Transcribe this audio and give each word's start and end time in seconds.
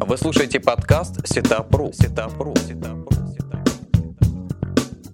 Вы 0.00 0.16
слушаете 0.16 0.60
подкаст 0.60 1.26
Сетапру. 1.26 1.92
Сетапру. 1.92 2.54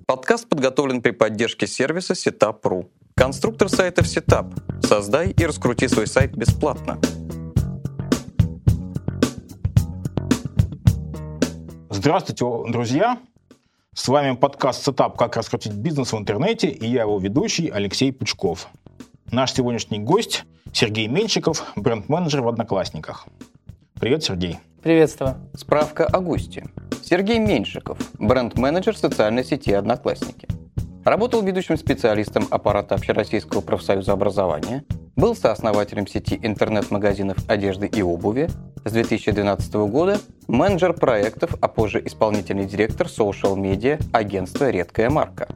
Подкаст 0.06 0.48
подготовлен 0.48 1.00
при 1.00 1.10
поддержке 1.10 1.66
сервиса 1.66 2.12
Setup.ru. 2.12 2.88
Конструктор 3.16 3.68
сайтов 3.68 4.06
Setup. 4.06 4.86
Создай 4.86 5.30
и 5.30 5.46
раскрути 5.46 5.88
свой 5.88 6.06
сайт 6.06 6.36
бесплатно. 6.36 7.00
Здравствуйте, 11.90 12.44
друзья! 12.68 13.18
С 13.94 14.06
вами 14.08 14.36
подкаст 14.36 14.86
Setup 14.86 15.16
«Как 15.16 15.36
раскрутить 15.36 15.72
бизнес 15.72 16.12
в 16.12 16.18
интернете» 16.18 16.68
и 16.68 16.86
я 16.86 17.02
его 17.02 17.18
ведущий 17.18 17.68
Алексей 17.68 18.12
Пучков. 18.12 18.68
Наш 19.32 19.54
сегодняшний 19.54 19.98
гость 19.98 20.44
Сергей 20.72 21.08
Меньшиков, 21.08 21.64
бренд-менеджер 21.74 22.42
в 22.42 22.48
Одноклассниках. 22.48 23.26
Привет, 24.00 24.24
Сергей. 24.24 24.58
Приветствую. 24.82 25.36
Справка 25.54 26.04
о 26.04 26.20
госте. 26.20 26.66
Сергей 27.02 27.38
Меньшиков, 27.38 27.96
бренд-менеджер 28.18 28.96
социальной 28.96 29.44
сети 29.44 29.72
«Одноклассники». 29.72 30.48
Работал 31.04 31.42
ведущим 31.42 31.78
специалистом 31.78 32.46
аппарата 32.50 32.96
Общероссийского 32.96 33.60
профсоюза 33.60 34.12
образования, 34.12 34.84
был 35.16 35.36
сооснователем 35.36 36.06
сети 36.06 36.38
интернет-магазинов 36.42 37.38
одежды 37.48 37.86
и 37.86 38.02
обуви, 38.02 38.50
с 38.84 38.92
2012 38.92 39.74
года 39.74 40.18
менеджер 40.48 40.92
проектов, 40.92 41.54
а 41.60 41.68
позже 41.68 42.02
исполнительный 42.04 42.66
директор 42.66 43.08
социал-медиа 43.08 43.98
агентства 44.12 44.70
«Редкая 44.70 45.08
марка». 45.08 45.48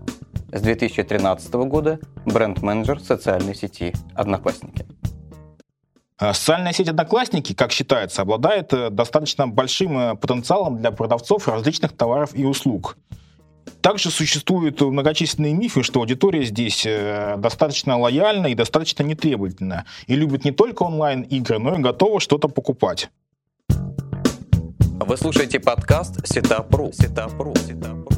С 0.52 0.62
2013 0.62 1.52
года 1.66 1.98
бренд-менеджер 2.24 3.00
социальной 3.00 3.54
сети 3.54 3.92
«Одноклассники». 4.14 4.86
А 6.18 6.34
социальная 6.34 6.72
сеть 6.72 6.88
«Одноклассники», 6.88 7.52
как 7.54 7.70
считается, 7.70 8.22
обладает 8.22 8.72
э, 8.72 8.90
достаточно 8.90 9.46
большим 9.46 9.96
э, 9.98 10.14
потенциалом 10.16 10.78
для 10.78 10.90
продавцов 10.90 11.46
различных 11.46 11.92
товаров 11.92 12.30
и 12.34 12.44
услуг. 12.44 12.96
Также 13.80 14.10
существуют 14.10 14.80
многочисленные 14.80 15.54
мифы, 15.54 15.84
что 15.84 16.00
аудитория 16.00 16.42
здесь 16.44 16.84
э, 16.84 17.36
достаточно 17.38 17.96
лояльна 17.96 18.48
и 18.48 18.56
достаточно 18.56 19.04
нетребовательна, 19.04 19.84
и 20.08 20.16
любит 20.16 20.44
не 20.44 20.50
только 20.50 20.82
онлайн-игры, 20.82 21.60
но 21.60 21.76
и 21.76 21.78
готова 21.78 22.18
что-то 22.18 22.48
покупать. 22.48 23.10
Вы 23.68 25.16
слушаете 25.16 25.60
подкаст 25.60 26.26
Сетапру. 26.26 26.90
Сетапру. 26.92 27.54
Сетапру 27.54 28.17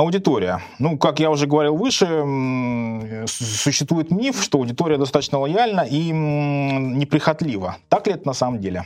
аудитория. 0.00 0.60
Ну, 0.78 0.98
как 0.98 1.20
я 1.20 1.30
уже 1.30 1.46
говорил 1.46 1.76
выше, 1.76 2.06
существует 3.26 4.10
миф, 4.10 4.42
что 4.42 4.58
аудитория 4.58 4.96
достаточно 4.96 5.38
лояльна 5.38 5.82
и 5.82 6.10
неприхотлива. 6.10 7.76
Так 7.88 8.06
ли 8.06 8.14
это 8.14 8.26
на 8.26 8.34
самом 8.34 8.60
деле? 8.60 8.84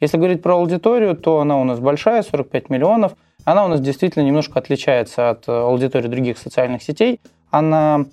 Если 0.00 0.16
говорить 0.16 0.42
про 0.42 0.54
аудиторию, 0.54 1.16
то 1.16 1.40
она 1.40 1.58
у 1.58 1.64
нас 1.64 1.80
большая, 1.80 2.22
45 2.22 2.70
миллионов. 2.70 3.12
Она 3.44 3.64
у 3.64 3.68
нас 3.68 3.80
действительно 3.80 4.22
немножко 4.22 4.58
отличается 4.58 5.30
от 5.30 5.48
аудитории 5.48 6.08
других 6.08 6.38
социальных 6.38 6.82
сетей. 6.82 7.20
Она 7.50 8.04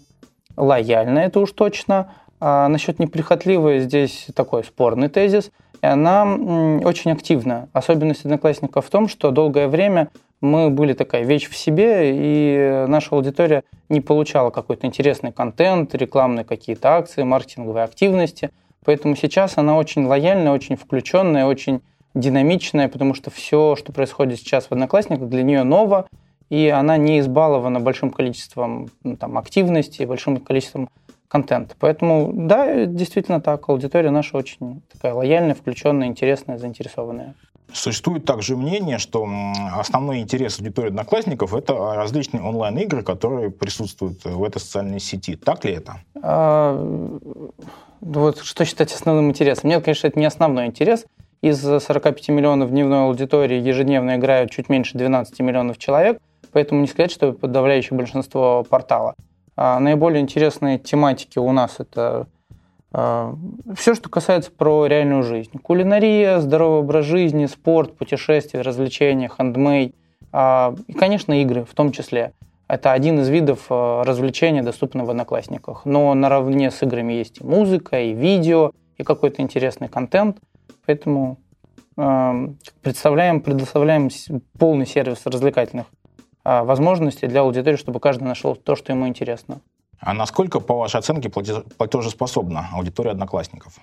лояльна, 0.55 1.19
это 1.19 1.39
уж 1.39 1.51
точно. 1.51 2.11
А 2.39 2.67
насчет 2.67 2.99
неприхотливой 2.99 3.79
здесь 3.79 4.27
такой 4.35 4.63
спорный 4.63 5.09
тезис. 5.09 5.51
И 5.81 5.85
она 5.85 6.23
очень 6.23 7.11
активна. 7.11 7.69
Особенность 7.73 8.25
одноклассников 8.25 8.85
в 8.85 8.89
том, 8.89 9.07
что 9.07 9.31
долгое 9.31 9.67
время 9.67 10.09
мы 10.45 10.69
были 10.69 10.93
такая 10.93 11.23
вещь 11.23 11.49
в 11.49 11.55
себе, 11.57 12.11
и 12.13 12.85
наша 12.87 13.15
аудитория 13.15 13.63
не 13.89 14.01
получала 14.01 14.49
какой-то 14.49 14.87
интересный 14.87 15.31
контент, 15.31 15.93
рекламные 15.95 16.45
какие-то 16.45 16.95
акции, 16.95 17.23
маркетинговые 17.23 17.83
активности. 17.83 18.51
Поэтому 18.85 19.15
сейчас 19.15 19.57
она 19.57 19.77
очень 19.77 20.05
лояльная, 20.05 20.51
очень 20.51 20.75
включенная, 20.75 21.45
очень 21.45 21.81
динамичная, 22.13 22.87
потому 22.87 23.13
что 23.13 23.29
все, 23.29 23.75
что 23.75 23.91
происходит 23.91 24.39
сейчас 24.39 24.67
в 24.67 24.71
Одноклассниках, 24.71 25.27
для 25.27 25.43
нее 25.43 25.63
ново, 25.63 26.07
и 26.49 26.69
она 26.69 26.97
не 26.97 27.19
избалована 27.19 27.79
большим 27.79 28.11
количеством 28.11 28.89
ну, 29.03 29.17
там, 29.17 29.37
активности, 29.37 30.03
большим 30.03 30.37
количеством 30.37 30.89
контента. 31.27 31.75
Поэтому, 31.79 32.31
да, 32.33 32.85
действительно 32.85 33.41
так, 33.41 33.67
аудитория 33.67 34.11
наша 34.11 34.37
очень 34.37 34.81
такая 34.91 35.13
лояльная, 35.13 35.55
включенная, 35.55 36.07
интересная, 36.07 36.57
заинтересованная. 36.57 37.35
Существует 37.73 38.25
также 38.25 38.55
мнение, 38.55 38.99
что 38.99 39.27
основной 39.73 40.19
интерес 40.19 40.59
аудитории 40.59 40.87
одноклассников– 40.89 41.53
это 41.55 41.73
различные 41.95 42.41
онлайн-игры, 42.41 43.03
которые 43.03 43.51
присутствуют 43.51 44.23
в 44.23 44.43
этой 44.43 44.59
социальной 44.59 44.99
сети. 44.99 45.35
Так 45.35 45.65
ли 45.65 45.73
это? 45.73 45.97
А, 46.21 46.73
вот 48.01 48.39
что 48.39 48.65
считать 48.65 48.93
основным 48.93 49.29
интересом? 49.29 49.69
Нет, 49.69 49.83
конечно, 49.83 50.07
это 50.07 50.19
не 50.19 50.25
основной 50.25 50.67
интерес. 50.67 51.05
Из 51.41 51.59
45 51.61 52.29
миллионов 52.29 52.71
дневной 52.71 53.03
аудитории 53.03 53.59
ежедневно 53.59 54.15
играют 54.15 54.51
чуть 54.51 54.69
меньше 54.69 54.97
12 54.97 55.39
миллионов 55.41 55.77
человек, 55.77 56.19
поэтому 56.51 56.81
не 56.81 56.87
сказать, 56.87 57.11
что 57.11 57.33
подавляющее 57.33 57.97
большинство 57.97 58.63
портала. 58.63 59.15
А 59.57 59.79
наиболее 59.79 60.21
интересные 60.21 60.79
тематики 60.79 61.39
у 61.39 61.51
нас– 61.51 61.75
это 61.79 62.27
все, 62.95 63.93
что 63.93 64.09
касается 64.09 64.51
про 64.51 64.85
реальную 64.85 65.23
жизнь. 65.23 65.51
Кулинария, 65.61 66.39
здоровый 66.39 66.79
образ 66.79 67.05
жизни, 67.05 67.45
спорт, 67.45 67.97
путешествия, 67.97 68.61
развлечения, 68.61 69.29
хендмей. 69.29 69.95
И, 70.33 70.93
конечно, 70.93 71.41
игры 71.41 71.65
в 71.65 71.73
том 71.73 71.91
числе. 71.91 72.31
Это 72.67 72.93
один 72.93 73.19
из 73.19 73.29
видов 73.29 73.65
а, 73.69 74.03
развлечения, 74.03 74.63
доступных 74.63 75.05
в 75.05 75.09
Одноклассниках. 75.09 75.85
Но 75.85 76.13
наравне 76.13 76.71
с 76.71 76.81
играми 76.81 77.13
есть 77.13 77.41
и 77.41 77.43
музыка, 77.43 78.01
и 78.01 78.13
видео, 78.13 78.71
и 78.97 79.03
какой-то 79.03 79.41
интересный 79.41 79.87
контент. 79.87 80.37
Поэтому 80.85 81.37
представляем, 81.95 83.41
предоставляем 83.41 84.09
полный 84.57 84.85
сервис 84.85 85.21
развлекательных 85.25 85.85
возможностей 86.43 87.27
для 87.27 87.41
аудитории, 87.41 87.77
чтобы 87.77 87.99
каждый 87.99 88.23
нашел 88.23 88.55
то, 88.55 88.75
что 88.75 88.91
ему 88.91 89.07
интересно. 89.07 89.61
А 90.05 90.13
насколько, 90.13 90.59
по 90.59 90.75
вашей 90.75 90.97
оценке, 90.97 91.29
платежеспособна 91.29 92.69
аудитория 92.73 93.09
одноклассников? 93.09 93.73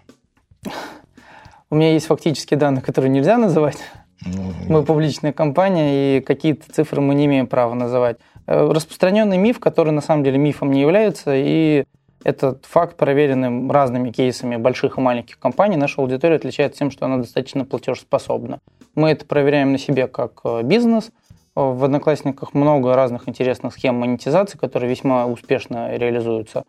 У 1.68 1.74
меня 1.74 1.94
есть 1.94 2.06
фактические 2.06 2.58
данные, 2.58 2.80
которые 2.80 3.10
нельзя 3.10 3.38
называть. 3.38 3.78
Ну, 4.24 4.52
мы 4.68 4.84
публичная 4.84 5.32
компания, 5.32 6.18
и 6.18 6.20
какие-то 6.20 6.72
цифры 6.72 7.00
мы 7.00 7.16
не 7.16 7.26
имеем 7.26 7.48
права 7.48 7.74
называть. 7.74 8.18
Э, 8.46 8.70
распространенный 8.70 9.36
миф, 9.36 9.58
который 9.58 9.92
на 9.92 10.00
самом 10.00 10.22
деле 10.22 10.38
мифом 10.38 10.70
не 10.70 10.80
является, 10.80 11.32
и 11.34 11.86
этот 12.22 12.66
факт, 12.66 12.96
проверенный 12.96 13.68
разными 13.68 14.12
кейсами 14.12 14.54
больших 14.54 14.98
и 14.98 15.00
маленьких 15.00 15.40
компаний, 15.40 15.76
наша 15.76 16.00
аудитория 16.00 16.36
отличается 16.36 16.78
тем, 16.78 16.92
что 16.92 17.04
она 17.06 17.16
достаточно 17.16 17.64
платежеспособна. 17.64 18.60
Мы 18.94 19.10
это 19.10 19.26
проверяем 19.26 19.72
на 19.72 19.78
себе 19.78 20.06
как 20.06 20.40
э, 20.44 20.62
бизнес– 20.62 21.10
в 21.54 21.84
Одноклассниках 21.84 22.54
много 22.54 22.94
разных 22.94 23.28
интересных 23.28 23.74
схем 23.74 23.96
монетизации, 23.96 24.58
которые 24.58 24.90
весьма 24.90 25.26
успешно 25.26 25.94
реализуются. 25.96 26.64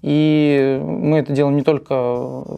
И 0.00 0.80
мы 0.82 1.18
это 1.18 1.32
делаем 1.32 1.56
не 1.56 1.62
только 1.62 1.94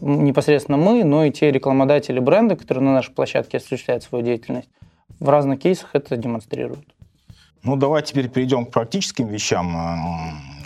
непосредственно 0.01 0.77
мы, 0.77 1.03
но 1.03 1.25
и 1.25 1.31
те 1.31 1.51
рекламодатели 1.51 2.19
бренда, 2.19 2.55
которые 2.55 2.83
на 2.83 2.93
нашей 2.93 3.13
площадке 3.13 3.57
осуществляют 3.57 4.03
свою 4.03 4.23
деятельность. 4.23 4.69
В 5.19 5.27
разных 5.29 5.59
кейсах 5.59 5.89
это 5.93 6.17
демонстрируют. 6.17 6.85
Ну, 7.63 7.75
давай 7.75 8.03
теперь 8.03 8.29
перейдем 8.29 8.65
к 8.65 8.71
практическим 8.71 9.27
вещам. 9.27 9.75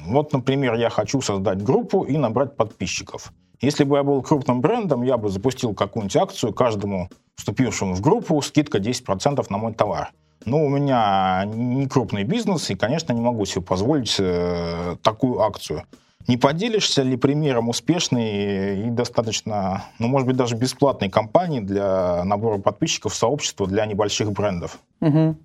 Вот, 0.05 0.33
например, 0.33 0.75
я 0.75 0.89
хочу 0.89 1.21
создать 1.21 1.63
группу 1.63 2.03
и 2.03 2.17
набрать 2.17 2.55
подписчиков. 2.55 3.31
Если 3.61 3.85
бы 3.85 3.97
я 3.97 4.03
был 4.03 4.21
крупным 4.21 4.61
брендом, 4.61 5.03
я 5.03 5.17
бы 5.17 5.29
запустил 5.29 5.73
какую-нибудь 5.73 6.15
акцию 6.17 6.53
каждому 6.53 7.09
вступившему 7.35 7.95
в 7.95 8.01
группу, 8.01 8.41
скидка 8.41 8.79
10% 8.79 9.45
на 9.49 9.57
мой 9.57 9.73
товар. 9.73 10.11
Но 10.43 10.63
у 10.63 10.69
меня 10.69 11.43
не 11.45 11.87
крупный 11.87 12.23
бизнес, 12.23 12.69
и, 12.69 12.75
конечно, 12.75 13.13
не 13.13 13.21
могу 13.21 13.45
себе 13.45 13.61
позволить 13.61 14.15
э, 14.19 14.95
такую 15.01 15.41
акцию. 15.41 15.83
Не 16.27 16.37
поделишься 16.37 17.03
ли 17.03 17.17
примером 17.17 17.69
успешной 17.69 18.87
и 18.87 18.89
достаточно, 18.89 19.85
ну, 19.99 20.07
может 20.07 20.27
быть, 20.27 20.37
даже 20.37 20.55
бесплатной 20.55 21.09
кампании 21.09 21.59
для 21.59 22.23
набора 22.23 22.57
подписчиков 22.57 23.13
в 23.13 23.15
сообщество 23.15 23.67
для 23.67 23.85
небольших 23.85 24.31
брендов? 24.31 24.79
Угу. 25.01 25.35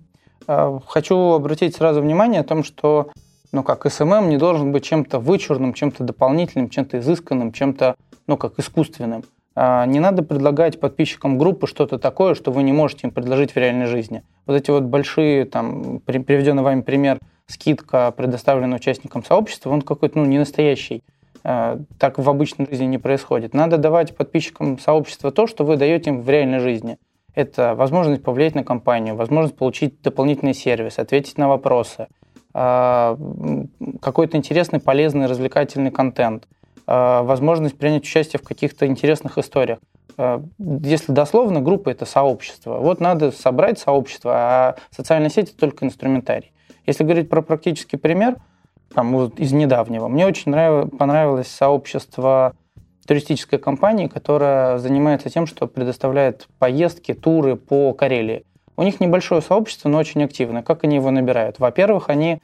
Хочу 0.87 1.15
обратить 1.15 1.75
сразу 1.75 2.01
внимание 2.01 2.41
о 2.41 2.43
том, 2.43 2.63
что 2.63 3.11
ну, 3.51 3.63
как 3.63 3.91
SMM 3.91 4.29
не 4.29 4.37
должен 4.37 4.71
быть 4.71 4.83
чем-то 4.83 5.19
вычурным, 5.19 5.73
чем-то 5.73 6.03
дополнительным, 6.03 6.69
чем-то 6.69 6.99
изысканным, 6.99 7.51
чем-то, 7.51 7.95
ну, 8.27 8.37
как 8.37 8.57
искусственным. 8.59 9.23
А, 9.53 9.85
не 9.85 9.99
надо 9.99 10.23
предлагать 10.23 10.79
подписчикам 10.79 11.37
группы 11.37 11.67
что-то 11.67 11.97
такое, 11.97 12.35
что 12.35 12.51
вы 12.51 12.63
не 12.63 12.71
можете 12.71 13.07
им 13.07 13.11
предложить 13.11 13.51
в 13.51 13.57
реальной 13.57 13.85
жизни. 13.85 14.23
Вот 14.45 14.55
эти 14.55 14.71
вот 14.71 14.83
большие, 14.83 15.45
там, 15.45 15.99
приведенный 15.99 16.63
вами 16.63 16.81
пример, 16.81 17.19
скидка, 17.47 18.11
предоставленная 18.11 18.77
участникам 18.77 19.25
сообщества, 19.25 19.69
он 19.71 19.81
какой-то, 19.81 20.19
ну, 20.19 20.25
не 20.25 20.37
настоящий. 20.37 21.03
А, 21.43 21.79
так 21.97 22.17
в 22.17 22.29
обычной 22.29 22.67
жизни 22.69 22.85
не 22.85 22.97
происходит. 22.97 23.53
Надо 23.53 23.77
давать 23.77 24.15
подписчикам 24.15 24.79
сообщества 24.79 25.31
то, 25.31 25.47
что 25.47 25.65
вы 25.65 25.75
даете 25.75 26.11
им 26.11 26.21
в 26.21 26.29
реальной 26.29 26.59
жизни. 26.59 26.97
Это 27.33 27.75
возможность 27.75 28.23
повлиять 28.23 28.55
на 28.55 28.63
компанию, 28.63 29.15
возможность 29.15 29.57
получить 29.57 30.01
дополнительный 30.01 30.53
сервис, 30.53 30.99
ответить 30.99 31.37
на 31.37 31.47
вопросы, 31.47 32.07
а, 32.53 33.17
какой-то 34.01 34.37
интересный, 34.37 34.79
полезный, 34.79 35.25
развлекательный 35.25 35.91
контент– 35.91 36.47
возможность 37.23 37.77
принять 37.77 38.03
участие 38.03 38.39
в 38.39 38.43
каких-то 38.43 38.85
интересных 38.85 39.37
историях. 39.37 39.79
э, 40.17 40.41
если 40.57 41.11
дословно, 41.11 41.61
группа– 41.61 41.89
это 41.91 42.05
сообщество. 42.05 42.77
Вот 42.77 42.99
надо 42.99 43.31
собрать 43.31 43.79
сообщество, 43.79 44.31
а 44.33 44.75
социальная 44.89 45.29
сеть– 45.29 45.49
это 45.51 45.57
только 45.57 45.85
инструментарий. 45.85 46.51
Если 46.85 47.03
говорить 47.03 47.29
про 47.29 47.41
практический 47.41 47.97
пример, 47.97 48.37
там, 48.93 49.13
вот 49.13 49.39
из 49.39 49.51
недавнего, 49.51 50.07
мне 50.07 50.25
очень 50.25 50.51
нрав... 50.51 50.89
понравилось 50.97 51.47
сообщество 51.47 52.53
туристической 53.07 53.59
компании, 53.59 54.07
которая 54.07 54.77
занимается 54.77 55.29
тем, 55.29 55.47
что 55.47 55.67
предоставляет 55.67 56.47
поездки, 56.59 57.13
туры 57.13 57.55
по 57.55 57.93
Карелии. 57.93 58.45
У 58.77 58.83
них 58.83 58.99
небольшое 58.99 59.41
сообщество, 59.41 59.89
но 59.89 59.97
очень 59.97 60.23
активное. 60.23 60.61
Как 60.61 60.83
они 60.83 60.95
его 60.95 61.11
набирают? 61.11 61.59
Во-первых, 61.59 62.09
они 62.09 62.41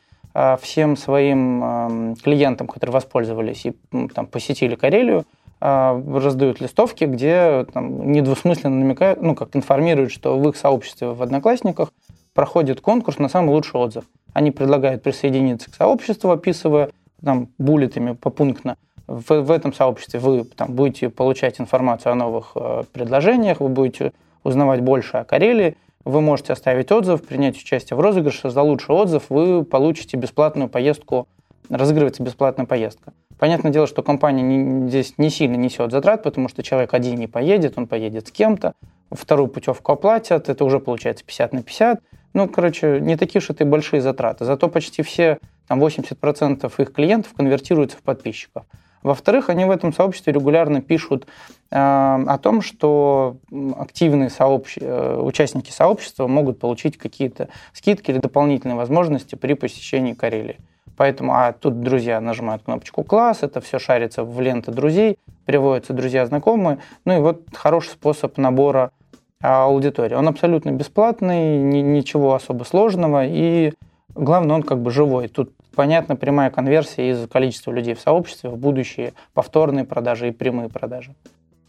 всем 0.61 0.95
своим 0.97 2.15
клиентам, 2.23 2.67
которые 2.67 2.93
воспользовались 2.93 3.65
и 3.65 3.73
там, 4.13 4.27
посетили 4.27 4.75
Карелию, 4.75 5.25
а, 5.59 5.99
раздают 6.13 6.61
листовки, 6.61 7.05
где 7.05 7.65
там, 7.73 8.11
недвусмысленно 8.11 8.75
намекают, 8.75 9.21
ну, 9.21 9.33
как 9.33 9.55
информируют, 9.55 10.11
что 10.11 10.37
в 10.37 10.47
их 10.47 10.55
сообществе 10.55 11.09
в 11.09 11.21
Одноклассниках 11.23 11.91
проходит 12.35 12.81
конкурс 12.81 13.17
на 13.17 13.27
самый 13.27 13.49
лучший 13.49 13.79
отзыв. 13.79 14.03
Они 14.33 14.51
предлагают 14.51 15.01
присоединиться 15.01 15.71
к 15.71 15.75
сообществу, 15.75 16.29
описывая 16.29 16.91
там 17.23 17.49
буллетами 17.57 18.13
попунктно. 18.13 18.77
В, 19.07 19.41
в 19.41 19.49
этом 19.49 19.73
сообществе 19.73 20.19
вы 20.19 20.43
там, 20.43 20.73
будете 20.73 21.09
получать 21.09 21.59
информацию 21.59 22.11
о 22.11 22.15
новых 22.15 22.51
э, 22.53 22.83
предложениях, 22.93 23.59
вы 23.59 23.69
будете 23.69 24.11
узнавать 24.43 24.81
больше 24.81 25.17
о 25.17 25.23
Карелии, 25.23 25.75
вы 26.07 26.21
можете 26.21 26.53
оставить 26.53 26.91
отзыв, 26.91 27.21
принять 27.21 27.57
участие 27.57 27.97
в 27.97 27.99
розыгрыше. 27.99 28.49
За 28.49 28.61
лучший 28.61 28.95
отзыв 28.95 29.23
вы 29.29 29.63
получите 29.63 30.17
бесплатную 30.17 30.69
поездку, 30.69 31.27
разыгрывается 31.69 32.23
бесплатная 32.23 32.65
поездка. 32.65 33.13
Понятное 33.37 33.71
дело, 33.71 33.85
что 33.85 34.01
компания 34.01 34.41
не, 34.41 34.89
здесь 34.89 35.13
не 35.17 35.29
сильно 35.29 35.55
несет 35.55 35.91
затрат, 35.91 36.23
потому 36.23 36.49
что 36.49 36.63
человек 36.63 36.93
один 36.93 37.15
не 37.15 37.27
поедет, 37.27 37.77
он 37.77 37.87
поедет 37.87 38.27
с 38.27 38.31
кем-то, 38.31 38.73
вторую 39.11 39.47
путевку 39.47 39.91
оплатят, 39.91 40.49
это 40.49 40.65
уже 40.65 40.79
получается 40.79 41.23
50 41.23 41.53
на 41.53 41.63
50. 41.63 42.01
Ну, 42.33 42.47
короче, 42.47 42.99
не 42.99 43.15
такие 43.15 43.39
уж 43.39 43.49
это 43.49 43.63
и 43.63 43.67
большие 43.67 44.01
затраты. 44.01 44.45
Зато 44.45 44.67
почти 44.69 45.03
все, 45.03 45.39
там 45.67 45.83
80% 45.83 46.71
их 46.77 46.93
клиентов 46.93 47.33
конвертируются 47.33 47.97
в 47.97 48.01
подписчиков. 48.01 48.63
Во-вторых, 49.03 49.49
они 49.49 49.65
в 49.65 49.71
этом 49.71 49.93
сообществе 49.93 50.33
регулярно 50.33 50.81
пишут 50.81 51.27
э, 51.71 51.77
о 51.77 52.37
том, 52.37 52.61
что 52.61 53.37
активные 53.77 54.29
сообщ... 54.29 54.77
Э, 54.79 55.19
участники 55.21 55.71
сообщества 55.71 56.27
могут 56.27 56.59
получить 56.59 56.97
какие-то 56.97 57.49
скидки 57.73 58.11
или 58.11 58.19
дополнительные 58.19 58.75
возможности 58.75 59.35
при 59.35 59.53
посещении 59.53 60.13
Карелии. 60.13 60.57
Поэтому, 60.97 61.33
а 61.35 61.53
тут 61.53 61.79
друзья 61.81 62.19
нажимают 62.19 62.63
кнопочку 62.63 63.03
«Класс», 63.03 63.43
это 63.43 63.61
все 63.61 63.77
шарится 63.77 64.23
в 64.23 64.41
ленты 64.41 64.71
друзей, 64.71 65.19
приводятся 65.45 65.93
друзья-знакомые. 65.93 66.79
Ну 67.05 67.17
и 67.17 67.21
вот 67.21 67.43
хороший 67.53 67.89
способ 67.89 68.37
набора 68.37 68.91
а, 69.39 69.65
аудитории. 69.65 70.15
Он 70.15 70.27
абсолютно 70.27 70.71
бесплатный, 70.71 71.59
ни, 71.59 71.77
ничего 71.79 72.33
особо 72.33 72.63
сложного, 72.63 73.25
и 73.27 73.73
главное, 74.15 74.55
он 74.55 74.63
как 74.63 74.79
бы 74.79 74.89
живой. 74.89 75.27
Тут 75.27 75.51
понятно 75.77 76.15
прямая 76.15 76.49
конверсия 76.49 77.11
из 77.11 77.29
количества 77.29 77.71
людей 77.71 77.93
в 77.93 78.01
сообществе 78.01 78.49
в 78.49 78.57
будущие 78.57 79.13
повторные 79.33 79.85
продажи 79.85 80.29
и 80.29 80.31
прямые 80.31 80.69
продажи. 80.69 81.13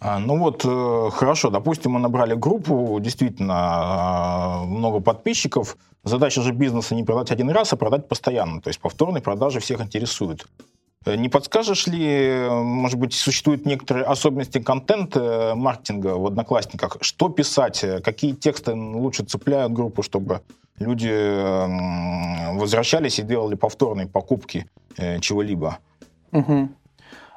А, 0.01 0.19
ну 0.19 0.39
вот, 0.39 0.65
э, 0.65 1.11
хорошо, 1.13 1.51
допустим, 1.51 1.93
мы 1.93 2.01
набрали 2.01 2.35
группу, 2.35 2.99
действительно, 3.01 3.55
а, 3.57 4.65
много 4.65 5.01
подписчиков. 5.01 5.77
Задача 6.05 6.41
же 6.41 6.53
бизнеса 6.53 6.95
не 6.95 7.05
продать 7.05 7.31
один 7.33 7.51
раз, 7.51 7.73
а 7.73 7.77
продать 7.77 8.09
постоянно. 8.09 8.63
То 8.63 8.69
есть 8.69 8.81
повторные 8.81 9.21
продажи 9.21 9.61
всех 9.61 9.83
интересуют. 9.83 10.47
Э, 11.05 11.17
не 11.17 11.29
подскажешь 11.29 11.87
ли, 11.87 12.49
может 12.49 12.99
быть, 12.99 13.13
существуют 13.13 13.67
некоторые 13.67 14.07
особенности 14.07 14.59
контента 14.59 15.53
маркетинга 15.55 16.17
в 16.17 16.27
Одноклассниках? 16.27 16.97
Что 17.03 17.29
писать? 17.29 17.85
Какие 18.03 18.33
тексты 18.33 18.73
лучше 18.73 19.25
цепляют 19.25 19.73
группу, 19.73 20.03
чтобы 20.03 20.41
люди 20.79 21.13
возвращались 22.57 23.19
и 23.19 23.23
делали 23.23 23.55
повторные 23.55 24.07
покупки 24.07 24.67
э, 24.97 25.21
чего-либо? 25.21 25.79
Угу. 26.33 26.69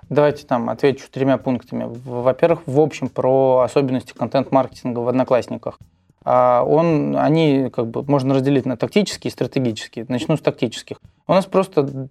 Давайте 0.10 0.46
там 0.46 0.70
отвечу 0.70 1.06
тремя 1.10 1.38
пунктами. 1.38 1.88
Во-первых, 2.06 2.64
в 2.66 2.80
общем, 2.80 3.08
про 3.08 3.60
особенности 3.60 4.14
контент-маркетинга 4.14 5.00
в 5.00 5.08
Одноклассниках. 5.08 5.80
А 6.24 6.64
он, 6.64 7.16
они 7.18 7.70
как 7.74 7.88
бы 7.88 8.04
можно 8.04 8.36
разделить 8.36 8.66
на 8.66 8.78
тактические 8.78 9.30
и 9.30 9.32
стратегические. 9.32 10.06
Начну 10.08 10.38
с 10.38 10.42
тактических. 10.42 10.98
У 11.28 11.34
нас 11.34 11.46
просто 11.46 12.10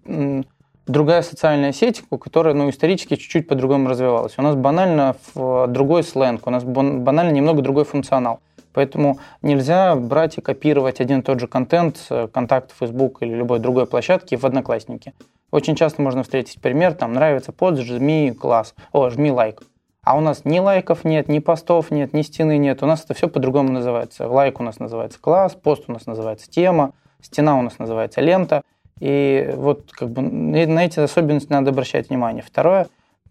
другая 0.87 1.23
социальная 1.23 1.73
сеть, 1.73 2.03
которая 2.21 2.55
ну, 2.55 2.71
исторически 2.71 3.17
чуть-чуть 3.17 3.47
по-другому 3.47 3.88
развивалась. 3.88 4.35
У 4.37 4.43
нас 4.43 4.56
банально 4.56 5.15
другой 5.35 6.03
сленг, 6.03 6.47
у 6.47 6.50
нас 6.50 6.65
банально 6.65 7.31
немного 7.31 7.62
другой 7.62 7.85
функционал. 7.85 8.41
Поэтому 8.72 9.19
нельзя 9.43 9.96
брать 9.96 10.38
и 10.38 10.40
копировать 10.40 11.00
один 11.00 11.20
и 11.20 11.22
тот 11.22 11.40
же 11.40 11.46
контент 11.46 11.96
с 11.96 12.28
контакт 12.28 12.72
Facebook 12.78 13.19
или 13.20 13.34
любой 13.34 13.58
другой 13.58 13.87
площадки 13.87 14.37
в 14.37 14.44
Одноклассники. 14.44 15.12
Очень 15.50 15.75
часто 15.75 16.00
можно 16.02 16.22
встретить 16.22 16.61
пример, 16.61 16.94
там 16.94 17.12
нравится 17.12 17.52
под, 17.52 17.78
жми 17.78 18.32
класс, 18.32 18.75
о, 18.93 19.11
жми 19.11 19.32
лайк. 19.32 19.62
А 20.02 20.17
у 20.17 20.20
нас 20.20 20.44
ни 20.44 20.58
лайков 20.58 21.05
нет, 21.05 21.28
ни 21.28 21.40
постов 21.40 21.90
нет, 21.90 22.14
ни 22.14 22.22
стены 22.22 22.56
нет. 22.56 22.82
У 22.82 22.87
нас 22.87 23.05
это 23.05 23.14
все 23.14 23.28
по-другому 23.28 23.70
называется. 23.70 24.28
Лайк 24.28 24.61
у 24.61 24.62
нас 24.62 24.78
называется 24.78 25.19
класс, 25.20 25.55
пост 25.55 25.84
у 25.88 25.93
нас 25.93 26.06
называется 26.06 26.50
тема, 26.50 26.93
стена 27.20 27.58
у 27.58 27.62
нас 27.62 27.78
называется 27.78 28.20
лента. 28.20 28.62
И 28.99 29.52
вот 29.56 29.90
как 29.93 30.11
бы 30.11 30.22
на 30.22 30.84
эти 30.84 31.00
особенности 31.00 31.50
надо 31.50 31.70
обращать 31.70 32.08
внимание. 32.08 32.43
Второе, 32.43 32.88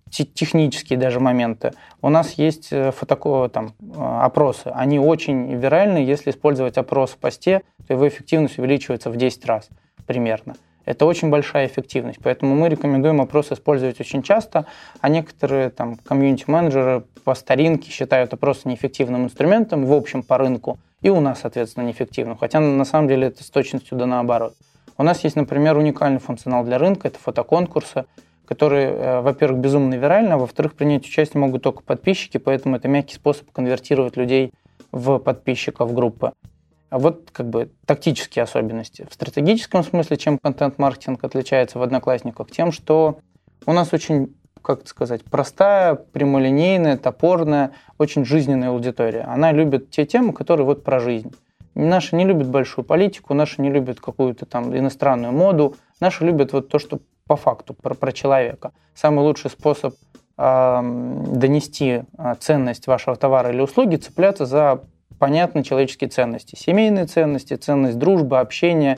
технические 0.10 0.98
даже 0.98 1.20
моменты. 1.20 1.74
У 2.02 2.10
нас 2.10 2.34
есть 2.34 2.70
э, 2.72 2.92
фотоко, 2.92 3.50
там, 3.50 3.74
э, 3.80 3.96
опросы. 3.98 4.72
Они 4.74 5.00
очень 5.00 5.54
виральны. 5.56 5.98
Если 5.98 6.32
использовать 6.32 6.78
опрос 6.78 7.12
в 7.12 7.18
посте, 7.18 7.62
то 7.88 7.94
его 7.94 8.08
эффективность 8.08 8.58
увеличивается 8.58 9.10
в 9.10 9.18
10 9.18 9.46
раз 9.46 9.70
примерно. 10.06 10.56
Это 10.86 11.06
очень 11.06 11.30
большая 11.30 11.68
эффективность, 11.68 12.18
поэтому 12.24 12.56
мы 12.56 12.68
рекомендуем 12.68 13.22
опрос 13.22 13.52
использовать 13.52 14.00
очень 14.00 14.24
часто, 14.24 14.66
а 15.02 15.10
некоторые 15.10 15.70
там 15.70 15.98
комьюнити-менеджеры 15.98 17.04
по 17.24 17.36
старинке 17.36 17.92
считают 17.92 18.34
опрос 18.34 18.66
неэффективным 18.66 19.26
инструментом, 19.26 19.86
в 19.86 19.94
общем, 19.94 20.24
по 20.24 20.40
рынку, 20.40 20.80
и 21.04 21.10
у 21.10 21.20
нас, 21.20 21.42
соответственно, 21.42 21.86
неэффективным, 21.86 22.38
хотя 22.38 22.60
на 22.60 22.86
самом 22.86 23.08
деле 23.08 23.28
это 23.28 23.44
с 23.44 23.52
точностью 23.52 24.00
да 24.00 24.08
наоборот. 24.08 24.56
У 24.98 25.04
нас 25.04 25.24
есть, 25.24 25.36
например, 25.36 25.78
уникальный 25.78 26.20
функционал 26.20 26.64
для 26.64 26.80
рынка, 26.80 27.08
это 27.08 27.20
фотоконкурсы, 27.20 28.06
которые, 28.50 28.88
э, 28.88 29.22
во-первых, 29.22 29.62
безумно 29.62 29.94
виральны, 29.94 30.34
а 30.34 30.38
во-вторых, 30.40 30.74
принять 30.74 31.06
участие 31.06 31.40
могут 31.40 31.62
только 31.62 31.84
подписчики, 31.84 32.40
поэтому 32.40 32.78
это 32.78 32.88
мягкий 32.88 33.14
способ 33.14 33.52
конвертировать 33.52 34.18
людей 34.18 34.52
в 34.92 35.20
подписчиков 35.20 35.94
группы. 35.94 36.34
А 36.90 36.98
вот 36.98 37.30
как 37.32 37.48
бы 37.48 37.70
тактические 37.86 38.42
особенности. 38.42 39.06
В 39.08 39.14
стратегическом 39.14 39.84
смысле, 39.84 40.18
чем 40.18 40.40
контент-маркетинг 40.40 41.24
отличается 41.24 41.78
в 41.78 41.84
Одноклассниках? 41.84 42.50
Тем, 42.50 42.72
что 42.72 43.20
у 43.68 43.72
нас 43.72 43.94
очень, 43.94 44.36
как 44.64 44.88
сказать, 44.88 45.24
простая, 45.24 45.94
прямолинейная, 45.94 46.98
топорная, 46.98 47.74
очень 48.00 48.26
жизненная 48.26 48.70
аудитория. 48.70 49.28
Она 49.28 49.52
любит 49.52 49.92
те 49.92 50.08
темы, 50.08 50.34
которые 50.34 50.66
вот 50.66 50.84
про 50.84 51.00
жизнь. 51.00 51.36
Наши 51.76 52.16
не 52.16 52.26
любят 52.26 52.48
большую 52.48 52.84
политику, 52.84 53.36
наши 53.36 53.62
не 53.62 53.70
любят 53.70 54.00
какую-то 54.00 54.48
там 54.48 54.76
иностранную 54.76 55.34
моду, 55.34 55.76
наши 56.00 56.26
любят 56.26 56.52
вот 56.52 56.70
то, 56.70 56.80
что 56.80 57.00
по 57.30 57.36
факту, 57.36 57.76
про, 57.76 57.94
про 57.94 58.12
человека. 58.12 58.72
Самый 58.96 59.20
лучший 59.20 59.52
способ 59.52 59.94
э, 60.36 60.82
донести 61.28 62.02
ценность 62.40 62.88
вашего 62.88 63.16
товара 63.16 63.52
или 63.52 63.62
услуги– 63.62 63.96
цепляться 63.98 64.48
за 64.48 64.82
понятные 65.20 65.64
человеческие 65.64 66.10
ценности. 66.10 66.56
Семейные 66.56 67.06
ценности, 67.06 67.54
ценность 67.54 68.00
дружбы, 68.00 68.40
общения, 68.40 68.98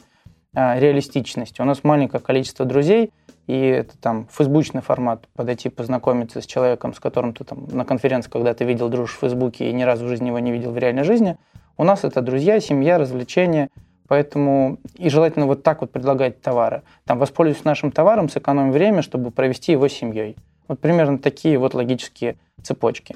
э, 0.56 0.80
реалистичность. 0.80 1.60
У 1.60 1.66
нас 1.66 1.84
маленькое 1.84 2.24
количество 2.24 2.66
друзей, 2.66 3.12
и 3.48 3.58
это 3.60 3.98
там 3.98 4.30
фейсбучный 4.32 4.82
формат, 4.82 5.28
подойти 5.36 5.68
познакомиться 5.68 6.40
с 6.40 6.46
человеком, 6.46 6.94
с 6.94 7.02
которым 7.02 7.34
ты 7.34 7.44
там 7.44 7.68
на 7.68 7.84
конференции 7.84 8.32
когда-то 8.32 8.64
видел, 8.64 8.88
дружишь 8.88 9.18
в 9.18 9.20
Фейсбуке 9.20 9.70
и 9.70 9.74
ни 9.74 9.84
разу 9.84 10.06
в 10.06 10.08
жизни 10.08 10.28
его 10.28 10.40
не 10.40 10.54
видел 10.54 10.72
в 10.72 10.78
реальной 10.78 11.04
жизни– 11.04 11.36
у 11.82 11.84
нас 11.84 12.04
это 12.04 12.22
друзья, 12.22 12.60
семья, 12.60 13.00
развлечения. 13.00 13.70
Поэтому 14.12 14.78
и 14.98 15.10
желательно 15.10 15.46
вот 15.46 15.64
так 15.64 15.80
вот 15.80 15.94
предлагать 15.94 16.42
товары. 16.42 16.82
Там 17.06 17.18
воспользуюсь 17.18 17.64
нашим 17.64 17.94
товаром, 17.94 18.28
сэкономим 18.28 18.74
время, 18.74 19.04
чтобы 19.04 19.32
провести 19.32 19.72
его 19.72 19.88
семьей. 19.88 20.36
Вот 20.68 20.82
примерно 20.82 21.18
такие 21.18 21.58
вот 21.58 21.74
логические 21.74 22.36
цепочки. 22.62 23.16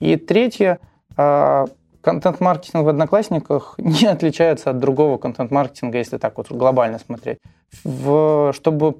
И 0.00 0.16
третье, 0.16 0.80
а, 1.16 1.64
контент-маркетинг 2.02 2.84
в 2.84 2.88
Одноклассниках 2.90 3.74
не 3.78 4.04
отличается 4.04 4.68
от 4.68 4.80
другого 4.80 5.16
контент-маркетинга, 5.16 5.96
если 5.96 6.18
так 6.18 6.36
вот 6.36 6.50
глобально 6.50 6.98
смотреть. 6.98 7.38
В, 7.82 8.52
чтобы 8.52 8.96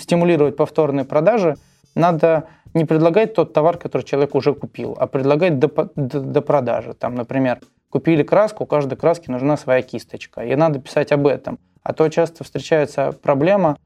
стимулировать 0.00 0.56
повторные 0.56 1.04
продажи, 1.04 1.56
надо 1.94 2.44
не 2.72 2.86
предлагать 2.86 3.34
тот 3.34 3.52
товар, 3.52 3.76
который 3.76 4.04
человек 4.04 4.34
уже 4.34 4.54
купил, 4.54 4.96
а 4.98 5.06
предлагать 5.06 5.58
до, 5.58 5.68
до, 5.94 6.20
до 6.20 6.40
продажи. 6.40 6.94
Там, 6.94 7.16
например, 7.16 7.58
Купили 7.96 8.22
краску, 8.22 8.64
у 8.64 8.66
каждой 8.66 8.98
краски 8.98 9.30
нужна 9.30 9.56
своя 9.56 9.80
кисточка. 9.80 10.42
И 10.42 10.54
надо 10.54 10.80
писать 10.80 11.12
об 11.12 11.26
этом. 11.26 11.58
А 11.82 11.94
то 11.94 12.06
часто 12.10 12.44
встречается 12.44 13.12
проблема, 13.22 13.78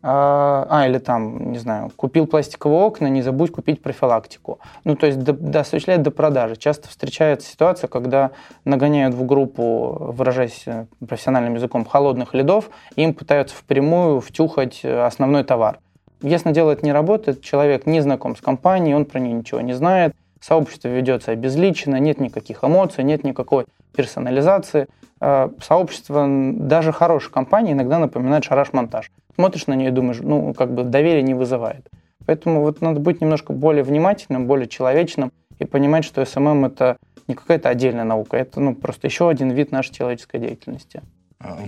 а, 0.00 0.64
а, 0.70 0.86
или 0.86 0.98
там, 0.98 1.50
не 1.50 1.58
знаю, 1.58 1.90
купил 1.96 2.28
пластиковые 2.28 2.82
окна, 2.82 3.08
не 3.08 3.20
забудь 3.20 3.50
купить 3.50 3.82
профилактику. 3.82 4.60
Ну, 4.84 4.94
то 4.94 5.06
есть 5.06 5.18
до, 5.18 5.32
до, 5.32 5.58
осуществляет 5.58 6.02
до 6.02 6.12
продажи. 6.12 6.54
Часто 6.54 6.88
встречается 6.88 7.50
ситуация, 7.50 7.88
когда 7.88 8.30
нагоняют 8.64 9.16
в 9.16 9.26
группу, 9.26 9.96
выражаясь 10.12 10.62
э, 10.66 10.86
профессиональным 11.04 11.54
языком, 11.54 11.84
холодных 11.84 12.34
лидов, 12.34 12.70
и 12.94 13.02
им 13.02 13.12
пытаются 13.12 13.56
впрямую 13.56 14.20
втюхать 14.20 14.82
э, 14.84 15.04
основной 15.04 15.42
товар. 15.42 15.80
Если 16.20 16.52
дело 16.52 16.70
это 16.70 16.86
не 16.86 16.92
работает, 16.92 17.42
человек 17.42 17.86
не 17.86 18.02
знаком 18.02 18.36
с 18.36 18.40
компанией, 18.40 18.94
он 18.94 19.04
про 19.04 19.18
нее 19.18 19.32
ничего 19.32 19.60
не 19.60 19.72
знает, 19.72 20.14
сообщество 20.42 20.88
ведется 20.88 21.30
обезличенно, 21.30 21.96
нет 21.96 22.20
никаких 22.20 22.64
эмоций, 22.64 23.04
нет 23.04 23.24
никакой 23.24 23.64
персонализации. 23.96 24.88
Э, 25.20 25.48
сообщество 25.62 26.26
даже 26.28 26.92
хорошей 26.92 27.30
компании 27.30 27.72
иногда 27.72 27.98
напоминает 27.98 28.44
шараш-монтаж 28.44 29.10
смотришь 29.34 29.66
на 29.66 29.74
нее 29.74 29.88
и 29.88 29.92
думаешь, 29.92 30.18
ну, 30.20 30.54
как 30.54 30.72
бы 30.72 30.84
доверие 30.84 31.22
не 31.22 31.34
вызывает. 31.34 31.88
Поэтому 32.26 32.60
вот 32.60 32.80
надо 32.80 33.00
быть 33.00 33.20
немножко 33.20 33.52
более 33.52 33.82
внимательным, 33.82 34.46
более 34.46 34.68
человечным 34.68 35.32
и 35.58 35.64
понимать, 35.64 36.04
что 36.04 36.24
SMM 36.24 36.66
это 36.66 36.96
не 37.28 37.34
какая-то 37.34 37.68
отдельная 37.68 38.04
наука, 38.04 38.36
это 38.36 38.60
ну, 38.60 38.74
просто 38.74 39.06
еще 39.06 39.28
один 39.28 39.50
вид 39.50 39.72
нашей 39.72 39.92
человеческой 39.92 40.40
деятельности. 40.40 41.02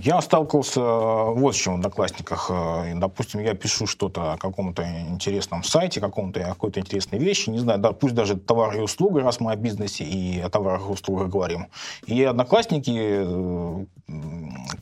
Я 0.03 0.21
сталкивался 0.21 0.79
э, 0.79 1.33
вот 1.33 1.55
с 1.55 1.57
чем 1.57 1.73
в 1.73 1.77
Одноклассниках. 1.77 2.47
Э, 2.49 2.93
допустим, 2.95 3.41
я 3.41 3.53
пишу 3.53 3.87
что-то 3.87 4.33
о 4.33 4.37
каком-то 4.37 4.83
интересном 4.83 5.63
сайте, 5.63 5.99
каком-то 5.99 6.39
какой-то 6.39 6.79
интересной 6.79 7.19
вещи, 7.19 7.49
не 7.49 7.59
знаю, 7.59 7.79
да, 7.79 7.91
пусть 7.91 8.15
даже 8.15 8.35
товар 8.37 8.75
и 8.77 8.79
услуга, 8.79 9.21
раз 9.21 9.39
мы 9.39 9.51
о 9.51 9.55
бизнесе 9.55 10.03
и 10.03 10.39
о 10.39 10.49
товарах 10.49 10.87
и 10.87 10.91
услугах 10.91 11.29
говорим. 11.29 11.67
И 12.05 12.23
Одноклассники, 12.23 12.91
э, 12.95 13.85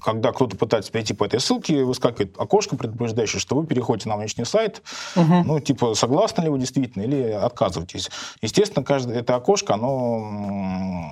когда 0.01 0.31
кто-то 0.31 0.57
пытается 0.57 0.91
перейти 0.91 1.13
по 1.13 1.25
этой 1.25 1.39
ссылке, 1.39 1.83
выскакивает 1.83 2.35
окошко, 2.37 2.75
предупреждающее, 2.75 3.39
что 3.39 3.55
вы 3.55 3.65
переходите 3.65 4.09
на 4.09 4.17
внешний 4.17 4.45
сайт, 4.45 4.81
угу. 5.15 5.43
ну, 5.45 5.59
типа, 5.59 5.95
согласны 5.95 6.43
ли 6.43 6.49
вы 6.49 6.59
действительно 6.59 7.03
или 7.03 7.31
отказываетесь. 7.31 8.09
Естественно, 8.41 8.85
каждое 8.85 9.19
это 9.19 9.35
окошко, 9.35 9.73
оно 9.73 11.11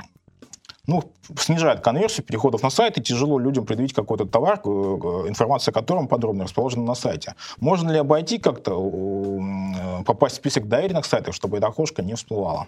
ну, 0.88 1.04
снижает 1.38 1.82
конверсию 1.82 2.26
переходов 2.26 2.64
на 2.64 2.70
сайт, 2.70 2.98
и 2.98 3.02
тяжело 3.02 3.40
людям 3.40 3.66
предъявить 3.66 3.94
какой-то 3.94 4.26
товар, 4.26 4.60
э, 4.64 4.70
информация 4.70 5.72
о 5.72 5.76
котором 5.76 6.08
подробно 6.08 6.46
расположена 6.46 6.84
на 6.84 6.96
сайте. 6.96 7.36
Можно 7.60 7.92
ли 7.92 8.00
обойти 8.00 8.40
как-то, 8.40 8.72
э, 8.72 10.04
попасть 10.06 10.36
в 10.36 10.38
список 10.38 10.68
доверенных 10.68 11.06
сайтов, 11.06 11.36
чтобы 11.36 11.58
это 11.58 11.68
окошко 11.68 12.02
не 12.02 12.16
всплывало? 12.16 12.68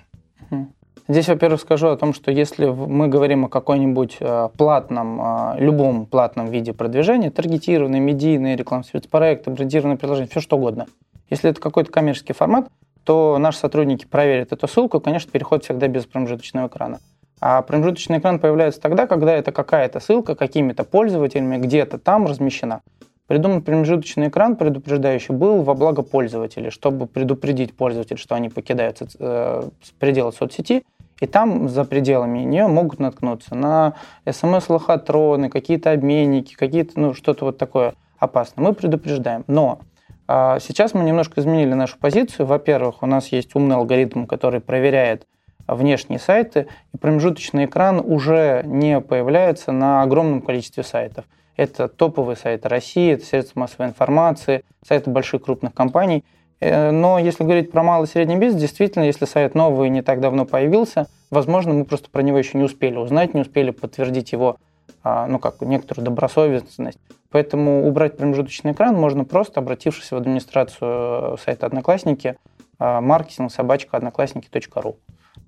Здесь, 1.10 1.27
во-первых, 1.27 1.60
скажу 1.60 1.88
о 1.88 1.98
том, 1.98 2.13
что 2.13 2.32
если 2.32 2.65
мы 2.65 3.10
говорим 3.10 3.46
о 3.46 3.50
какой-нибудь 3.50 4.17
э, 4.20 4.50
платном, 4.58 5.58
любом 5.58 6.05
платном 6.05 6.48
виде 6.48 6.72
продвижения, 6.72 7.29
таргетированный, 7.29 8.00
медийный, 8.00 8.55
рекламный 8.55 8.86
спецпроект, 8.86 9.48
брендированное 9.48 9.98
приложение, 9.98 10.29
все 10.29 10.39
что 10.39 10.55
угодно. 10.55 10.86
Если 11.29 11.50
это 11.50 11.60
какой-то 11.60 11.91
коммерческий 11.91 12.34
формат, 12.34 12.70
то 13.03 13.38
наши 13.38 13.58
сотрудники 13.58 14.05
проверят 14.05 14.53
эту 14.53 14.67
ссылку, 14.67 15.00
и, 15.00 15.01
конечно, 15.01 15.29
переход 15.29 15.65
всегда 15.65 15.88
без 15.88 16.05
промежуточного 16.05 16.67
экрана. 16.67 17.00
А 17.41 17.61
промежуточный 17.61 18.19
экран 18.19 18.39
появляется 18.39 18.79
тогда, 18.79 19.07
когда 19.07 19.33
это 19.33 19.51
какая-то 19.51 19.99
ссылка 19.99 20.35
какими-то 20.35 20.83
пользователями 20.83 21.57
где-то 21.57 21.97
там 21.97 22.25
размещена. 22.25 22.81
Придуман 23.27 23.61
промежуточный 23.61 24.27
экран, 24.27 24.57
предупреждающий, 24.57 25.33
был 25.33 25.61
во 25.61 25.73
благо 25.73 26.03
пользователей, 26.03 26.69
чтобы 26.69 27.07
предупредить 27.07 27.75
пользователей, 27.75 28.17
что 28.17 28.35
они 28.35 28.49
покидают 28.49 28.99
э, 29.17 29.63
пределы 29.97 30.33
соцсети, 30.33 30.83
и 31.21 31.25
там 31.25 31.69
за 31.69 31.85
пределами 31.85 32.39
нее 32.39 32.67
могут 32.67 32.99
наткнуться 32.99 33.55
на 33.55 33.93
смс-лохотроны, 34.29 35.49
какие-то 35.49 35.91
обменники, 35.91 36.53
какие-то, 36.53 36.99
ну, 36.99 37.13
что-то 37.13 37.45
вот 37.45 37.57
такое 37.57 37.93
опасное. 38.19 38.63
Мы 38.65 38.73
предупреждаем. 38.73 39.45
Но 39.47 39.79
э, 40.27 40.57
сейчас 40.59 40.93
мы 40.93 41.03
немножко 41.03 41.39
изменили 41.39 41.73
нашу 41.73 41.97
позицию. 41.97 42.45
Во-первых, 42.45 43.03
у 43.03 43.05
нас 43.05 43.29
есть 43.29 43.55
умный 43.55 43.77
алгоритм, 43.77 44.25
который 44.25 44.59
проверяет, 44.59 45.25
внешние 45.67 46.20
сайты, 46.20 46.67
и 46.93 46.98
промежуточный 46.98 47.65
экран 47.65 48.00
уже 48.03 48.63
не 48.65 49.00
появляется 49.00 49.72
на 49.72 50.01
огромном 50.01 50.41
количестве 50.41 50.84
сайтов. 50.84 51.25
Это 51.55 51.88
топовые 51.88 52.36
сайты 52.36 52.67
России, 52.67 53.13
это 53.13 53.25
средства 53.25 53.60
массовой 53.62 53.88
информации, 53.88 54.63
сайты 54.86 55.10
больших 55.10 55.43
крупных 55.43 55.74
компаний. 55.74 56.24
Э, 56.60 56.91
но 56.91 57.20
если 57.20 57.43
говорить 57.43 57.72
про 57.72 57.84
малый 57.84 58.05
и 58.05 58.10
средний 58.10 58.38
бизнес, 58.38 58.62
действительно, 58.62 59.03
если 59.03 59.25
сайт 59.25 59.53
новый 59.53 59.89
не 59.89 60.01
так 60.01 60.20
давно 60.20 60.46
появился, 60.46 61.08
возможно, 61.29 61.74
мы 61.74 61.86
просто 61.86 62.10
про 62.10 62.22
него 62.22 62.38
еще 62.38 62.58
не 62.58 62.63
успели 62.63 62.98
узнать, 62.98 63.34
не 63.34 63.41
успели 63.41 63.72
подтвердить 63.72 64.32
его, 64.32 64.58
а, 65.03 65.27
ну 65.27 65.39
как, 65.39 65.62
некоторую 65.62 66.05
добросовестность. 66.05 66.98
Поэтому 67.29 67.88
убрать 67.88 68.17
промежуточный 68.17 68.72
экран 68.74 68.96
можно 68.96 69.25
просто, 69.25 69.60
обратившись 69.60 70.12
в 70.12 70.15
администрацию 70.15 71.38
сайта 71.38 71.65
Одноклассники, 71.65 72.36
а, 72.79 73.01
маркетинг 73.01 73.51
собачка 73.51 73.98
одноклассники.ру 73.98 74.98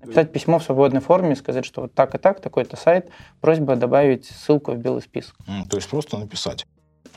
написать 0.06 0.32
письмо 0.32 0.58
в 0.58 0.64
свободной 0.64 1.00
форме, 1.00 1.36
сказать, 1.36 1.64
что 1.64 1.82
вот 1.82 1.94
так 1.94 2.14
и 2.14 2.18
так, 2.18 2.40
такой-то 2.40 2.76
сайт, 2.76 3.10
просьба 3.40 3.76
добавить 3.76 4.26
ссылку 4.26 4.72
в 4.72 4.78
белый 4.78 5.02
список. 5.02 5.34
То 5.68 5.76
есть 5.76 5.88
просто 5.88 6.16
написать. 6.16 6.66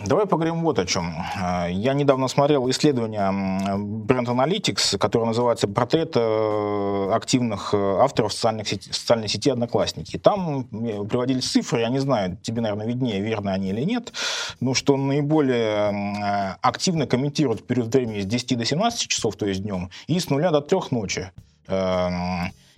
Давай 0.05 0.25
поговорим 0.25 0.61
вот 0.61 0.79
о 0.79 0.85
чем. 0.85 1.13
А, 1.41 1.67
я 1.67 1.93
недавно 1.93 2.29
смотрел 2.29 2.69
исследование 2.69 3.21
Brand 3.21 4.27
Analytics, 4.27 4.97
которое 4.97 5.25
называется 5.25 5.67
«Портрет 5.67 6.13
э, 6.15 7.09
активных 7.11 7.73
э, 7.73 7.77
авторов 7.99 8.31
социальных 8.31 8.69
сети, 8.69 8.93
социальной 8.93 9.27
сети 9.27 9.49
«Одноклассники». 9.49 10.17
Там 10.17 10.63
приводились 10.63 11.51
цифры, 11.51 11.81
я 11.81 11.89
не 11.89 11.99
знаю, 11.99 12.37
тебе, 12.41 12.61
наверное, 12.61 12.87
виднее, 12.87 13.19
верны 13.19 13.49
они 13.49 13.69
или 13.69 13.81
нет, 13.81 14.13
но 14.61 14.73
что 14.73 14.95
наиболее 14.95 16.57
активно 16.61 17.05
комментируют 17.05 17.61
в 17.61 17.65
период 17.65 17.93
времени 17.93 18.21
с 18.21 18.25
10 18.25 18.57
до 18.57 18.63
17 18.63 19.09
часов, 19.09 19.35
то 19.35 19.45
есть 19.45 19.63
днем, 19.63 19.89
и 20.07 20.17
с 20.17 20.29
нуля 20.29 20.51
до 20.51 20.61
3 20.61 20.79
ночи. 20.91 21.29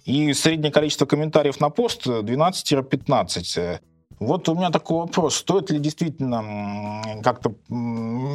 И 0.05 0.33
среднее 0.33 0.71
количество 0.71 1.05
комментариев 1.05 1.59
на 1.59 1.69
пост 1.69 2.07
12-15. 2.07 3.79
Вот 4.19 4.47
у 4.49 4.55
меня 4.55 4.69
такой 4.69 4.99
вопрос. 4.99 5.35
Стоит 5.35 5.71
ли 5.71 5.79
действительно 5.79 7.01
как-то 7.23 7.53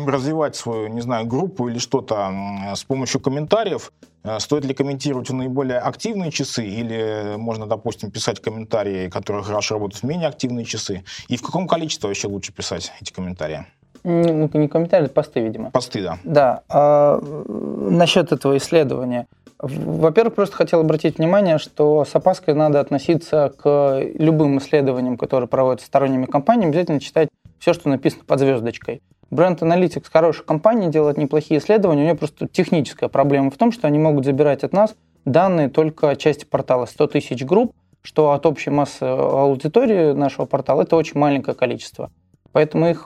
развивать 0.07 0.57
свою, 0.57 0.89
не 0.89 1.01
знаю, 1.01 1.27
группу 1.27 1.69
или 1.69 1.79
что-то 1.79 2.73
с 2.75 2.83
помощью 2.83 3.21
комментариев? 3.21 3.93
Э, 4.25 4.41
стоит 4.41 4.65
ли 4.65 4.75
комментировать 4.75 5.31
в 5.31 5.35
наиболее 5.35 5.79
активные 5.79 6.33
часы 6.33 6.67
или 6.67 7.37
можно, 7.37 7.67
допустим, 7.67 8.11
писать 8.11 8.41
комментарии, 8.41 9.09
которые 9.09 9.45
хорошо 9.45 9.75
работают 9.75 10.03
в 10.03 10.07
менее 10.07 10.29
активные 10.29 10.65
часы? 10.65 11.05
И 11.29 11.37
в 11.37 11.43
каком 11.43 11.69
количестве 11.69 12.09
вообще 12.09 12.27
лучше 12.27 12.53
писать 12.53 12.93
эти 13.01 13.13
комментарии? 13.13 13.65
Ну, 14.03 14.51
не 14.53 14.69
комментарии, 14.69 15.07
посты, 15.07 15.41
видимо. 15.41 15.71
Посты, 15.71 16.03
да. 16.03 16.19
Да. 16.25 16.63
А, 16.69 17.21
насчет 17.21 18.33
этого 18.33 18.57
исследования. 18.57 19.27
Во-первых, 19.59 20.35
просто 20.35 20.57
хотел 20.57 20.81
обратить 20.81 21.19
внимание, 21.19 21.59
что 21.59 22.05
с 22.05 22.15
опаской 22.15 22.55
надо 22.55 22.81
относиться 22.81 23.53
к 23.59 24.01
любым 24.19 24.59
исследованиям, 24.59 25.17
которые 25.17 25.49
проводятся 25.49 25.87
сторонними 25.87 26.27
компаниями, 26.27 26.71
обязательно 26.71 27.01
читать 27.01 27.29
все, 27.59 27.73
что 27.73 27.89
написано 27.89 28.25
под 28.27 28.39
звездочкой. 28.41 29.03
Бренд 29.31 29.63
Analytics 29.63 30.07
хорошая 30.13 30.45
компания, 30.45 30.89
делает 30.89 31.17
неплохие 31.17 31.59
исследования, 31.59 32.03
у 32.03 32.05
нее 32.05 32.15
просто 32.15 32.47
техническая 32.47 33.09
проблема 33.09 33.51
в 33.51 33.57
том, 33.57 33.73
что 33.73 33.87
они 33.87 33.99
могут 33.99 34.25
забирать 34.25 34.63
от 34.63 34.73
нас 34.73 34.95
данные 35.25 35.69
только 35.69 36.17
части 36.17 36.45
портала 36.45 36.87
100 36.87 37.07
тысяч 37.09 37.45
групп, 37.45 37.73
что 38.03 38.33
от 38.33 38.47
общей 38.47 38.71
массы 38.71 39.03
аудитории 39.03 40.13
нашего 40.13 40.47
портала 40.47 40.83
это 40.83 40.97
очень 40.97 41.19
маленькое 41.19 41.57
количество. 41.57 42.11
Поэтому 42.57 42.89
их 42.89 43.05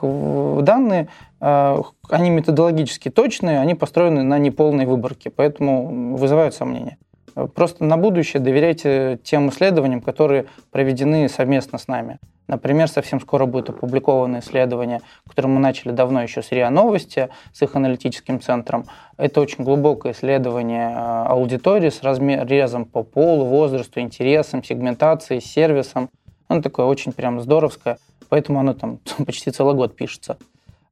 данные, 0.63 1.09
э, 1.41 1.77
они 2.09 2.29
методологически 2.29 3.09
точные, 3.09 3.59
они 3.59 3.75
построены 3.75 4.23
на 4.23 4.37
неполной 4.37 4.85
выборке, 4.85 5.29
поэтому 5.29 6.15
вызывают 6.15 6.55
сомнения. 6.55 6.97
Просто 7.53 7.83
на 7.83 7.97
будущее 7.97 8.41
доверяйте 8.41 9.19
тем 9.25 9.49
исследованиям, 9.49 9.99
которые 9.99 10.45
проведены 10.71 11.27
совместно 11.27 11.79
с 11.79 11.89
нами. 11.89 12.19
Например, 12.47 12.87
совсем 12.87 13.19
скоро 13.19 13.45
будет 13.45 13.69
опубликовано 13.69 14.39
исследование, 14.39 15.01
которое 15.27 15.49
мы 15.49 15.59
начали 15.59 15.91
давно 15.91 16.23
еще 16.23 16.41
с 16.41 16.49
РИА 16.53 16.69
Новости, 16.69 17.27
с 17.51 17.61
их 17.61 17.75
аналитическим 17.75 18.39
центром. 18.39 18.85
Это 19.17 19.41
очень 19.41 19.65
глубокое 19.65 20.13
исследование 20.13 20.91
э, 20.91 21.25
аудитории 21.25 21.89
с 21.89 22.01
разрезом 22.03 22.85
по 22.85 23.03
полу, 23.03 23.43
возрасту, 23.43 23.99
интересам, 23.99 24.63
сегментацией, 24.63 25.41
сервисом. 25.41 26.09
Оно 26.47 26.61
такое 26.61 26.85
очень 26.85 27.11
прям 27.11 27.41
здоровское 27.41 27.97
поэтому 28.31 28.61
оно 28.61 28.73
там 28.73 28.99
почти 29.25 29.51
целый 29.51 29.75
год 29.75 29.95
пишется. 29.95 30.37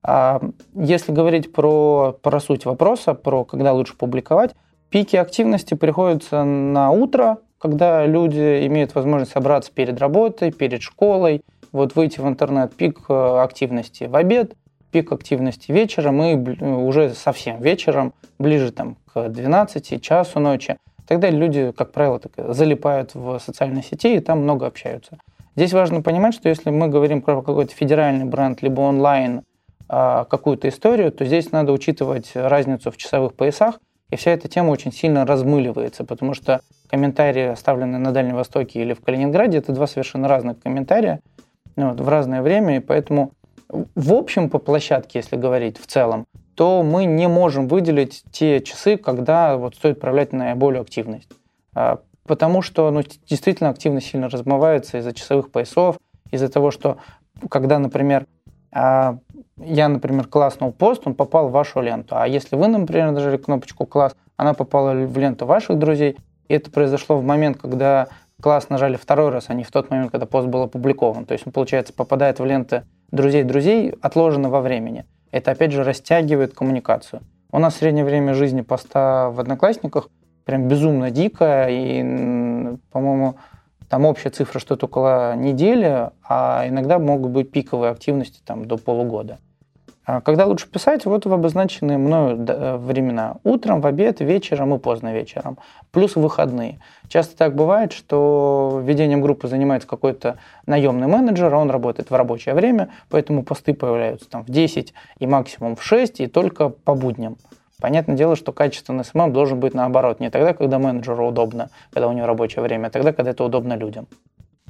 А 0.03 0.41
если 0.75 1.13
говорить 1.13 1.51
про, 1.53 2.17
про 2.21 2.39
суть 2.39 2.65
вопроса, 2.65 3.13
про 3.13 3.45
когда 3.45 3.73
лучше 3.73 3.95
публиковать, 3.95 4.51
пики 4.89 5.15
активности 5.15 5.73
приходятся 5.73 6.43
на 6.43 6.91
утро, 6.91 7.37
когда 7.57 8.05
люди 8.05 8.67
имеют 8.67 8.93
возможность 8.93 9.31
собраться 9.31 9.71
перед 9.71 9.99
работой, 9.99 10.51
перед 10.51 10.81
школой, 10.81 11.41
вот 11.71 11.95
выйти 11.95 12.19
в 12.19 12.27
интернет, 12.27 12.73
пик 12.75 13.05
э, 13.09 13.41
активности 13.41 14.05
в 14.05 14.15
обед, 14.15 14.55
пик 14.91 15.11
активности 15.11 15.71
вечером 15.71 16.21
и 16.23 16.35
уже 16.63 17.11
совсем 17.11 17.61
вечером, 17.61 18.13
ближе 18.37 18.71
там, 18.71 18.97
к 19.13 19.29
12 19.29 20.01
часу 20.01 20.39
ночи. 20.39 20.77
Тогда 21.07 21.29
люди, 21.29 21.71
как 21.71 21.91
правило, 21.91 22.19
так, 22.19 22.33
залипают 22.53 23.13
в 23.13 23.39
социальные 23.39 23.83
сети 23.83 24.15
и 24.15 24.19
там 24.19 24.41
много 24.41 24.65
общаются. 24.67 25.19
Здесь 25.59 25.73
важно 25.73 26.01
понимать, 26.01 26.33
что 26.33 26.47
если 26.47 26.69
мы 26.69 26.87
говорим 26.87 27.21
про 27.21 27.41
какой-то 27.41 27.75
федеральный 27.75 28.23
бренд, 28.23 28.61
либо 28.61 28.79
онлайн, 28.79 29.41
а, 29.89 30.23
какую-то 30.23 30.69
историю, 30.69 31.11
то 31.11 31.25
здесь 31.25 31.51
надо 31.51 31.73
учитывать 31.73 32.31
разницу 32.33 32.91
в 32.91 32.95
часовых 32.95 33.33
поясах, 33.33 33.81
и 34.09 34.15
вся 34.15 34.31
эта 34.31 34.47
тема 34.47 34.69
очень 34.69 34.93
сильно 34.93 35.25
размыливается, 35.25 36.05
потому 36.05 36.33
что 36.33 36.61
комментарии, 36.87 37.47
оставленные 37.47 37.99
на 37.99 38.13
Дальнем 38.13 38.35
Востоке 38.35 38.81
или 38.81 38.93
в 38.93 39.01
Калининграде, 39.01 39.57
это 39.57 39.73
два 39.73 39.85
совершенно 39.85 40.29
разных 40.29 40.61
комментария 40.61 41.19
ну, 41.75 41.89
вот, 41.89 41.99
в 41.99 42.07
разное 42.07 42.41
время, 42.41 42.77
и 42.77 42.79
поэтому 42.79 43.33
в 43.67 44.13
общем 44.13 44.49
по 44.49 44.59
площадке, 44.59 45.19
если 45.19 45.35
говорить 45.35 45.77
в 45.77 45.87
целом, 45.87 46.25
то 46.55 46.83
мы 46.83 47.03
не 47.03 47.27
можем 47.27 47.67
выделить 47.67 48.23
те 48.31 48.61
часы, 48.61 48.95
когда 48.95 49.57
вот 49.57 49.75
стоит 49.75 49.99
проявлять 49.99 50.31
наиболее 50.31 50.79
активность. 50.79 51.27
Потому 52.29 52.61
что 52.61 52.91
ну, 52.91 53.01
действительно 53.27 53.71
активность 53.71 54.05
сильно 54.05 54.29
размывается 54.29 54.99
из-за 54.99 55.13
часовых 55.13 55.51
поясов, 55.51 55.97
из-за 56.29 56.47
того, 56.47 56.69
что 56.69 56.97
когда, 57.49 57.79
например, 57.79 58.27
а, 58.71 59.17
я, 59.57 59.89
например, 59.89 60.27
класснул 60.27 60.71
пост, 60.71 61.01
он 61.05 61.15
попал 61.15 61.47
в 61.47 61.51
вашу 61.51 61.81
ленту. 61.81 62.15
А 62.15 62.27
если 62.27 62.55
вы, 62.55 62.67
например, 62.67 63.09
нажали 63.09 63.37
кнопочку 63.37 63.87
«класс», 63.87 64.15
она 64.37 64.53
попала 64.53 64.93
в 64.93 65.17
ленту 65.17 65.47
ваших 65.47 65.79
друзей, 65.79 66.17
и 66.47 66.53
это 66.53 66.69
произошло 66.69 67.17
в 67.17 67.23
момент, 67.23 67.57
когда 67.57 68.09
класс 68.39 68.69
нажали 68.69 68.95
второй 68.95 69.31
раз, 69.31 69.45
а 69.47 69.55
не 69.55 69.63
в 69.63 69.71
тот 69.71 69.89
момент, 69.89 70.11
когда 70.11 70.27
пост 70.27 70.47
был 70.49 70.61
опубликован. 70.61 71.25
То 71.25 71.33
есть 71.33 71.47
он, 71.47 71.51
получается, 71.51 71.93
попадает 71.93 72.39
в 72.39 72.45
ленты 72.45 72.83
друзей-друзей, 73.09 73.95
отложено 74.03 74.51
во 74.51 74.61
времени. 74.61 75.05
Это, 75.31 75.49
опять 75.49 75.71
же, 75.71 75.83
растягивает 75.83 76.53
коммуникацию. 76.53 77.23
У 77.51 77.57
нас 77.57 77.77
среднее 77.77 78.05
время 78.05 78.35
жизни 78.35 78.61
поста 78.61 79.31
в 79.31 79.39
Одноклассниках 79.39 80.09
прям 80.49 80.67
безумно 80.67 81.11
дикое, 81.11 81.67
и, 81.69 82.75
по-моему, 82.91 83.35
там 83.87 84.05
общая 84.05 84.31
цифра 84.31 84.57
что-то 84.57 84.87
около 84.87 85.35
недели, 85.35 86.09
а 86.27 86.65
иногда 86.67 86.97
могут 86.97 87.29
быть 87.29 87.51
пиковые 87.51 87.91
активности 87.91 88.41
там, 88.43 88.65
до 88.65 88.77
полугода. 88.77 89.37
А 90.05 90.21
когда 90.21 90.47
лучше 90.47 90.67
писать? 90.67 91.05
Вот 91.05 91.27
в 91.27 91.33
обозначенные 91.33 91.99
мною 91.99 92.43
э, 92.47 92.77
времена. 92.77 93.35
Утром, 93.43 93.79
в 93.79 93.85
обед, 93.85 94.21
вечером 94.21 94.73
и 94.73 94.79
поздно 94.79 95.13
вечером. 95.13 95.59
Плюс 95.91 96.15
выходные. 96.15 96.79
Часто 97.07 97.37
так 97.37 97.53
бывает, 97.53 97.93
что 97.93 98.81
ведением 98.83 99.21
группы 99.21 99.47
занимается 99.47 99.87
какой-то 99.87 100.39
наемный 100.65 101.05
менеджер, 101.05 101.53
а 101.53 101.59
он 101.59 101.69
работает 101.69 102.09
в 102.09 102.15
рабочее 102.15 102.55
время, 102.55 102.89
поэтому 103.11 103.43
посты 103.43 103.75
появляются 103.75 104.27
там 104.27 104.43
в 104.43 104.49
10 104.49 104.95
и 105.19 105.27
максимум 105.27 105.75
в 105.75 105.83
6, 105.83 106.21
и 106.21 106.25
только 106.25 106.69
по 106.69 106.95
будням. 106.95 107.37
Понятное 107.79 108.15
дело, 108.15 108.35
что 108.35 108.51
качественный 108.51 109.05
SMM 109.05 109.31
должен 109.33 109.59
быть 109.59 109.73
наоборот. 109.73 110.19
Не 110.19 110.29
тогда, 110.29 110.53
когда 110.53 110.79
менеджеру 110.79 111.27
удобно, 111.27 111.69
когда 111.91 112.07
у 112.07 112.13
него 112.13 112.27
рабочее 112.27 112.61
время, 112.61 112.87
а 112.87 112.89
тогда, 112.89 113.13
когда 113.13 113.31
это 113.31 113.43
удобно 113.43 113.75
людям. 113.75 114.07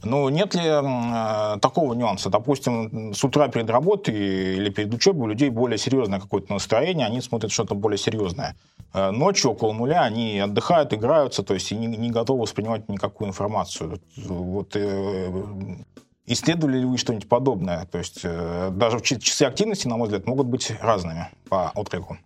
Ну, 0.04 0.30
нет 0.30 0.56
ли 0.56 0.62
э, 0.64 1.60
такого 1.60 1.94
нюанса? 1.94 2.30
Допустим, 2.30 3.14
с 3.14 3.24
утра 3.24 3.48
перед 3.50 3.70
работой 3.70 4.16
или 4.16 4.70
перед 4.70 4.94
учебой 4.94 5.24
у 5.24 5.28
людей 5.28 5.50
более 5.50 5.78
серьезное 5.78 6.20
какое-то 6.20 6.54
настроение, 6.54 7.06
они 7.06 7.22
смотрят 7.22 7.52
что-то 7.52 7.76
более 7.76 7.98
серьезное. 7.98 8.56
Э, 8.94 9.12
ночью 9.12 9.52
около 9.52 9.74
нуля 9.74 10.04
они 10.04 10.40
отдыхают, 10.40 10.94
играются, 10.94 11.44
то 11.44 11.54
есть 11.54 11.72
и 11.72 11.76
не, 11.76 11.88
не 11.88 12.12
готовы 12.12 12.44
воспринимать 12.44 12.88
никакую 12.88 13.30
информацию. 13.30 14.00
Вот, 14.16 14.76
э, 14.76 15.32
исследовали 16.26 16.80
ли 16.80 16.86
вы 16.86 16.98
что-нибудь 16.98 17.28
подобное? 17.28 17.86
То 17.86 17.98
есть 17.98 18.22
э, 18.24 18.70
даже 18.72 19.02
часы 19.02 19.44
активности, 19.44 19.88
на 19.88 19.98
мой 19.98 20.08
взгляд, 20.08 20.26
могут 20.28 20.48
быть 20.48 20.72
разными 20.82 21.28
по 21.50 21.72
отклику. 21.76 22.18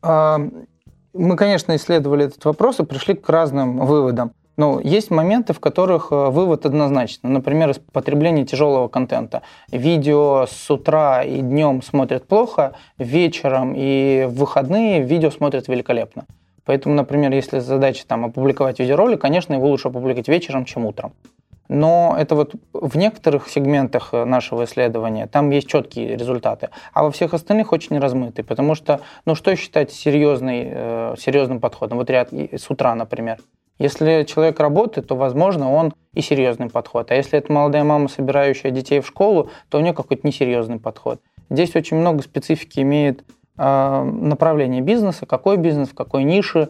Мы, 1.14 1.36
конечно, 1.36 1.76
исследовали 1.76 2.26
этот 2.26 2.44
вопрос 2.46 2.80
и 2.80 2.86
пришли 2.86 3.14
к 3.14 3.30
разным 3.30 3.86
выводам. 3.86 4.32
Но 4.58 4.80
есть 4.84 5.10
моменты, 5.12 5.54
в 5.54 5.60
которых 5.60 6.12
э, 6.12 6.30
вывод 6.30 6.66
однозначный. 6.66 7.30
Например, 7.30 7.74
потребление 7.92 8.46
тяжелого 8.46 8.88
контента. 8.88 9.42
Видео 9.72 10.46
с 10.48 10.70
утра 10.70 11.24
и 11.24 11.42
днем 11.42 11.82
смотрят 11.82 12.28
плохо, 12.28 12.74
вечером 12.98 13.74
и 13.76 14.26
в 14.28 14.36
выходные 14.36 15.02
видео 15.02 15.32
смотрят 15.32 15.68
великолепно. 15.68 16.26
Поэтому, 16.66 16.96
например, 16.96 17.32
если 17.32 17.60
задача 17.60 18.06
там, 18.08 18.26
опубликовать 18.26 18.80
видеоролик, 18.80 19.22
конечно, 19.22 19.54
его 19.54 19.68
лучше 19.68 19.90
опубликовать 19.90 20.28
вечером, 20.28 20.66
чем 20.66 20.86
утром. 20.86 21.14
Но 21.70 22.16
это 22.20 22.36
вот 22.36 22.56
в 22.74 22.98
некоторых 22.98 23.50
сегментах 23.50 24.10
э, 24.12 24.26
нашего 24.26 24.66
исследования 24.66 25.28
там 25.28 25.50
есть 25.50 25.68
четкие 25.68 26.16
результаты, 26.18 26.70
а 26.94 27.04
во 27.04 27.12
всех 27.12 27.34
остальных 27.34 27.72
очень 27.72 27.98
размытые, 28.00 28.46
потому 28.46 28.76
что, 28.76 29.00
ну 29.26 29.36
что 29.36 29.56
считать 29.56 29.92
серьезный, 29.92 30.68
э, 30.70 31.16
серьезным 31.18 31.60
подходом? 31.60 31.98
Вот 31.98 32.10
ряд 32.10 32.34
с 32.34 32.70
утра, 32.70 32.94
например. 32.96 33.38
Если 33.80 34.24
человек 34.24 34.60
работает, 34.60 35.08
то, 35.08 35.16
возможно, 35.16 35.72
он 35.72 35.94
и 36.14 36.22
серьезный 36.22 36.70
подход. 36.70 37.12
А 37.12 37.16
если 37.16 37.40
это 37.40 37.52
молодая 37.52 37.84
мама, 37.84 38.08
собирающая 38.08 38.72
детей 38.72 39.00
в 39.00 39.08
школу, 39.08 39.50
то 39.70 39.80
у 39.80 39.82
нее 39.82 39.94
какой-то 39.94 40.28
несерьезный 40.28 40.80
подход. 40.80 41.22
Здесь 41.50 41.76
очень 41.76 41.98
много 41.98 42.22
специфики 42.22 42.82
имеет 42.82 43.24
э, 43.58 44.04
направление 44.04 44.82
бизнеса, 44.82 45.26
какой 45.26 45.58
бизнес, 45.58 45.90
в 45.90 45.96
какой 45.96 46.24
нише, 46.24 46.70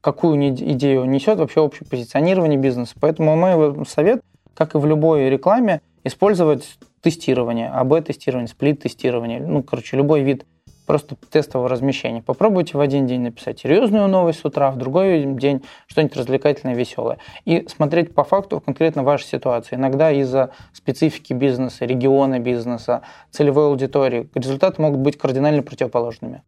какую 0.00 0.48
идею 0.48 1.04
несет, 1.04 1.38
вообще 1.38 1.60
общее 1.60 1.86
позиционирование 1.86 2.58
бизнеса. 2.58 2.94
Поэтому 2.98 3.36
мой 3.36 3.84
совет, 3.86 4.22
как 4.54 4.74
и 4.74 4.78
в 4.78 4.86
любой 4.86 5.28
рекламе, 5.28 5.82
использовать 6.04 6.78
тестирование, 7.02 7.68
АБ-тестирование, 7.68 8.48
сплит-тестирование, 8.48 9.40
ну, 9.40 9.62
короче, 9.62 9.96
любой 9.96 10.22
вид 10.22 10.46
просто 10.86 11.16
тестового 11.30 11.68
размещения. 11.68 12.22
Попробуйте 12.22 12.76
в 12.76 12.80
один 12.80 13.06
день 13.06 13.20
написать 13.20 13.60
серьезную 13.60 14.08
новость 14.08 14.40
с 14.40 14.44
утра, 14.44 14.70
в 14.70 14.78
другой 14.78 15.24
день 15.24 15.62
что-нибудь 15.86 16.16
развлекательное, 16.16 16.74
веселое. 16.74 17.18
И 17.44 17.66
смотреть 17.68 18.14
по 18.14 18.24
факту 18.24 18.60
конкретно 18.60 19.02
вашей 19.02 19.26
ситуации. 19.26 19.76
Иногда 19.76 20.10
из-за 20.10 20.50
специфики 20.72 21.32
бизнеса, 21.34 21.84
региона 21.84 22.38
бизнеса, 22.40 23.02
целевой 23.30 23.66
аудитории 23.66 24.28
результаты 24.34 24.80
могут 24.80 25.00
быть 25.00 25.18
кардинально 25.18 25.62
противоположными. 25.62 26.42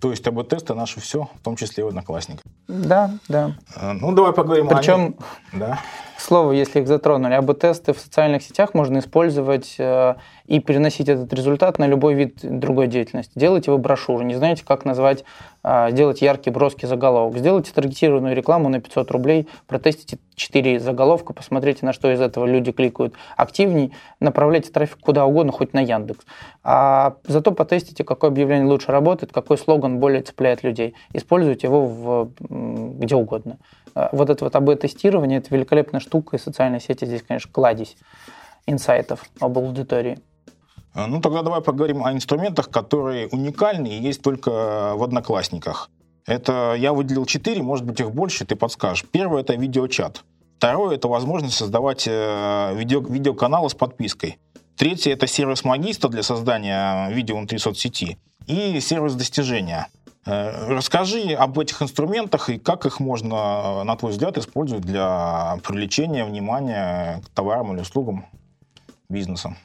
То 0.00 0.10
есть 0.10 0.26
АБ-тесты 0.26 0.74
наши 0.74 1.00
все, 1.00 1.28
в 1.34 1.40
том 1.42 1.56
числе 1.56 1.84
и 1.84 1.86
одноклассник. 1.86 2.42
Да, 2.68 3.12
да. 3.28 3.56
Э, 3.74 3.92
ну, 3.92 4.12
давай 4.12 4.32
поговорим 4.32 4.68
Причем, 4.68 5.16
о 5.52 5.56
да. 5.56 5.80
Слово, 6.18 6.52
если 6.52 6.80
их 6.80 6.88
затронули, 6.88 7.34
АБ-тесты 7.34 7.92
в 7.92 7.98
социальных 7.98 8.42
сетях 8.42 8.74
можно 8.74 8.98
использовать 8.98 9.76
э, 9.78 10.14
и 10.46 10.60
переносить 10.60 11.08
этот 11.08 11.32
результат 11.32 11.78
на 11.78 11.86
любой 11.86 12.14
вид 12.14 12.38
другой 12.42 12.86
деятельности. 12.86 13.32
Делайте 13.34 13.70
вы 13.70 13.78
брошюру, 13.78 14.22
не 14.22 14.34
знаете, 14.34 14.64
как 14.64 14.84
назвать, 14.84 15.24
э, 15.64 15.90
сделать 15.90 16.22
яркий, 16.22 16.50
броский 16.50 16.86
заголовок. 16.88 17.38
Сделайте 17.38 17.72
таргетированную 17.72 18.34
рекламу 18.34 18.68
на 18.68 18.80
500 18.80 19.10
рублей, 19.10 19.48
протестите 19.66 20.18
4 20.34 20.80
заголовка, 20.80 21.32
посмотрите, 21.32 21.84
на 21.84 21.92
что 21.92 22.12
из 22.12 22.20
этого 22.20 22.46
люди 22.46 22.72
кликают 22.72 23.14
активней, 23.36 23.92
направляйте 24.20 24.70
трафик 24.70 24.98
куда 25.00 25.26
угодно, 25.26 25.52
хоть 25.52 25.72
на 25.72 25.80
Яндекс. 25.80 26.24
А 26.62 27.16
зато 27.24 27.52
потестите, 27.52 28.04
какое 28.04 28.30
объявление 28.30 28.66
лучше 28.66 28.92
работает, 28.92 29.32
какой 29.32 29.58
слоган 29.58 29.98
более 29.98 30.22
цепляет 30.22 30.62
людей. 30.62 30.94
Используйте 31.12 31.66
его 31.66 31.86
в, 31.86 32.30
где 32.40 33.14
угодно. 33.14 33.58
А, 33.96 34.10
вот 34.12 34.28
это 34.28 34.44
вот 34.44 34.54
АБ-тестирование– 34.54 35.38
это 35.40 35.54
великолепная 35.54 36.00
штука, 36.06 36.36
и 36.36 36.40
социальные 36.40 36.80
сети 36.80 37.04
здесь, 37.04 37.22
конечно, 37.22 37.50
кладезь 37.52 37.96
инсайтов 38.66 39.24
об 39.40 39.58
аудитории. 39.58 40.18
А, 40.94 41.06
ну, 41.06 41.20
тогда 41.20 41.42
давай 41.42 41.60
поговорим 41.60 42.04
о 42.04 42.12
инструментах, 42.12 42.70
которые 42.70 43.28
уникальны 43.28 43.88
и 43.88 44.00
есть 44.00 44.22
только 44.22 44.94
в 44.96 45.02
Одноклассниках. 45.02 45.90
Это 46.24 46.74
я 46.76 46.92
выделил 46.92 47.26
четыре, 47.26 47.62
может 47.62 47.84
быть, 47.84 48.00
их 48.00 48.10
больше, 48.12 48.44
ты 48.44 48.56
подскажешь. 48.56 49.04
Первое– 49.12 49.40
это 49.42 49.54
видеочат. 49.54 50.24
Второе– 50.56 50.94
это 50.96 51.06
возможность 51.06 51.56
создавать 51.56 52.08
э, 52.08 52.74
видео, 52.74 53.00
видеоканалы 53.00 53.68
с 53.68 53.74
подпиской. 53.74 54.38
Третье– 54.76 55.12
это 55.12 55.26
сервис 55.26 55.64
Магиста 55.64 56.08
для 56.08 56.22
создания 56.22 57.10
видео 57.10 57.36
внутри 57.36 57.58
соцсети. 57.58 58.18
И 58.46 58.80
сервис 58.80 59.14
достижения. 59.14 59.88
Э, 60.26 60.66
расскажи 60.68 61.32
об 61.32 61.58
этих 61.58 61.80
инструментах 61.82 62.50
и 62.50 62.58
как 62.58 62.84
их 62.84 62.98
можно, 63.00 63.84
на 63.84 63.96
твой 63.96 64.12
взгляд, 64.12 64.36
использовать 64.36 64.84
для 64.84 65.58
привлечения 65.64 66.24
внимания 66.24 67.22
к 67.24 67.28
товарам 67.30 67.72
или 67.72 67.80
услугам 67.80 68.26
бизнеса. 69.08 69.56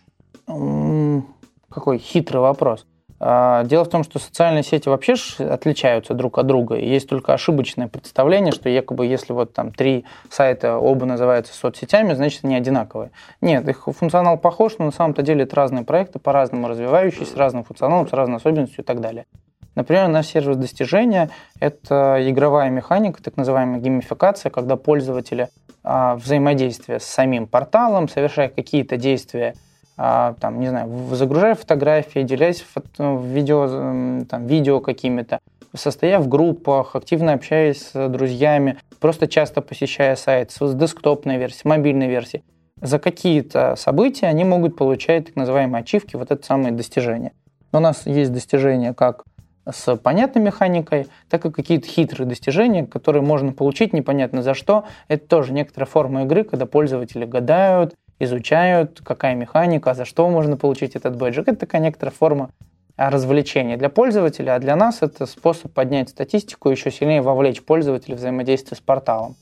Какой 0.45 1.97
хитрый 1.97 2.41
вопрос. 2.41 2.86
А, 3.24 3.63
дело 3.65 3.86
в 3.86 3.89
том, 3.89 4.04
что 4.04 4.17
социальные 4.17 4.63
сети 4.63 4.89
вообще 4.89 5.13
отличаются 5.38 6.15
друг 6.15 6.39
от 6.39 6.47
друга. 6.47 6.76
Есть 6.76 7.08
только 7.08 7.34
ошибочное 7.34 7.88
представление, 7.88 8.52
что 8.52 8.67
якобы 8.67 9.06
если 9.06 9.32
вот 9.32 9.54
там 9.54 9.71
три 9.71 10.06
сайта 10.30 10.78
оба 10.78 11.06
называются 11.06 11.54
соцсетями, 11.54 12.13
значит 12.13 12.43
они 12.43 12.56
одинаковые. 12.56 13.12
Нет, 13.39 13.67
их 13.67 13.86
функционал 13.86 14.39
похож, 14.39 14.78
но 14.80 14.86
на 14.86 14.91
самом-то 14.91 15.21
деле 15.21 15.43
это 15.43 15.56
разные 15.56 15.86
проекты, 15.86 16.17
по-разному 16.17 16.67
развивающиеся, 16.67 17.34
с 17.34 17.36
разным 17.36 17.63
функционалом, 17.63 18.08
с 18.08 18.13
разной 18.13 18.38
особенностью 18.38 18.84
и 18.84 18.86
так 18.86 19.02
далее. 19.02 19.26
Например, 19.75 20.07
наш 20.07 20.27
сервис 20.27 20.57
достижения– 20.57 21.29
это 21.60 22.17
игровая 22.21 22.69
механика, 22.69 23.23
так 23.23 23.38
называемая 23.38 23.79
геймификация, 23.79 24.49
когда 24.49 24.75
пользователи 24.75 25.49
а, 25.84 26.15
взаимодействия 26.15 26.99
с 26.99 27.05
самим 27.05 27.47
порталом, 27.47 28.10
совершая 28.10 28.49
какие-то 28.49 28.97
действия, 28.97 29.55
а, 29.97 30.36
там, 30.39 30.60
не 30.60 30.67
знаю, 30.67 30.89
загружая 31.12 31.55
фотографии, 31.55 32.21
делясь 32.23 32.62
фото, 32.62 33.19
видео, 33.23 34.25
там, 34.29 34.45
видео 34.45 34.81
какими-то, 34.81 35.39
состоя 35.73 36.19
в 36.19 36.27
группах, 36.27 36.95
активно 36.95 37.34
общаясь 37.34 37.91
с 37.93 38.10
друзьями, 38.10 38.77
просто 38.99 39.27
часто 39.27 39.62
посещая 39.62 40.15
сайт 40.15 40.51
с 40.51 40.73
десктопной 40.73 41.38
версией, 41.38 41.69
мобильной 41.69 42.07
версией, 42.07 42.43
за 42.81 42.99
какие-то 42.99 43.75
события 43.77 44.27
они 44.27 44.43
могут 44.43 44.75
получать 44.75 45.27
так 45.27 45.36
называемые 45.36 45.81
ачивки, 45.81 46.15
вот 46.15 46.31
это 46.31 46.45
самые 46.45 46.71
достижения. 46.71 47.31
У 47.73 47.79
нас 47.79 48.05
есть 48.05 48.34
достижения 48.34 48.93
как 48.93 49.23
с 49.69 49.95
понятной 49.97 50.41
механикой, 50.41 51.08
так 51.30 51.45
и 51.45 51.52
какие-то 51.52 51.88
хитрые 51.88 52.28
достижения, 52.28 52.86
которые 52.86 53.21
можно 53.21 53.54
получить 53.54 53.93
непонятно 53.93 54.41
за 54.41 54.54
что. 54.54 54.86
Это 55.08 55.28
тоже 55.28 55.54
некоторая 55.54 55.88
форма 55.88 56.24
игры, 56.24 56.43
когда 56.43 56.65
пользователи 56.65 57.26
гадают, 57.26 57.95
изучают, 58.19 59.02
какая 59.04 59.36
механика, 59.36 59.93
за 59.93 60.06
что 60.06 60.30
можно 60.30 60.58
получить 60.58 60.95
этот 60.95 61.15
бэджик. 61.15 61.47
Это 61.47 61.60
такая 61.60 61.82
некоторая 61.82 62.13
форма 62.13 62.50
а, 62.97 63.10
развлечения 63.10 63.78
для 63.78 63.89
пользователя, 63.89 64.56
а 64.56 64.60
для 64.60 64.76
нас 64.76 65.02
это 65.02 65.26
способ 65.26 65.74
поднять 65.74 66.10
статистику 66.10 66.69
и 66.69 66.74
еще 66.74 66.91
сильнее 66.91 67.21
вовлечь 67.21 67.63
пользователя 67.63 68.15
в 68.15 68.19
взаимодействие 68.19 68.78
с 68.78 68.82
порталом. 68.82 69.36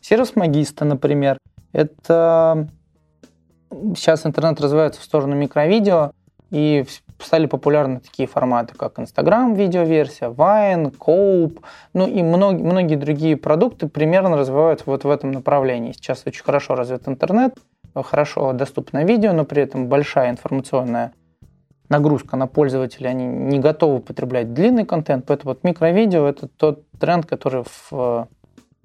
Сервис 0.00 0.36
Магиста, 0.36 0.84
например, 0.84 1.38
это 1.72 2.68
сейчас 3.96 4.24
интернет 4.26 4.60
развивается 4.60 5.00
в 5.00 5.04
сторону 5.04 5.34
микровидео, 5.34 6.12
и 6.50 6.84
стали 7.20 7.46
популярны 7.46 8.00
такие 8.00 8.28
форматы, 8.28 8.74
как 8.74 8.98
Instagram 8.98 9.54
видеоверсия, 9.54 10.28
Vine, 10.28 10.96
Cope, 10.96 11.62
ну 11.94 12.06
и 12.06 12.22
многие, 12.22 12.62
многие 12.62 12.96
другие 12.96 13.36
продукты 13.36 13.88
примерно 13.88 14.36
развиваются 14.36 14.84
вот 14.86 15.04
в 15.04 15.10
этом 15.10 15.32
направлении. 15.32 15.92
Сейчас 15.92 16.22
очень 16.26 16.44
хорошо 16.44 16.74
развит 16.74 17.08
интернет, 17.08 17.54
хорошо 17.94 18.52
доступно 18.52 19.04
видео, 19.04 19.32
но 19.32 19.44
при 19.44 19.62
этом 19.62 19.88
большая 19.88 20.30
информационная 20.30 21.12
нагрузка 21.88 22.36
на 22.36 22.46
пользователей, 22.46 23.08
они 23.08 23.26
не 23.26 23.58
готовы 23.58 24.00
потреблять 24.00 24.52
длинный 24.52 24.84
контент, 24.84 25.24
поэтому 25.26 25.52
вот 25.52 25.64
микровидео– 25.64 26.26
это 26.28 26.48
тот 26.48 26.84
тренд, 26.98 27.26
который 27.26 27.64
в 27.64 28.28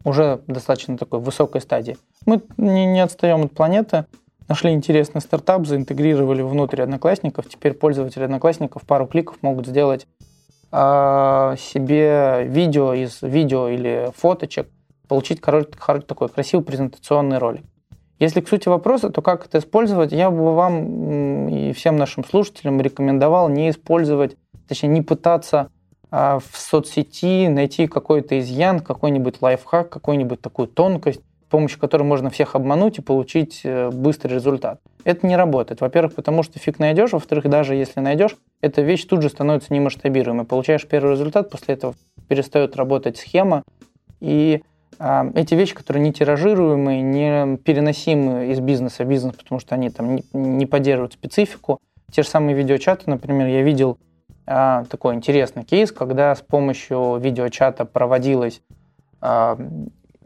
уже 0.03 0.41
достаточно 0.47 0.97
такой 0.97 1.19
высокой 1.19 1.61
стадии. 1.61 1.97
Мы 2.25 2.41
не, 2.57 2.85
не 2.85 3.01
отстаем 3.01 3.43
от 3.43 3.51
планеты, 3.51 4.05
нашли 4.51 4.73
интересный 4.73 5.21
стартап, 5.21 5.65
заинтегрировали 5.65 6.41
внутрь 6.41 6.81
одноклассников. 6.81 7.47
Теперь 7.47 7.73
пользователи 7.73 8.23
одноклассников 8.23 8.81
пару 8.81 9.07
кликов 9.07 9.37
могут 9.41 9.65
сделать 9.65 10.07
э, 10.73 11.55
себе 11.57 12.43
видео 12.47 12.93
из 12.93 13.21
видео 13.21 13.69
или 13.69 14.11
фоточек, 14.13 14.67
получить 15.07 15.39
короткий, 15.39 15.79
короткий 15.79 16.07
такой 16.07 16.27
красивый 16.27 16.65
презентационный 16.65 17.37
ролик. 17.37 17.63
Если 18.19 18.41
к 18.41 18.49
сути 18.49 18.67
вопроса, 18.67 19.09
то 19.09 19.21
как 19.21 19.45
это 19.45 19.59
использовать, 19.59 20.11
я 20.11 20.29
бы 20.29 20.53
вам 20.53 21.47
и 21.47 21.71
всем 21.71 21.95
нашим 21.95 22.25
слушателям 22.25 22.81
рекомендовал 22.81 23.47
не 23.47 23.69
использовать, 23.69 24.35
точнее 24.67 24.89
не 24.89 25.01
пытаться 25.01 25.69
а, 26.11 26.39
в 26.39 26.57
соцсети 26.57 27.47
найти 27.47 27.87
какой-то 27.87 28.37
изъян, 28.37 28.81
какой-нибудь 28.81 29.41
лайфхак, 29.41 29.89
какую-нибудь 29.89 30.41
такую 30.41 30.67
тонкость, 30.67 31.21
помощью 31.51 31.79
которой 31.79 32.03
можно 32.03 32.29
всех 32.29 32.55
обмануть 32.55 32.97
и 32.97 33.01
получить 33.01 33.61
э, 33.63 33.89
быстрый 33.91 34.35
результат. 34.35 34.79
Это 35.03 35.27
не 35.27 35.35
работает. 35.35 35.81
Во-первых, 35.81 36.15
потому 36.15 36.43
что 36.43 36.57
фиг 36.57 36.79
найдешь, 36.79 37.11
во-вторых, 37.11 37.47
даже 37.49 37.75
если 37.75 37.99
найдешь, 37.99 38.35
эта 38.61 38.81
вещь 38.81 39.05
тут 39.05 39.21
же 39.21 39.29
становится 39.29 39.73
немасштабируемой. 39.73 40.45
Получаешь 40.45 40.87
первый 40.87 41.11
результат, 41.11 41.49
после 41.49 41.75
этого 41.75 41.93
перестает 42.27 42.75
работать 42.77 43.17
схема, 43.17 43.63
и 44.21 44.63
э, 44.97 45.31
эти 45.35 45.53
вещи, 45.53 45.75
которые 45.75 46.01
не 46.01 46.13
тиражируемые, 46.13 47.01
не 47.01 47.57
переносимы 47.57 48.51
из 48.51 48.59
бизнеса 48.61 49.03
в 49.03 49.07
бизнес, 49.07 49.35
потому 49.35 49.59
что 49.59 49.75
они 49.75 49.89
там 49.89 50.15
не, 50.15 50.23
не 50.33 50.65
поддерживают 50.65 51.13
специфику. 51.13 51.79
Те 52.11 52.23
же 52.23 52.29
самые 52.29 52.55
видеочаты, 52.55 53.09
например, 53.09 53.47
я 53.47 53.61
видел 53.61 53.97
э, 54.47 54.85
такой 54.89 55.15
интересный 55.15 55.65
кейс, 55.65 55.91
когда 55.91 56.33
с 56.33 56.41
помощью 56.41 57.17
видеочата 57.17 57.83
проводилась 57.83 58.61
э, 59.21 59.57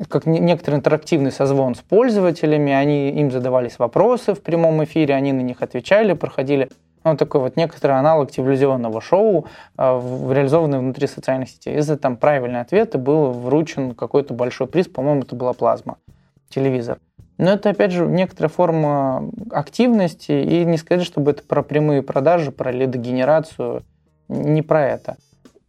как 0.10 0.26
некоторый 0.26 0.76
интерактивный 0.76 1.32
созвон 1.32 1.76
с 1.76 1.80
пользователями, 1.80 2.74
они, 2.74 3.12
им 3.12 3.32
задавались 3.32 3.80
вопросы 3.80 4.34
в 4.34 4.42
прямом 4.42 4.84
эфире, 4.84 5.16
они 5.16 5.32
на 5.32 5.42
них 5.42 5.62
отвечали, 5.62 6.14
проходили 6.14 6.70
ну, 7.06 7.16
такой 7.16 7.40
вот 7.40 7.56
некоторый 7.56 7.94
аналог 7.94 8.32
телевизионного 8.32 9.00
шоу, 9.00 9.46
э, 9.78 9.84
реализованный 10.34 10.80
внутри 10.80 11.08
социальных 11.08 11.50
сетей. 11.50 11.76
Если 11.76 11.96
там 11.96 12.18
ответ, 12.62 12.96
и 12.96 12.98
был 12.98 13.32
вручен 13.32 13.94
какой-то 13.94 14.34
большой 14.34 14.68
приз, 14.68 14.88
по-моему, 14.88 15.22
это 15.22 15.36
была 15.36 15.54
плазма, 15.54 15.98
телевизор. 16.50 17.00
Но 17.38 17.52
это, 17.52 17.70
опять 17.70 17.92
же, 17.92 18.06
некоторая 18.06 18.50
форма 18.50 19.30
активности, 19.52 20.32
и 20.32 20.66
не 20.66 20.78
сказать, 20.78 21.06
чтобы 21.06 21.32
это 21.32 21.44
про 21.44 21.64
прямые 21.64 22.02
продажи, 22.02 22.52
про 22.52 22.72
лидогенерацию, 22.72 23.84
не 24.28 24.62
про 24.62 24.86
это. 24.88 25.18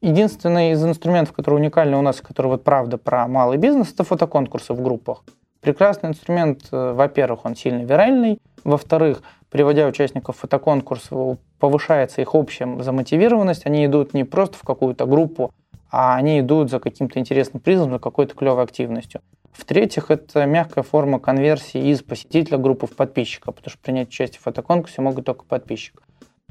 Единственный 0.03 0.73
из 0.73 0.85
инструментов, 0.85 1.35
который 1.35 1.55
уникальный 1.55 1.97
у 1.97 2.03
нас, 2.03 2.21
который 2.21 2.49
вот 2.49 2.65
правда 2.65 2.99
про 2.99 3.27
малый 3.27 3.57
бизнес, 3.57 3.93
это 3.93 4.05
фотоконкурсы 4.05 4.75
в 4.75 4.83
группах. 4.83 5.25
Прекрасный 5.63 6.11
инструмент, 6.11 6.69
э, 6.71 6.93
во-первых, 6.93 7.47
он 7.47 7.57
сильно 7.57 7.83
виральный, 7.83 8.39
во-вторых, 8.63 9.23
приводя 9.51 9.87
участников 9.87 10.37
фотоконкурса, 10.37 11.39
повышается 11.59 12.21
их 12.21 12.35
общая 12.35 12.83
замотивированность, 12.83 13.65
они 13.65 13.87
идут 13.87 14.13
не 14.13 14.25
просто 14.25 14.59
в 14.59 14.63
какую-то 14.63 15.07
группу, 15.07 15.53
а 15.91 16.17
они 16.17 16.41
идут 16.41 16.71
за 16.71 16.79
каким-то 16.79 17.19
интересным 17.19 17.61
призом, 17.61 17.91
за 17.91 17.99
какой-то 17.99 18.35
клевой 18.35 18.65
активностью. 18.65 19.23
В-третьих, 19.53 20.11
это 20.11 20.45
мягкая 20.45 20.85
форма 20.85 21.19
конверсии 21.19 21.91
из 21.91 22.03
посетителя 22.03 22.59
группы 22.59 22.87
в 22.87 22.95
подписчика, 22.95 23.51
потому 23.51 23.71
что 23.71 23.79
принять 23.81 24.09
участие 24.09 24.41
в 24.41 24.43
фотоконкурсе 24.43 25.01
могут 25.01 25.25
только 25.25 25.45
подписчик. 25.45 26.03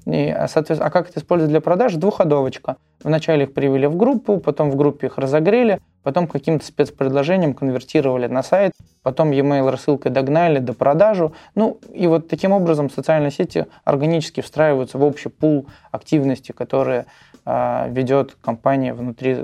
И, 0.05 0.29
а, 0.29 0.47
соответственно, 0.47 0.87
а 0.87 0.91
как 0.91 1.09
это 1.09 1.19
использовать 1.19 1.51
для 1.51 1.61
продаж? 1.61 1.93
Двухходовочка. 1.95 2.77
Вначале 3.03 3.43
их 3.43 3.53
привели 3.53 3.87
в 3.87 3.95
группу, 3.95 4.39
потом 4.39 4.69
в 4.69 4.75
группе 4.75 5.07
их 5.07 5.17
разогрели, 5.17 5.79
потом 6.03 6.27
каким-то 6.27 6.65
спецпредложением 6.65 7.53
конвертировали 7.53 8.27
на 8.27 8.43
сайт, 8.43 8.73
потом 9.01 9.31
e-mail 9.31 9.69
рассылкой 9.69 10.11
догнали 10.11 10.59
до 10.59 10.73
продажу. 10.73 11.33
Ну 11.55 11.79
и 11.91 12.05
вот 12.07 12.27
таким 12.27 12.51
образом 12.51 12.89
социальные 12.89 13.31
сети 13.31 13.65
органически 13.83 14.41
встраиваются 14.41 14.97
в 14.97 15.03
общий 15.03 15.29
пул 15.29 15.67
активности, 15.91 16.51
которые 16.51 17.07
э, 17.45 17.89
ведет 17.89 18.37
компания 18.41 18.93
внутри, 18.93 19.43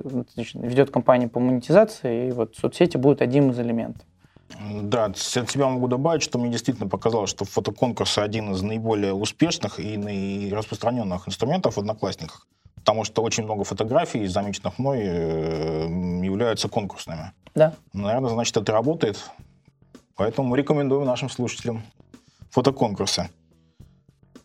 ведет 0.54 0.92
компания 0.92 1.28
по 1.28 1.40
монетизации, 1.40 2.28
и 2.28 2.32
вот 2.32 2.56
соцсети 2.56 2.98
будут 2.98 3.22
одним 3.22 3.50
из 3.50 3.60
элементов. 3.60 4.06
Да, 4.60 5.06
от 5.06 5.18
себя 5.18 5.68
могу 5.68 5.88
добавить, 5.88 6.24
что 6.24 6.38
мне 6.38 6.50
действительно 6.50 6.88
показалось, 6.90 7.30
что 7.30 7.46
фотоконкурс 7.46 8.18
один 8.18 8.52
из 8.52 8.62
наиболее 8.62 9.14
успешных 9.14 9.80
и 9.80 10.52
распространенных 10.54 11.28
инструментов 11.28 11.76
в 11.76 11.80
Одноклассниках, 11.80 12.48
потому 12.76 13.04
что 13.04 13.24
очень 13.24 13.44
много 13.44 13.64
фотографий, 13.64 14.26
замеченных 14.28 14.80
мной, 14.80 15.00
э, 15.02 15.88
являются 16.24 16.70
конкурсными. 16.70 17.32
Да. 17.56 17.74
Наверное, 17.94 18.32
значит, 18.32 18.56
это 18.58 18.72
работает. 18.72 19.20
Поэтому 20.16 20.56
рекомендую 20.56 21.06
нашим 21.06 21.30
слушателям 21.30 21.84
фотоконкурсы. 22.50 23.30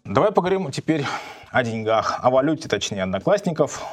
Давай 0.05 0.33
поговорим 0.33 0.71
теперь 0.71 1.05
о 1.51 1.63
деньгах, 1.65 2.21
о 2.23 2.31
валюте, 2.31 2.69
точнее, 2.69 3.03
одноклассников. 3.03 3.85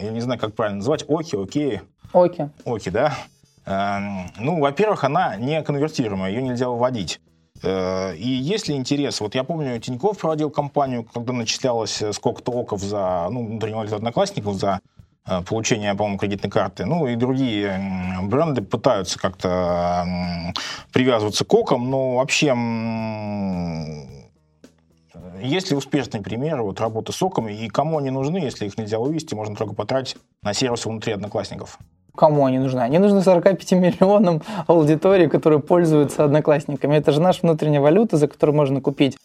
Я 0.00 0.10
не 0.10 0.20
знаю, 0.20 0.40
как 0.40 0.54
правильно 0.54 0.78
называть. 0.78 1.04
Оки, 1.08 1.36
окей. 1.36 1.80
Оки. 2.12 2.50
Оки, 2.64 2.90
да. 2.90 3.14
Эм, 3.66 4.30
ну, 4.38 4.60
во-первых, 4.60 5.04
она 5.04 5.36
не 5.36 5.62
конвертируемая, 5.62 6.30
ее 6.30 6.42
нельзя 6.42 6.68
выводить. 6.68 7.20
Э, 7.62 8.14
и 8.14 8.28
если 8.28 8.74
интерес, 8.74 9.20
вот 9.20 9.34
я 9.34 9.44
помню, 9.44 9.78
Тиньков 9.80 10.18
проводил 10.18 10.50
кампанию, 10.50 11.04
когда 11.04 11.32
начислялось 11.32 12.02
сколько-то 12.12 12.52
оков 12.52 12.80
за, 12.80 13.28
ну, 13.30 13.46
внутренний 13.46 13.76
валют 13.76 13.92
одноклассников 13.92 14.56
за 14.56 14.80
э, 15.26 15.40
получение, 15.42 15.94
по-моему, 15.94 16.18
кредитной 16.18 16.50
карты. 16.50 16.84
Ну 16.84 17.06
и 17.06 17.16
другие 17.16 17.80
бренды 18.24 18.60
пытаются 18.60 19.18
как-то 19.18 20.52
привязываться 20.92 21.44
к 21.44 21.54
окам, 21.54 21.90
но 21.90 22.16
вообще 22.16 22.54
есть 25.42 25.70
ли 25.70 25.76
успешные 25.76 26.22
примеры 26.22 26.62
вот, 26.62 26.80
работы 26.80 27.12
с 27.12 27.22
оками 27.22 27.52
и 27.52 27.68
кому 27.68 27.98
они 27.98 28.10
нужны, 28.10 28.38
если 28.38 28.66
их 28.66 28.78
нельзя 28.78 28.98
вывести, 28.98 29.34
можно 29.34 29.56
только 29.56 29.74
потратить 29.74 30.16
на 30.42 30.52
сервисы 30.54 30.88
внутри 30.88 31.12
одноклассников? 31.12 31.78
Кому 32.16 32.46
они 32.46 32.58
нужны? 32.58 32.80
Они 32.80 32.98
нужны 32.98 33.22
45 33.22 33.72
миллионам 33.72 34.40
аудитории, 34.66 35.26
которые 35.26 35.60
пользуются 35.60 36.24
одноклассниками. 36.24 36.96
Это 36.96 37.10
же 37.10 37.20
наша 37.20 37.40
внутренняя 37.42 37.80
валюта, 37.80 38.16
за 38.16 38.28
которую 38.28 38.56
можно 38.56 38.80
купить 38.80 39.16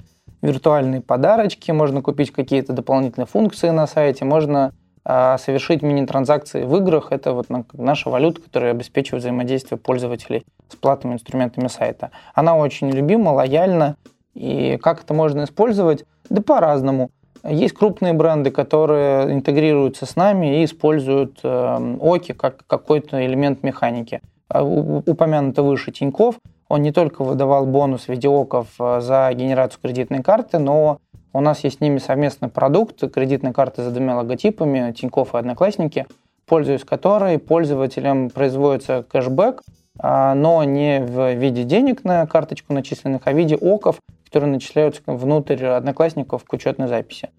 виртуальные 0.41 1.01
подарочки, 1.01 1.71
можно 1.71 2.01
купить 2.01 2.31
какие-то 2.31 2.73
дополнительные 2.73 3.27
функции 3.27 3.69
на 3.69 3.85
сайте, 3.87 4.25
можно 4.25 4.71
э, 5.05 5.37
совершить 5.37 5.81
мини-транзакции 5.81 6.63
в 6.63 6.75
играх. 6.77 7.11
Это 7.11 7.33
вот 7.33 7.47
наша 7.73 8.09
валюта, 8.09 8.41
которая 8.41 8.71
обеспечивает 8.71 9.23
взаимодействие 9.23 9.77
пользователей 9.77 10.45
с 10.69 10.75
платными 10.75 11.13
инструментами 11.13 11.67
сайта. 11.67 12.09
Она 12.33 12.55
очень 12.57 12.89
любима, 12.89 13.29
лояльна. 13.29 13.97
И 14.33 14.77
как 14.81 15.03
это 15.03 15.13
можно 15.13 15.43
использовать? 15.43 16.05
Да 16.29 16.41
по-разному. 16.41 17.11
Есть 17.43 17.73
крупные 17.73 18.13
бренды, 18.13 18.51
которые 18.51 19.33
интегрируются 19.33 20.05
с 20.05 20.15
нами 20.15 20.61
и 20.61 20.65
используют 20.65 21.39
э, 21.43 21.97
ОКИ 22.01 22.33
как 22.33 22.65
какой-то 22.67 23.25
элемент 23.25 23.63
механики. 23.63 24.21
А 24.49 24.63
упомянуто 24.63 25.63
выше 25.63 25.91
Тиньков, 25.91 26.35
он 26.67 26.81
не 26.81 26.91
только 26.91 27.23
выдавал 27.23 27.65
бонус 27.65 28.03
в 28.03 28.09
виде 28.09 28.27
ОКов 28.27 28.67
э, 28.79 28.99
за 29.01 29.31
генерацию 29.33 29.79
кредитной 29.81 30.21
карты, 30.21 30.59
но 30.59 30.99
у 31.31 31.41
нас 31.41 31.63
есть 31.63 31.77
с 31.77 31.81
ними 31.81 31.99
совместный 31.99 32.49
продукт, 32.49 32.99
кредитной 33.11 33.53
карты 33.53 33.83
с 33.83 33.91
двумя 33.91 34.17
логотипами, 34.17 34.91
Тиньков 34.91 35.33
и 35.33 35.37
Одноклассники, 35.37 36.07
пользуясь 36.45 36.83
которой 36.83 37.37
пользователям 37.39 38.29
производится 38.29 39.03
кэшбэк, 39.03 39.61
а, 39.99 40.33
но 40.33 40.63
не 40.63 40.99
в 40.99 41.33
виде 41.35 41.63
денег 41.63 42.03
на 42.03 42.25
карточку 42.25 42.73
начисленных, 42.73 43.21
а 43.25 43.31
в 43.31 43.37
виде 43.37 43.55
ОКов, 43.55 43.99
которые 44.29 44.51
начисляются 44.51 45.01
внутрь 45.07 45.65
одноклассников 45.65 46.45
к 46.45 46.53
учетной 46.53 46.87
записи. 46.87 47.29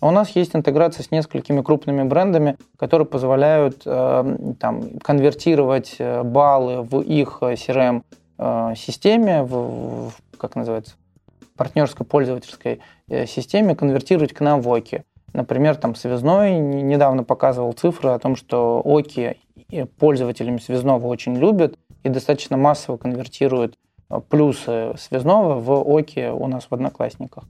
у 0.00 0.10
нас 0.10 0.30
есть 0.30 0.56
интеграция 0.56 1.04
с 1.04 1.10
несколькими 1.10 1.60
крупными 1.60 2.04
брендами, 2.04 2.56
которые 2.78 3.06
позволяют 3.06 3.82
э, 3.84 4.54
там, 4.58 4.98
конвертировать 5.00 5.96
э, 5.98 6.22
баллы 6.22 6.82
в 6.82 7.02
их 7.02 7.42
CRM-системе, 7.42 9.42
в, 9.42 10.08
в, 10.08 10.12
как 10.38 10.56
называется, 10.56 10.94
партнерской 11.56 12.06
пользовательской 12.06 12.80
системе, 13.26 13.74
конвертировать 13.74 14.32
к 14.32 14.40
нам 14.40 14.62
в 14.62 14.72
ОКИ. 14.72 15.04
Например, 15.32 15.76
там 15.76 15.94
связной 15.94 16.58
недавно 16.58 17.24
показывал 17.24 17.72
цифры 17.72 18.10
о 18.10 18.18
том, 18.18 18.36
что 18.36 18.80
ОКИ 18.84 19.36
пользователями 19.98 20.58
связного 20.58 21.06
очень 21.08 21.36
любят 21.36 21.78
и 22.04 22.08
достаточно 22.08 22.56
массово 22.56 22.96
конвертируют 22.96 23.74
плюсы 24.28 24.94
связного 24.98 25.60
в 25.60 25.70
ОКИ 25.98 26.30
у 26.30 26.46
нас 26.46 26.66
в 26.70 26.74
Одноклассниках. 26.74 27.44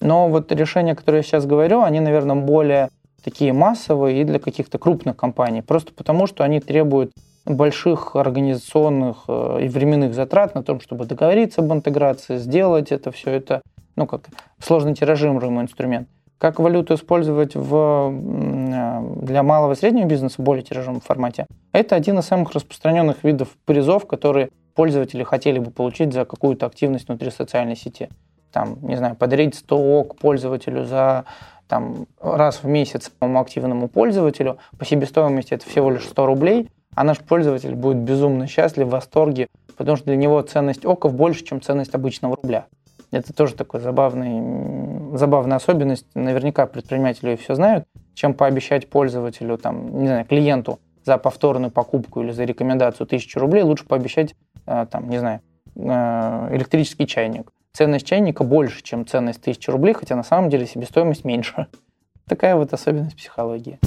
Но 0.00 0.28
вот 0.28 0.50
решения, 0.52 0.94
которые 0.94 1.20
я 1.20 1.22
сейчас 1.22 1.46
говорю, 1.46 1.82
они, 1.82 2.00
наверное, 2.00 2.36
более 2.36 2.88
такие 3.22 3.52
массовые 3.52 4.20
и 4.20 4.24
для 4.24 4.38
каких-то 4.38 4.78
крупных 4.78 5.16
компаний, 5.16 5.62
просто 5.62 5.92
потому 5.92 6.26
что 6.26 6.44
они 6.44 6.60
требуют 6.60 7.12
больших 7.44 8.16
организационных 8.16 9.24
э, 9.28 9.60
и 9.62 9.68
временных 9.68 10.14
затрат 10.14 10.54
на 10.54 10.62
том, 10.62 10.80
чтобы 10.80 11.06
договориться 11.06 11.60
об 11.60 11.72
интеграции, 11.72 12.36
сделать 12.36 12.92
это 12.92 13.10
все 13.10 13.30
это, 13.30 13.62
ну, 13.96 14.06
как 14.06 14.28
сложно 14.60 14.94
тиражируемый 14.94 15.64
инструмент. 15.64 16.08
Как 16.38 16.58
валюту 16.58 16.94
использовать 16.94 17.54
в, 17.54 18.12
э, 18.12 19.24
для 19.24 19.42
малого 19.42 19.72
и 19.72 19.76
среднего 19.76 20.06
бизнеса 20.06 20.36
в 20.38 20.44
более 20.44 20.64
тиражном 20.64 21.00
формате? 21.00 21.46
Это 21.72 21.96
один 21.96 22.18
из 22.18 22.26
самых 22.26 22.52
распространенных 22.52 23.24
видов 23.24 23.48
призов, 23.64 24.06
которые 24.06 24.50
пользователи 24.74 25.22
хотели 25.22 25.58
бы 25.58 25.70
получить 25.70 26.12
за 26.12 26.24
какую-то 26.24 26.66
активность 26.66 27.08
внутри 27.08 27.30
социальной 27.30 27.76
сети 27.76 28.08
там, 28.52 28.78
не 28.82 28.96
знаю, 28.96 29.16
подарить 29.16 29.54
100 29.54 29.76
ок 29.76 30.16
пользователю 30.16 30.84
за 30.84 31.24
там, 31.66 32.06
раз 32.20 32.62
в 32.62 32.66
месяц 32.66 33.10
самому 33.18 33.40
активному 33.40 33.88
пользователю, 33.88 34.58
по 34.78 34.84
себестоимости 34.84 35.54
это 35.54 35.66
всего 35.66 35.90
лишь 35.90 36.04
100 36.04 36.26
рублей, 36.26 36.68
а 36.94 37.04
наш 37.04 37.18
пользователь 37.20 37.74
будет 37.74 37.96
безумно 37.98 38.46
счастлив, 38.46 38.86
в 38.86 38.90
восторге, 38.90 39.48
потому 39.76 39.96
что 39.96 40.06
для 40.06 40.16
него 40.16 40.40
ценность 40.42 40.84
оков 40.84 41.14
больше, 41.14 41.44
чем 41.44 41.62
ценность 41.62 41.94
обычного 41.94 42.36
рубля. 42.36 42.66
Это 43.10 43.32
тоже 43.32 43.54
такой 43.54 43.80
забавный, 43.80 45.16
забавная 45.16 45.56
особенность. 45.56 46.06
Наверняка 46.14 46.66
предприниматели 46.66 47.36
все 47.36 47.54
знают. 47.54 47.84
Чем 48.14 48.32
пообещать 48.32 48.88
пользователю, 48.88 49.58
там, 49.58 49.98
не 49.98 50.06
знаю, 50.06 50.24
клиенту 50.24 50.78
за 51.04 51.18
повторную 51.18 51.70
покупку 51.70 52.22
или 52.22 52.32
за 52.32 52.44
рекомендацию 52.44 53.06
1000 53.06 53.38
рублей, 53.38 53.62
лучше 53.62 53.86
пообещать, 53.86 54.34
там, 54.64 55.08
не 55.08 55.18
знаю, 55.18 55.40
э, 55.74 56.56
электрический 56.56 57.06
чайник 57.06 57.52
ценность 57.72 58.06
чайника 58.06 58.44
больше, 58.44 58.82
чем 58.82 59.06
ценность 59.06 59.40
1000 59.40 59.72
рублей, 59.72 59.94
хотя 59.94 60.14
на 60.14 60.22
самом 60.22 60.50
деле 60.50 60.66
себестоимость 60.66 61.24
меньше. 61.24 61.66
Такая 62.28 62.56
вот 62.56 62.72
особенность 62.72 63.16
психологии. 63.16 63.78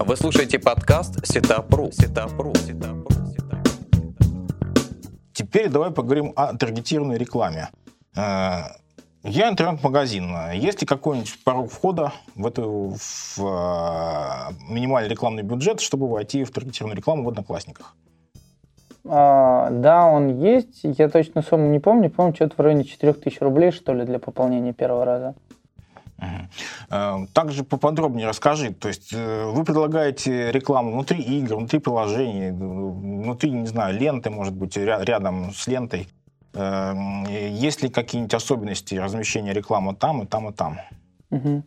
Вы 0.00 0.16
слушаете 0.16 0.58
подкаст 0.58 1.24
Сетапру. 1.26 1.90
Сетапру. 1.92 2.54
Сетапру. 2.54 3.06
Теперь 5.32 5.68
давай 5.68 5.90
поговорим 5.90 6.32
о 6.34 6.56
таргетированной 6.56 7.16
рекламе. 7.16 7.68
Э, 8.16 8.62
я 9.22 9.48
интернет-магазин. 9.48 10.52
Есть 10.54 10.80
ли 10.80 10.86
какой-нибудь 10.86 11.44
порог 11.44 11.70
входа 11.70 12.12
в 12.34 12.46
эту 12.46 12.96
в, 12.96 13.38
э, 13.38 14.52
минимальный 14.68 15.08
рекламный 15.08 15.42
бюджет, 15.42 15.80
чтобы 15.80 16.08
войти 16.08 16.42
в 16.44 16.50
таргетированную 16.50 16.96
рекламу 16.96 17.24
в 17.24 17.28
Одноклассниках? 17.28 17.94
А, 19.10 19.70
да, 19.70 20.06
он 20.06 20.38
есть. 20.38 20.80
Я 20.82 21.08
точно 21.08 21.42
сумму 21.42 21.68
не 21.68 21.78
помню. 21.78 22.10
Помню, 22.10 22.34
что-то 22.34 22.54
в 22.56 22.60
районе 22.60 22.84
4000 22.84 23.42
рублей, 23.42 23.70
что 23.70 23.94
ли, 23.94 24.04
для 24.04 24.18
пополнения 24.18 24.72
первого 24.72 25.04
раза. 25.04 25.34
Угу. 26.18 27.26
Также 27.32 27.64
поподробнее 27.64 28.26
расскажи. 28.26 28.72
То 28.72 28.88
есть 28.88 29.12
э, 29.12 29.44
вы 29.44 29.64
предлагаете 29.64 30.50
рекламу 30.50 30.92
внутри 30.92 31.22
игр, 31.22 31.56
внутри 31.56 31.78
приложений, 31.78 32.50
внутри, 32.50 33.50
не 33.52 33.66
знаю, 33.66 33.98
ленты, 33.98 34.28
может 34.28 34.54
быть, 34.54 34.76
рядом 34.76 35.52
с 35.52 35.66
лентой. 35.68 36.08
Эм, 36.54 37.24
есть 37.26 37.82
ли 37.82 37.88
какие-нибудь 37.88 38.34
особенности 38.34 38.96
размещения 38.96 39.52
рекламы 39.52 39.94
там 39.94 40.22
и 40.22 40.26
там 40.26 40.48
и 40.48 40.52
там? 40.52 40.78
Угу. 41.30 41.62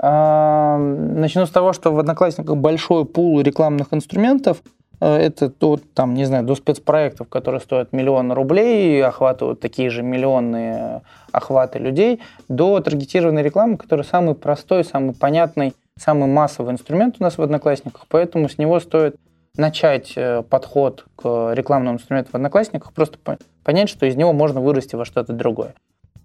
Начну 0.00 1.46
с 1.46 1.50
того, 1.50 1.72
что 1.72 1.92
в 1.92 1.98
Одноклассниках 1.98 2.56
большой 2.56 3.04
пул 3.04 3.40
рекламных 3.40 3.88
инструментов– 3.92 4.62
Э, 4.68 4.77
это 5.00 5.52
от, 5.60 5.92
там, 5.94 6.14
не 6.14 6.24
знаю, 6.24 6.44
до 6.44 6.54
спецпроектов, 6.54 7.28
которые 7.28 7.60
стоят 7.60 7.92
миллион 7.92 8.32
рублей 8.32 8.98
и 8.98 9.00
охватывают 9.00 9.60
такие 9.60 9.90
же 9.90 10.02
миллионные 10.02 11.02
охваты 11.30 11.78
людей, 11.78 12.20
до 12.48 12.80
таргетированной 12.80 13.42
рекламы, 13.42 13.76
которая 13.76 14.04
самый 14.04 14.34
простой, 14.34 14.84
самый 14.84 15.14
понятный, 15.14 15.74
самый 15.96 16.28
массовый 16.28 16.72
инструмент 16.72 17.16
у 17.20 17.22
нас 17.22 17.38
в 17.38 17.42
Одноклассниках, 17.42 18.06
поэтому 18.08 18.48
с 18.48 18.58
него 18.58 18.80
стоит 18.80 19.16
начать 19.56 20.12
э, 20.16 20.42
подход 20.42 21.06
к 21.16 21.52
рекламному 21.54 21.96
инструменту 21.96 22.30
в 22.32 22.34
Одноклассниках, 22.34 22.92
просто 22.92 23.18
понять, 23.64 23.88
что 23.88 24.06
из 24.06 24.16
него 24.16 24.32
можно 24.32 24.60
вырасти 24.60 24.96
во 24.96 25.04
что-то 25.04 25.32
другое. 25.32 25.74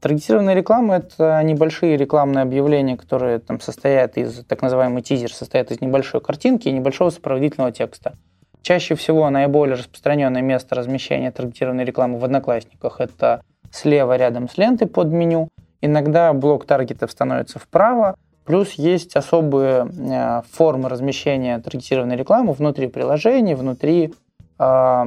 Таргетированная 0.01 0.53
реклама– 0.53 0.95
это 0.97 1.41
небольшие 1.43 1.95
рекламные 1.95 2.41
объявления, 2.41 2.97
которые 2.97 3.39
там 3.39 3.61
состоят 3.61 4.17
из, 4.17 4.43
так 4.45 4.61
называемый 4.61 5.01
тизер, 5.01 5.31
состоят 5.31 5.71
из 5.71 5.79
небольшой 5.79 6.21
картинки 6.21 6.67
и 6.67 6.71
небольшого 6.71 7.11
сопроводительного 7.11 7.71
текста– 7.71 8.13
Чаще 8.63 8.95
всего 8.95 9.29
наиболее 9.29 9.75
распространенное 9.75 10.41
место 10.41 10.73
размещения 10.75 11.31
таргетированной 11.31 11.83
рекламы 11.83 12.17
в 12.17 12.23
Одноклассниках– 12.23 12.95
это 13.01 13.41
слева 13.71 14.15
рядом 14.15 14.47
с 14.47 14.57
лентой 14.57 14.87
под 14.87 15.09
меню. 15.09 15.49
Иногда 15.81 16.31
блок 16.31 16.65
таргетов 16.65 17.11
становится 17.11 17.59
вправо, 17.59 18.15
плюс 18.45 18.71
есть 18.73 19.17
особые 19.17 19.85
э, 19.85 20.41
формы 20.49 20.87
размещения 20.87 21.59
таргетированной 21.59 22.15
рекламы 22.15 22.53
внутри 22.53 22.87
приложений, 22.87 23.55
внутри 23.55 24.13
э, 24.57 25.03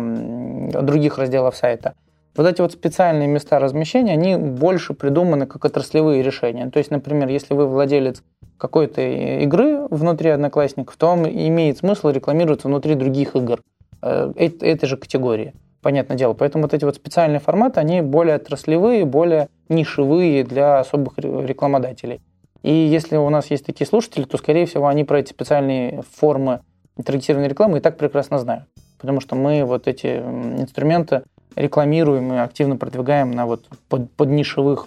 других 0.83 1.17
разделов 1.17 1.57
сайта. 1.57 1.95
Вот 2.37 2.47
эти 2.47 2.61
вот 2.61 2.73
специальные 2.73 3.29
места 3.29 3.59
размещения, 3.59 4.13
они 4.13 4.37
больше 4.37 4.93
придуманы 4.93 5.47
как 5.47 5.65
отраслевые 5.65 6.23
решения. 6.23 6.69
То 6.71 6.79
есть, 6.79 6.91
например, 6.91 7.29
если 7.29 7.55
вы 7.55 7.67
владелец 7.67 8.23
какой-то 8.59 9.01
игры 9.01 9.87
внутри 9.89 10.31
Одноклассников, 10.31 10.97
то 10.97 11.09
он 11.09 11.27
имеет 11.27 11.79
смысл 11.79 12.11
рекламироваться 12.11 12.69
внутри 12.69 12.95
других 12.95 13.37
игр 13.37 13.63
э, 14.03 14.33
этой 14.37 14.87
же 14.87 14.97
категории. 14.99 15.55
Понятное 15.81 16.17
дело. 16.17 16.35
Поэтому 16.35 16.65
вот 16.65 16.75
эти 16.75 16.85
вот 16.85 16.97
специальные 16.97 17.41
форматы, 17.41 17.81
они 17.81 18.03
более 18.03 18.37
отраслевые, 18.37 19.05
более 19.05 19.49
нишевые 19.69 20.45
для 20.45 20.81
особых 20.81 21.17
рекламодателей. 21.19 22.21
И 22.63 22.73
если 22.73 23.17
у 23.17 23.31
нас 23.31 23.51
есть 23.51 23.65
такие 23.65 23.87
слушатели, 23.87 24.25
то, 24.25 24.37
скорее 24.37 24.67
всего, 24.67 24.89
они 24.89 25.05
про 25.05 25.21
эти 25.21 25.31
специальные 25.31 26.03
формы 26.17 26.61
таргетированной 27.03 27.49
рекламы 27.49 27.79
и 27.79 27.81
так 27.81 27.97
прекрасно 27.97 28.39
знают. 28.39 28.65
Потому 28.99 29.21
что 29.21 29.37
мы 29.37 29.65
вот 29.65 29.87
эти 29.87 30.19
инструменты 30.19 31.23
рекламируем 31.57 32.33
и 32.33 32.37
активно 32.37 32.77
продвигаем 32.77 33.33
на 33.33 33.47
вот 33.47 33.67
под, 33.89 34.13
под 34.13 34.29
нишевых 34.29 34.87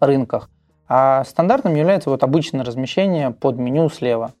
рынках. 0.00 0.48
А 0.88 1.24
стандартным 1.24 1.74
является 1.74 2.10
вот 2.10 2.22
обычное 2.22 2.64
размещение 2.64 3.30
под 3.30 3.58
меню 3.58 3.88
слева. 3.90 4.32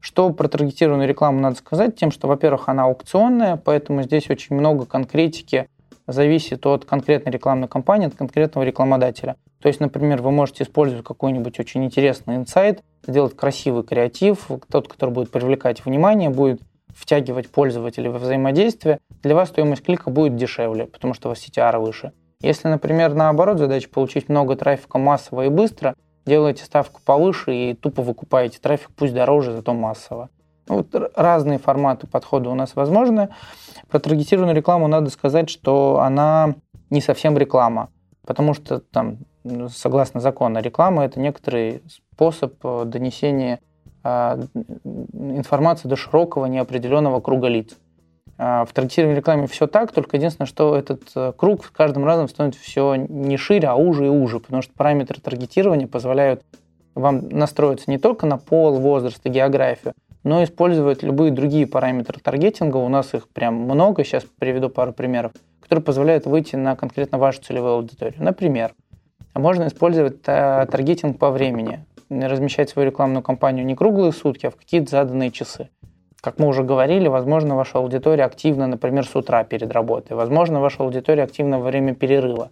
Что 0.00 0.30
про 0.30 0.48
таргетированную 0.48 1.08
рекламу 1.08 1.40
надо 1.40 1.56
сказать? 1.56 1.96
Тем, 1.96 2.10
что, 2.10 2.28
во-первых, 2.28 2.68
она 2.68 2.84
аукционная, 2.84 3.56
поэтому 3.56 4.02
здесь 4.02 4.28
очень 4.30 4.56
много 4.56 4.86
конкретики 4.86 5.68
зависит 6.06 6.66
от 6.66 6.84
конкретной 6.84 7.32
рекламной 7.32 7.68
кампании, 7.68 8.08
от 8.08 8.14
конкретного 8.14 8.64
рекламодателя. 8.64 9.36
То 9.60 9.68
есть, 9.68 9.80
например, 9.80 10.20
вы 10.20 10.32
можете 10.32 10.64
использовать 10.64 11.04
какой-нибудь 11.04 11.60
очень 11.60 11.84
интересный 11.84 12.36
инсайт, 12.36 12.82
сделать 13.06 13.36
красивый 13.36 13.84
креатив, 13.84 14.48
тот, 14.70 14.88
который 14.88 15.10
будет 15.10 15.30
привлекать 15.30 15.84
внимание, 15.84 16.30
будет 16.30 16.60
втягивать 16.94 17.48
пользователей 17.48 18.08
во 18.08 18.18
взаимодействие, 18.18 18.98
для 19.22 19.34
вас 19.34 19.48
стоимость 19.48 19.82
клика 19.84 20.10
будет 20.10 20.36
дешевле, 20.36 20.86
потому 20.86 21.14
что 21.14 21.28
у 21.28 21.30
вас 21.30 21.38
CTR 21.38 21.78
выше. 21.78 22.12
Если, 22.40 22.68
например, 22.68 23.14
наоборот, 23.14 23.58
задача 23.58 23.88
получить 23.88 24.28
много 24.28 24.56
трафика 24.56 24.98
массово 24.98 25.46
и 25.46 25.48
быстро, 25.48 25.94
делаете 26.26 26.64
ставку 26.64 27.00
повыше 27.04 27.54
и 27.54 27.74
тупо 27.74 28.02
выкупаете 28.02 28.58
трафик, 28.60 28.90
пусть 28.96 29.14
дороже, 29.14 29.52
зато 29.52 29.72
массово. 29.74 30.28
Ну, 30.68 30.78
вот 30.78 31.12
разные 31.16 31.58
форматы 31.58 32.06
подхода 32.06 32.50
у 32.50 32.54
нас 32.54 32.74
возможны. 32.76 33.28
Про 33.88 33.98
таргетированную 33.98 34.56
рекламу 34.56 34.88
надо 34.88 35.10
сказать, 35.10 35.50
что 35.50 36.00
она 36.00 36.54
не 36.90 37.00
совсем 37.00 37.36
реклама, 37.36 37.90
потому 38.26 38.54
что 38.54 38.80
там, 38.80 39.18
согласно 39.70 40.20
закону, 40.20 40.60
реклама– 40.60 41.04
это 41.04 41.18
некоторый 41.20 41.82
способ 41.88 42.54
э, 42.64 42.84
донесения 42.86 43.60
э, 44.04 44.42
информации 45.12 45.88
до 45.88 45.96
широкого 45.96 46.46
неопределенного 46.46 47.20
круга 47.20 47.48
лиц. 47.48 47.76
А, 48.44 48.64
в 48.64 48.72
таргетированной 48.72 49.18
рекламе 49.18 49.46
все 49.46 49.68
так, 49.68 49.92
только 49.92 50.16
единственное, 50.16 50.48
что 50.48 50.76
этот 50.76 51.02
э, 51.14 51.32
круг 51.36 51.64
с 51.64 51.68
каждым 51.70 52.04
разом 52.04 52.28
становится 52.28 52.60
все 52.60 52.96
не 52.96 53.36
шире, 53.36 53.68
а 53.68 53.76
уже 53.76 54.06
и 54.06 54.08
уже, 54.08 54.40
потому 54.40 54.62
что 54.62 54.72
параметры 54.74 55.20
таргетирования 55.20 55.86
позволяют 55.86 56.42
вам 56.96 57.28
настроиться 57.28 57.88
не 57.88 57.98
только 57.98 58.26
на 58.26 58.38
пол, 58.38 58.80
возраст 58.80 59.20
и 59.22 59.28
географию, 59.28 59.94
но 60.24 60.42
использовать 60.42 61.04
любые 61.04 61.30
другие 61.30 61.68
параметры 61.68 62.18
таргетинга. 62.18 62.78
У 62.78 62.88
нас 62.88 63.14
их 63.14 63.28
прям 63.28 63.54
много, 63.54 64.02
сейчас 64.02 64.24
приведу 64.40 64.70
пару 64.70 64.92
примеров, 64.92 65.30
которые 65.60 65.84
позволяют 65.84 66.26
выйти 66.26 66.56
на 66.56 66.74
конкретно 66.74 67.18
вашу 67.18 67.42
целевую 67.42 67.74
аудиторию. 67.74 68.20
Например, 68.20 68.72
можно 69.36 69.68
использовать 69.68 70.20
таргетинг 70.22 71.16
по 71.16 71.30
времени. 71.30 71.84
размещать 72.10 72.70
свою 72.70 72.90
рекламную 72.90 73.22
кампанию 73.22 73.64
не 73.64 73.76
круглые 73.76 74.10
сутки, 74.10 74.46
а 74.46 74.50
в 74.50 74.56
какие-то 74.56 74.90
заданные 74.90 75.30
часы. 75.30 75.68
Как 76.22 76.38
мы 76.38 76.46
уже 76.46 76.62
говорили, 76.62 77.08
возможно, 77.08 77.56
ваша 77.56 77.78
аудитория 77.78 78.22
активна, 78.22 78.68
например, 78.68 79.04
с 79.04 79.16
утра 79.16 79.42
перед 79.42 79.72
работой. 79.72 80.16
Возможно, 80.16 80.60
ваша 80.60 80.84
аудитория 80.84 81.24
активна 81.24 81.58
во 81.58 81.66
время 81.66 81.96
перерыва. 81.96 82.50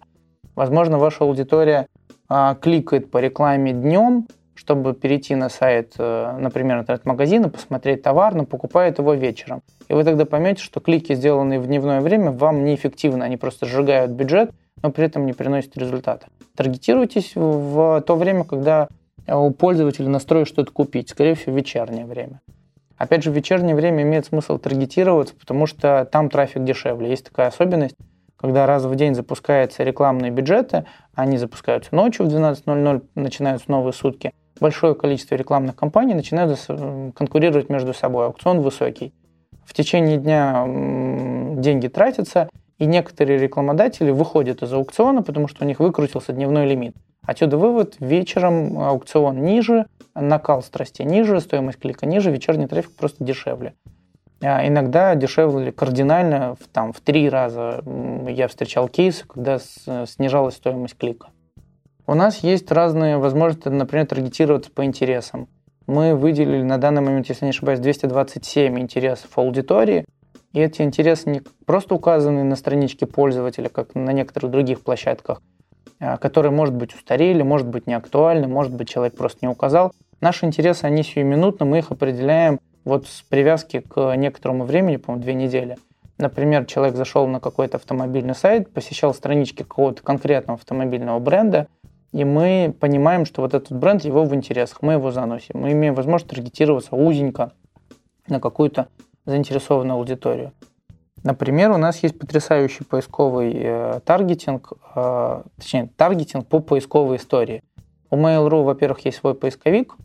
Возможно, 0.55 0.97
ваша 0.97 1.23
аудитория 1.23 1.87
а, 2.27 2.55
кликает 2.55 3.09
по 3.09 3.19
рекламе 3.19 3.71
днем, 3.71 4.27
чтобы 4.55 4.93
перейти 4.93 5.35
на 5.35 5.47
сайт, 5.47 5.93
э, 5.97 6.37
например, 6.37 6.79
интернет-магазина, 6.79 7.47
посмотреть 7.47 8.03
товар, 8.03 8.35
но 8.35 8.45
покупает 8.45 8.99
его 8.99 9.13
вечером. 9.13 9.61
И 9.87 9.93
вы 9.93 10.03
тогда 10.03 10.25
поймете, 10.25 10.61
что 10.61 10.81
клики, 10.81 11.15
сделанные 11.15 11.61
в 11.61 11.65
дневное 11.65 12.01
время, 12.01 12.31
вам 12.31 12.65
неэффективны. 12.65 13.23
Они 13.23 13.37
просто 13.37 13.65
сжигают 13.65 14.11
бюджет, 14.11 14.51
но 14.83 14.91
при 14.91 15.05
этом 15.05 15.25
не 15.25 15.31
приносят 15.31 15.77
результата. 15.77 16.27
Таргетируйтесь 16.57 17.31
в 17.35 18.03
то 18.05 18.15
время, 18.17 18.43
когда 18.43 18.89
у 19.27 19.49
пользователя 19.51 20.09
настрой 20.09 20.43
что-то 20.45 20.71
купить, 20.71 21.09
скорее 21.09 21.35
всего, 21.35 21.55
вечернее 21.55 22.05
время. 22.05 22.41
Опять 23.01 23.23
же, 23.23 23.31
в 23.31 23.33
вечернее 23.33 23.75
время 23.75 24.03
имеет 24.03 24.27
смысл 24.27 24.59
таргетироваться, 24.59 25.33
потому 25.33 25.65
что 25.65 26.07
там 26.11 26.29
трафик 26.29 26.63
дешевле. 26.63 27.09
Есть 27.09 27.25
такая 27.25 27.47
особенность, 27.47 27.95
когда 28.37 28.67
раз 28.67 28.83
в 28.83 28.93
день 28.95 29.15
запускаются 29.15 29.81
рекламные 29.81 30.29
бюджеты, 30.29 30.85
они 31.15 31.39
запускаются 31.39 31.95
ночью 31.95 32.27
в 32.27 32.29
12.00, 32.29 33.03
начинаются 33.15 33.71
новые 33.71 33.93
сутки, 33.93 34.33
большое 34.59 34.93
количество 34.93 35.33
рекламных 35.33 35.75
кампаний 35.75 36.13
начинают 36.13 36.59
конкурировать 37.15 37.69
между 37.69 37.95
собой, 37.95 38.27
аукцион 38.27 38.61
высокий. 38.61 39.15
В 39.65 39.73
течение 39.73 40.17
дня 40.17 40.63
деньги 41.59 41.87
тратятся, 41.87 42.49
и 42.77 42.85
некоторые 42.85 43.39
рекламодатели 43.39 44.11
выходят 44.11 44.61
из 44.61 44.71
аукциона, 44.73 45.23
потому 45.23 45.47
что 45.47 45.65
у 45.65 45.67
них 45.67 45.79
выкрутился 45.79 46.33
дневной 46.33 46.67
лимит. 46.67 46.95
Отсюда 47.25 47.57
вывод, 47.57 47.95
вечером 47.99 48.77
аукцион 48.77 49.43
ниже, 49.43 49.87
накал 50.15 50.61
страсти 50.61 51.03
ниже, 51.03 51.39
стоимость 51.39 51.79
клика 51.79 52.05
ниже, 52.05 52.31
вечерний 52.31 52.67
трафик 52.67 52.95
просто 52.95 53.23
дешевле. 53.23 53.73
А 54.41 54.67
иногда 54.67 55.13
дешевле 55.15 55.71
кардинально, 55.71 56.55
в, 56.55 56.67
там, 56.67 56.93
в 56.93 56.99
три 56.99 57.29
раза 57.29 57.83
я 58.27 58.47
встречал 58.47 58.87
кейсы, 58.87 59.25
когда 59.27 59.59
снижалась 59.59 60.55
стоимость 60.55 60.97
клика. 60.97 61.27
У 62.07 62.15
нас 62.15 62.39
есть 62.39 62.71
разные 62.71 63.17
возможности, 63.17 63.69
например, 63.69 64.07
таргетироваться 64.07 64.71
по 64.71 64.83
интересам. 64.83 65.47
Мы 65.85 66.15
выделили 66.15 66.63
на 66.63 66.77
данный 66.77 67.01
момент, 67.01 67.29
если 67.29 67.45
не 67.45 67.51
ошибаюсь, 67.51 67.79
227 67.79 68.79
интересов 68.79 69.37
аудитории, 69.37 70.05
и 70.53 70.59
эти 70.59 70.81
интересы 70.81 71.29
не 71.29 71.41
просто 71.65 71.95
указаны 71.95 72.43
на 72.43 72.55
страничке 72.55 73.05
пользователя, 73.05 73.69
как 73.69 73.95
на 73.95 74.11
некоторых 74.11 74.51
других 74.51 74.81
площадках, 74.81 75.41
которые, 76.19 76.51
может 76.51 76.73
быть, 76.73 76.95
устарели, 76.95 77.43
может 77.43 77.67
быть, 77.67 77.87
не 77.87 77.93
актуальны, 77.93 78.47
может 78.47 78.73
быть, 78.73 78.89
человек 78.89 79.15
просто 79.15 79.39
не 79.43 79.47
указал. 79.47 79.93
Наши 80.19 80.45
интересы, 80.45 80.85
они 80.85 81.03
сиюминутно, 81.03 81.65
мы 81.65 81.79
их 81.79 81.91
определяем 81.91 82.59
вот 82.83 83.07
с 83.07 83.21
привязки 83.21 83.79
к 83.79 84.15
некоторому 84.15 84.65
времени, 84.65 84.97
по-моему, 84.97 85.23
две 85.23 85.33
недели. 85.33 85.77
Например, 86.17 86.65
человек 86.65 86.95
зашел 86.95 87.27
на 87.27 87.39
какой-то 87.39 87.77
автомобильный 87.77 88.35
сайт, 88.35 88.71
посещал 88.71 89.13
странички 89.13 89.63
какого-то 89.63 90.03
конкретного 90.03 90.57
автомобильного 90.57 91.19
бренда, 91.19 91.67
и 92.11 92.25
мы 92.25 92.75
понимаем, 92.79 93.25
что 93.25 93.41
вот 93.41 93.53
этот 93.53 93.77
бренд 93.77 94.03
его 94.03 94.23
в 94.25 94.35
интересах, 94.35 94.81
мы 94.81 94.93
его 94.93 95.11
заносим. 95.11 95.59
Мы 95.59 95.71
имеем 95.71 95.95
возможность 95.95 96.29
таргетироваться 96.29 96.95
узенько 96.95 97.53
на 98.27 98.39
какую-то 98.39 98.87
заинтересованную 99.25 99.97
аудиторию. 99.97 100.51
Например, 101.23 101.71
у 101.71 101.77
нас 101.77 102.01
есть 102.01 102.17
потрясающий 102.17 102.83
поисковый 102.83 103.53
э, 103.55 103.99
таргетинг, 104.05 104.73
э, 104.95 105.43
точнее, 105.57 105.89
таргетинг 105.95 106.47
по 106.47 106.59
поисковой 106.59 107.17
истории. 107.17 107.63
У 108.09 108.17
Mail.ru, 108.17 108.63
во-первых, 108.63 109.05
есть 109.05 109.19
свой 109.19 109.35
поисковик. 109.35 109.95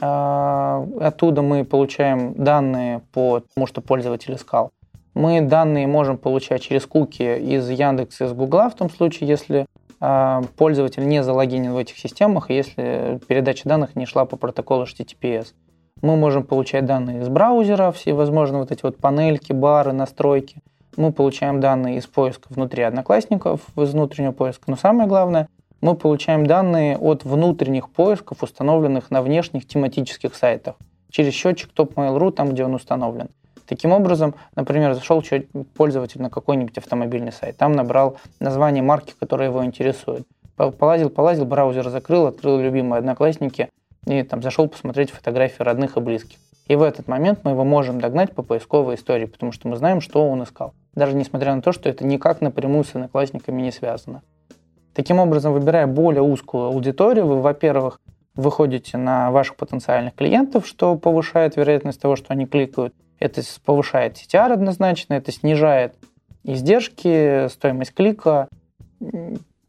Э, 0.00 0.84
оттуда 1.00 1.42
мы 1.42 1.64
получаем 1.64 2.34
данные 2.34 3.02
по 3.12 3.42
тому, 3.54 3.66
что 3.66 3.80
пользователь 3.80 4.34
искал. 4.34 4.72
Мы 5.14 5.40
данные 5.40 5.86
можем 5.86 6.18
получать 6.18 6.62
через 6.62 6.84
куки 6.84 7.22
из 7.38 7.70
Яндекса, 7.70 8.24
из 8.24 8.32
Гугла, 8.32 8.68
в 8.68 8.74
том 8.74 8.90
случае, 8.90 9.28
если 9.28 9.66
э, 10.00 10.42
пользователь 10.56 11.06
не 11.06 11.22
залогинен 11.22 11.72
в 11.72 11.78
этих 11.78 11.96
системах, 11.96 12.50
если 12.50 13.20
передача 13.28 13.68
данных 13.68 13.94
не 13.94 14.04
шла 14.04 14.24
по 14.24 14.36
протоколу 14.36 14.84
HTTPS. 14.84 15.54
Мы 16.02 16.14
можем 16.14 16.44
получать 16.44 16.84
данные 16.84 17.22
из 17.22 17.28
браузера, 17.28 17.90
все 17.90 18.12
возможные 18.12 18.60
вот 18.60 18.70
эти 18.70 18.82
вот 18.82 18.98
панельки, 18.98 19.52
бары, 19.52 19.92
настройки. 19.92 20.62
Мы 20.96 21.10
получаем 21.10 21.60
данные 21.60 21.96
из 21.96 22.06
поиска 22.06 22.48
внутри 22.50 22.82
одноклассников, 22.82 23.62
из 23.76 23.92
внутреннего 23.92 24.32
поиска. 24.32 24.64
Но 24.66 24.76
самое 24.76 25.08
главное, 25.08 25.48
мы 25.80 25.94
получаем 25.94 26.46
данные 26.46 26.98
от 26.98 27.24
внутренних 27.24 27.90
поисков, 27.90 28.42
установленных 28.42 29.10
на 29.10 29.22
внешних 29.22 29.66
тематических 29.66 30.34
сайтах, 30.34 30.76
через 31.10 31.32
счетчик 31.32 31.70
Top.mail.ru, 31.74 32.30
там, 32.30 32.50
где 32.50 32.64
он 32.64 32.74
установлен. 32.74 33.28
Таким 33.66 33.92
образом, 33.92 34.34
например, 34.54 34.94
зашел 34.94 35.24
пользователь 35.76 36.22
на 36.22 36.30
какой-нибудь 36.30 36.78
автомобильный 36.78 37.32
сайт, 37.32 37.56
там 37.56 37.72
набрал 37.72 38.18
название 38.38 38.82
марки, 38.82 39.14
которая 39.18 39.48
его 39.48 39.64
интересует. 39.64 40.26
Полазил, 40.56 41.10
полазил, 41.10 41.46
браузер 41.46 41.88
закрыл, 41.88 42.26
открыл 42.26 42.60
любимые 42.60 43.00
одноклассники, 43.00 43.68
и 44.06 44.22
там 44.22 44.42
зашел 44.42 44.68
посмотреть 44.68 45.10
фотографии 45.10 45.62
родных 45.62 45.96
и 45.96 46.00
близких. 46.00 46.38
И 46.68 46.74
в 46.74 46.82
этот 46.82 47.06
момент 47.06 47.40
мы 47.44 47.52
его 47.52 47.64
можем 47.64 48.00
догнать 48.00 48.32
по 48.32 48.42
поисковой 48.42 48.96
истории, 48.96 49.26
потому 49.26 49.52
что 49.52 49.68
мы 49.68 49.76
знаем, 49.76 50.00
что 50.00 50.28
он 50.28 50.42
искал. 50.42 50.74
Даже 50.94 51.14
несмотря 51.14 51.54
на 51.54 51.62
то, 51.62 51.72
что 51.72 51.88
это 51.88 52.04
никак 52.04 52.40
напрямую 52.40 52.84
с 52.84 52.94
одноклассниками 52.94 53.62
не 53.62 53.70
связано. 53.70 54.22
Таким 54.94 55.18
образом, 55.18 55.52
выбирая 55.52 55.86
более 55.86 56.22
узкую 56.22 56.64
аудиторию, 56.64 57.26
вы, 57.26 57.40
во-первых, 57.40 58.00
выходите 58.34 58.96
на 58.96 59.30
ваших 59.30 59.56
потенциальных 59.56 60.14
клиентов, 60.14 60.66
что 60.66 60.96
повышает 60.96 61.56
вероятность 61.56 62.00
того, 62.00 62.16
что 62.16 62.32
они 62.32 62.46
кликают. 62.46 62.94
Это 63.18 63.42
повышает 63.64 64.16
CTR 64.16 64.52
однозначно, 64.52 65.14
это 65.14 65.32
снижает 65.32 65.94
издержки, 66.44 67.48
стоимость 67.48 67.94
клика. 67.94 68.48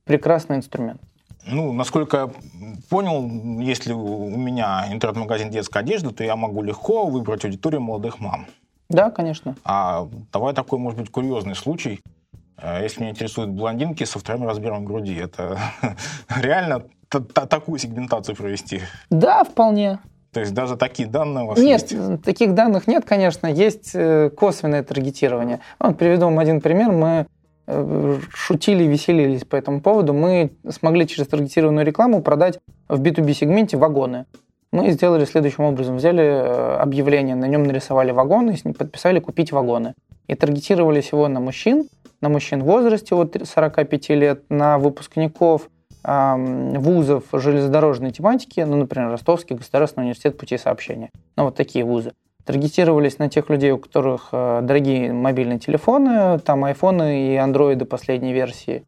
Прекрасный 0.05 0.57
инструмент. 0.57 1.01
Ну, 1.49 1.73
насколько 1.73 2.17
я 2.17 2.29
понял, 2.89 3.59
если 3.61 3.93
у 3.93 4.29
меня 4.37 4.85
интернет-магазин 4.91 5.49
детской 5.49 5.79
одежды, 5.79 6.11
то 6.11 6.23
я 6.23 6.35
могу 6.35 6.61
легко 6.61 7.05
выбрать 7.05 7.45
аудиторию 7.45 7.81
молодых 7.81 8.19
мам. 8.19 8.47
Да, 8.89 9.11
конечно. 9.11 9.55
А 9.63 10.07
давай 10.31 10.53
такой, 10.53 10.79
может 10.79 10.99
быть, 10.99 11.11
курьезный 11.11 11.55
случай. 11.55 12.01
Э, 12.57 12.81
если 12.83 13.01
меня 13.01 13.11
интересуют 13.11 13.51
блондинки 13.51 14.03
со 14.03 14.19
вторым 14.19 14.45
размером 14.45 14.85
груди, 14.85 15.15
это 15.15 15.59
реально 16.29 16.83
такую 17.09 17.79
сегментацию 17.79 18.35
провести? 18.35 18.81
Да, 19.09 19.43
вполне. 19.43 19.99
То 20.33 20.41
есть 20.41 20.53
даже 20.53 20.75
такие 20.75 21.07
данные 21.07 21.45
у 21.45 21.47
вас 21.47 21.57
нет, 21.57 21.81
есть? 21.81 21.93
Нет, 21.93 22.23
таких 22.23 22.53
данных 22.53 22.87
нет, 22.87 23.05
конечно. 23.05 23.47
Есть 23.47 23.91
э, 23.93 24.29
косвенное 24.29 24.83
таргетирование. 24.83 25.61
Вот, 25.79 25.97
приведу 25.97 26.25
вам 26.25 26.39
один 26.39 26.61
пример. 26.61 26.91
Мы 26.91 27.27
шутили, 27.67 28.83
веселились 28.83 29.43
по 29.43 29.55
этому 29.55 29.81
поводу, 29.81 30.13
мы 30.13 30.51
смогли 30.69 31.05
через 31.07 31.27
таргетированную 31.27 31.85
рекламу 31.85 32.21
продать 32.21 32.59
в 32.87 33.01
B2B-сегменте 33.01 33.77
вагоны. 33.77 34.25
Мы 34.71 34.91
сделали 34.91 35.25
следующим 35.25 35.63
образом. 35.63 35.97
Взяли 35.97 36.23
э, 36.23 36.77
объявление, 36.77 37.35
на 37.35 37.45
нем 37.45 37.63
нарисовали 37.63 38.11
вагоны, 38.11 38.57
подписали 38.77 39.19
«Купить 39.19 39.51
вагоны». 39.51 39.93
И 40.27 40.35
таргетировали 40.35 40.99
всего 41.01 41.27
на 41.29 41.39
мужчин, 41.39 41.87
на 42.21 42.29
мужчин 42.29 42.61
в 42.61 42.65
возрасте 42.65 43.15
от 43.15 43.37
45 43.41 44.09
лет, 44.09 44.43
на 44.49 44.77
выпускников 44.77 45.69
вузов 46.03 47.25
железнодорожной 47.33 48.11
тематики, 48.11 48.61
ну, 48.61 48.77
например, 48.77 49.09
Ростовский 49.09 49.57
государственный 49.57 50.03
университет 50.03 50.37
путей 50.37 50.57
сообщения. 50.57 51.09
Ну, 51.35 51.45
вот 51.45 51.55
такие 51.55 51.83
вузы 51.83 52.13
таргетировались 52.47 53.19
на 53.19 53.29
тех 53.29 53.49
людей, 53.49 53.71
у 53.71 53.77
которых 53.77 54.29
э, 54.31 54.61
дорогие 54.63 55.11
мобильные 55.11 55.59
телефоны, 55.59 56.39
там 56.39 56.63
айфоны 56.63 57.33
и 57.33 57.35
андроиды 57.35 57.83
последней 57.83 58.31
версии, 58.31 58.85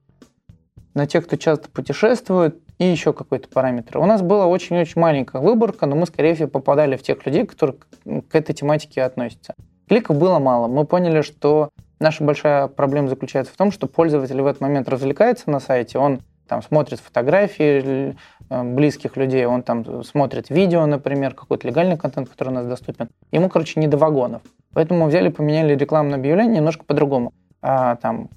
на 0.93 1.05
тех, 1.05 1.25
кто 1.25 1.35
часто 1.35 1.69
путешествует, 1.69 2.57
и 2.77 2.85
еще 2.85 3.11
какой-то 3.11 3.49
параметр. 3.49 3.97
У 3.97 4.05
нас 4.05 4.21
была 4.21 4.47
очень-очень 4.47 5.01
маленькая 5.01 5.41
выборка, 5.41 5.85
но 5.85 5.97
мы, 5.97 6.05
скорее 6.05 6.35
всего, 6.35 6.47
попадали 6.47 6.95
в 6.95 7.03
тех 7.03 7.25
людей, 7.25 7.45
которые 7.45 7.75
к 8.05 8.33
этой 8.33 8.53
тематике 8.53 9.03
относятся. 9.03 9.53
Кликов 9.89 10.17
было 10.17 10.39
мало. 10.39 10.67
Мы 10.67 10.85
поняли, 10.85 11.21
что 11.21 11.69
наша 11.99 12.23
большая 12.23 12.69
проблема 12.69 13.09
заключается 13.09 13.53
в 13.53 13.57
том, 13.57 13.73
что 13.73 13.87
пользователь 13.87 14.41
в 14.41 14.47
этот 14.47 14.61
момент 14.61 14.87
развлекается 14.87 15.49
на 15.49 15.59
сайте, 15.59 15.99
он 15.99 16.21
там 16.47 16.63
смотрит 16.63 17.01
фотографии 17.01 18.15
близких 18.49 19.15
людей, 19.17 19.45
он 19.45 19.61
там 19.61 20.03
смотрит 20.03 20.49
видео, 20.49 20.85
например, 20.85 21.33
какой-то 21.33 21.67
легальный 21.67 21.97
контент, 21.97 22.29
который 22.29 22.49
у 22.49 22.53
нас 22.53 22.65
доступен. 22.65 23.09
Ему, 23.31 23.49
короче, 23.49 23.79
не 23.79 23.87
до 23.87 23.97
вагонов. 23.97 24.41
Поэтому 24.73 25.07
взяли, 25.07 25.29
поменяли 25.29 25.75
рекламное 25.75 26.17
объявление 26.17 26.57
немножко 26.57 26.83
по-другому. 26.83 27.33
А, 27.61 27.95
там, 27.97 28.29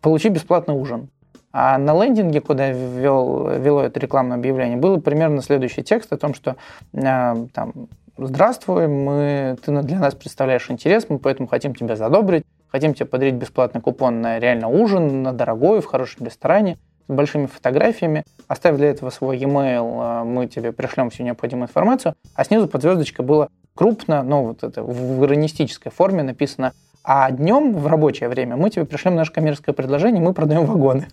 получи 0.00 0.28
бесплатный 0.28 0.74
ужин. 0.74 1.08
А 1.52 1.78
на 1.78 1.94
лендинге, 1.94 2.40
куда 2.40 2.70
ввел, 2.70 3.48
вело 3.48 3.82
это 3.82 3.98
рекламное 3.98 4.36
объявление, 4.36 4.76
было 4.76 4.98
примерно 4.98 5.40
следующий 5.40 5.82
текст 5.82 6.12
о 6.12 6.18
том, 6.18 6.34
что 6.34 6.56
а, 6.94 7.46
там, 7.54 7.88
здравствуй, 8.18 8.88
мы, 8.88 9.56
ты 9.64 9.72
для 9.82 9.98
нас 9.98 10.14
представляешь 10.14 10.70
интерес, 10.70 11.06
мы 11.08 11.18
поэтому 11.18 11.48
хотим 11.48 11.74
тебя 11.74 11.96
задобрить 11.96 12.44
хотим 12.68 12.92
тебе 12.92 13.06
подарить 13.06 13.34
бесплатный 13.36 13.80
купон 13.80 14.20
на 14.20 14.38
реально 14.38 14.68
ужин, 14.68 15.22
на 15.22 15.32
дорогой, 15.32 15.80
в 15.80 15.86
хорошем 15.86 16.26
ресторане. 16.26 16.78
С 17.08 17.12
большими 17.12 17.46
фотографиями, 17.46 18.24
оставь 18.48 18.76
для 18.76 18.88
этого 18.90 19.10
свой 19.10 19.38
e-mail, 19.38 20.24
мы 20.24 20.46
тебе 20.46 20.72
пришлем 20.72 21.10
всю 21.10 21.22
необходимую 21.22 21.68
информацию, 21.68 22.14
а 22.34 22.44
снизу 22.44 22.68
под 22.68 22.82
звездочкой 22.82 23.24
было 23.24 23.48
крупно, 23.74 24.22
но 24.22 24.44
вот 24.44 24.64
это 24.64 24.82
в 24.82 25.24
иронистической 25.24 25.92
форме 25.92 26.22
написано, 26.22 26.72
а 27.04 27.30
днем 27.30 27.72
в 27.74 27.86
рабочее 27.86 28.28
время 28.28 28.56
мы 28.56 28.70
тебе 28.70 28.84
пришлем 28.84 29.14
наше 29.14 29.32
коммерческое 29.32 29.74
предложение, 29.74 30.20
мы 30.20 30.32
продаем 30.32 30.66
вагоны. 30.66 31.08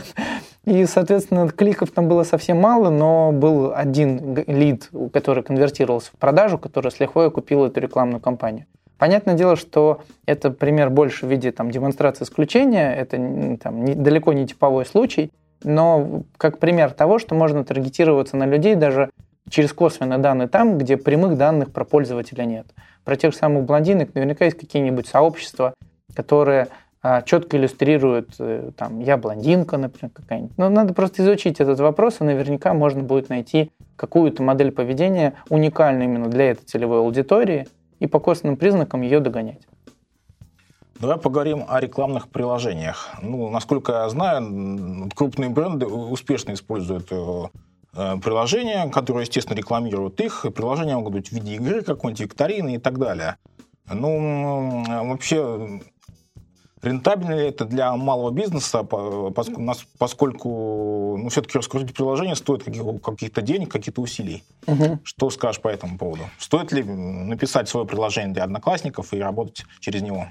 И, 0.64 0.86
соответственно, 0.86 1.48
кликов 1.48 1.90
там 1.90 2.08
было 2.08 2.22
совсем 2.22 2.58
мало, 2.58 2.88
но 2.88 3.32
был 3.32 3.72
один 3.74 4.44
лид, 4.46 4.88
который 5.12 5.42
конвертировался 5.42 6.10
в 6.12 6.18
продажу, 6.18 6.56
который 6.56 6.92
с 6.92 7.00
лихвой 7.00 7.30
купил 7.30 7.64
эту 7.64 7.80
рекламную 7.80 8.20
кампанию. 8.20 8.66
Понятное 9.02 9.34
дело, 9.34 9.56
что 9.56 10.02
это 10.26 10.52
пример 10.52 10.88
больше 10.88 11.26
в 11.26 11.28
виде 11.28 11.50
там, 11.50 11.72
демонстрации 11.72 12.22
исключения, 12.22 12.94
это 12.94 13.16
там, 13.60 13.84
не, 13.84 13.96
далеко 13.96 14.32
не 14.32 14.46
типовой 14.46 14.86
случай, 14.86 15.32
но 15.64 16.22
как 16.36 16.60
пример 16.60 16.92
того, 16.92 17.18
что 17.18 17.34
можно 17.34 17.64
таргетироваться 17.64 18.36
на 18.36 18.46
людей 18.46 18.76
даже 18.76 19.10
через 19.50 19.72
косвенные 19.72 20.20
данные 20.20 20.46
там, 20.46 20.78
где 20.78 20.96
прямых 20.96 21.36
данных 21.36 21.72
про 21.72 21.84
пользователя 21.84 22.44
нет. 22.44 22.68
Про 23.02 23.16
тех 23.16 23.34
самых 23.34 23.64
блондинок 23.64 24.14
наверняка 24.14 24.44
есть 24.44 24.56
какие-нибудь 24.56 25.08
сообщества, 25.08 25.74
которые 26.14 26.68
а, 27.02 27.22
четко 27.22 27.56
иллюстрируют, 27.56 28.36
э, 28.38 28.70
там, 28.76 29.00
я 29.00 29.16
блондинка, 29.16 29.78
например, 29.78 30.12
какая-нибудь. 30.14 30.56
Но 30.56 30.68
надо 30.68 30.94
просто 30.94 31.22
изучить 31.22 31.60
этот 31.60 31.80
вопрос, 31.80 32.20
и 32.20 32.24
наверняка 32.24 32.72
можно 32.72 33.02
будет 33.02 33.30
найти 33.30 33.72
какую-то 33.96 34.44
модель 34.44 34.70
поведения 34.70 35.34
уникальную 35.48 36.04
именно 36.04 36.28
для 36.28 36.52
этой 36.52 36.64
целевой 36.66 37.00
аудитории, 37.00 37.66
и 38.02 38.08
по 38.08 38.18
косвенным 38.18 38.56
признакам 38.56 39.02
ее 39.02 39.20
догонять. 39.20 39.62
Давай 40.98 41.18
поговорим 41.18 41.64
о 41.68 41.80
рекламных 41.80 42.28
приложениях. 42.28 43.10
Ну, 43.22 43.48
насколько 43.48 43.92
я 43.92 44.08
знаю, 44.08 45.08
крупные 45.14 45.50
бренды 45.50 45.86
успешно 45.86 46.52
используют 46.52 47.12
э, 47.12 47.44
э, 47.94 48.16
приложения, 48.18 48.90
которые, 48.90 49.22
естественно, 49.22 49.56
рекламируют 49.56 50.20
их. 50.20 50.44
Приложения 50.54 50.96
могут 50.96 51.12
быть 51.12 51.28
в 51.28 51.32
виде 51.32 51.54
игры 51.54 51.82
какой-нибудь, 51.82 52.20
викторины 52.20 52.74
и 52.74 52.78
так 52.78 52.98
далее. 52.98 53.36
Ну, 53.88 54.84
вообще, 55.08 55.80
Рентабельно 56.82 57.34
ли 57.34 57.46
это 57.46 57.64
для 57.64 57.94
малого 57.94 58.32
бизнеса, 58.32 58.82
поскольку 59.98 61.16
ну, 61.16 61.28
все-таки 61.28 61.56
раскрутить 61.56 61.94
приложение 61.94 62.34
стоит 62.34 62.64
каких-то 62.64 63.40
денег, 63.40 63.70
каких-то 63.70 64.00
усилий? 64.02 64.42
Угу. 64.66 64.98
Что 65.04 65.30
скажешь 65.30 65.62
по 65.62 65.68
этому 65.68 65.96
поводу? 65.96 66.24
Стоит 66.38 66.72
ли 66.72 66.82
написать 66.82 67.68
свое 67.68 67.86
приложение 67.86 68.34
для 68.34 68.42
одноклассников 68.44 69.14
и 69.14 69.20
работать 69.20 69.64
через 69.78 70.02
него? 70.02 70.26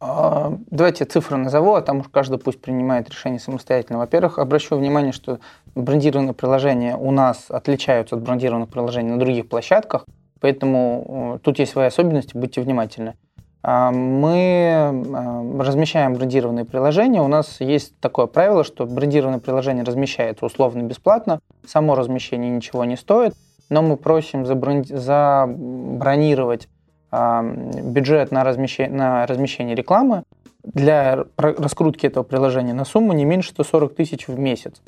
А, 0.00 0.56
давайте 0.70 1.04
цифры 1.04 1.36
назову, 1.36 1.74
а 1.74 1.82
там 1.82 2.00
уж 2.00 2.08
каждый 2.08 2.38
пусть 2.38 2.60
принимает 2.60 3.08
решение 3.10 3.40
самостоятельно. 3.40 3.98
Во-первых, 3.98 4.38
обращу 4.38 4.76
внимание, 4.76 5.12
что 5.12 5.38
брендированные 5.74 6.34
приложения 6.34 6.96
у 6.96 7.10
нас 7.10 7.46
отличаются 7.48 8.16
от 8.16 8.22
брендированных 8.22 8.68
приложений 8.68 9.10
на 9.10 9.18
других 9.18 9.48
площадках, 9.48 10.06
поэтому 10.40 11.36
э, 11.36 11.44
тут 11.44 11.58
есть 11.58 11.72
свои 11.72 11.86
особенности, 11.86 12.36
будьте 12.36 12.60
внимательны. 12.60 13.14
А, 13.62 13.90
мы 13.90 14.70
а, 14.72 15.62
размещаем 15.62 16.14
брендированные 16.14 16.64
приложения. 16.64 17.20
У 17.20 17.28
нас 17.28 17.60
есть 17.60 17.98
такое 18.00 18.26
правило, 18.26 18.64
что 18.64 18.86
брендированное 18.86 19.40
приложение 19.40 19.84
размещается 19.84 20.46
условно 20.46 20.82
бесплатно. 20.82 21.40
Само 21.66 21.94
размещение 21.94 22.50
ничего 22.50 22.84
не 22.84 22.96
стоит, 22.96 23.34
но 23.68 23.82
мы 23.82 23.96
просим 23.96 24.46
забронировать 24.46 26.68
а, 27.10 27.42
бюджет 27.42 28.30
на 28.30 28.44
размещение, 28.44 28.96
на 28.96 29.26
размещение 29.26 29.74
рекламы 29.74 30.22
для 30.62 31.24
раскрутки 31.36 32.06
этого 32.06 32.22
приложения 32.24 32.74
на 32.74 32.84
сумму 32.84 33.12
не 33.12 33.24
меньше 33.24 33.50
140 33.50 33.94
тысяч 33.94 34.28
в 34.28 34.38
месяц. 34.38 34.80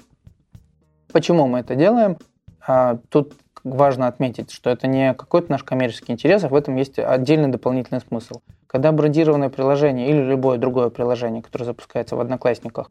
Почему 1.12 1.48
мы 1.48 1.58
это 1.60 1.74
делаем? 1.74 2.18
Тут 3.08 3.32
важно 3.64 4.06
отметить, 4.06 4.50
что 4.50 4.70
это 4.70 4.86
не 4.86 5.14
какой-то 5.14 5.50
наш 5.50 5.62
коммерческий 5.62 6.12
интерес, 6.12 6.44
а 6.44 6.48
в 6.48 6.54
этом 6.54 6.76
есть 6.76 6.98
отдельный 6.98 7.48
дополнительный 7.48 8.00
смысл. 8.00 8.40
Когда 8.66 8.92
брендированное 8.92 9.48
приложение 9.48 10.11
или 10.11 10.22
любое 10.22 10.58
другое 10.58 10.90
приложение, 10.90 11.42
которое 11.42 11.64
запускается 11.64 12.16
в 12.16 12.20
Одноклассниках, 12.20 12.88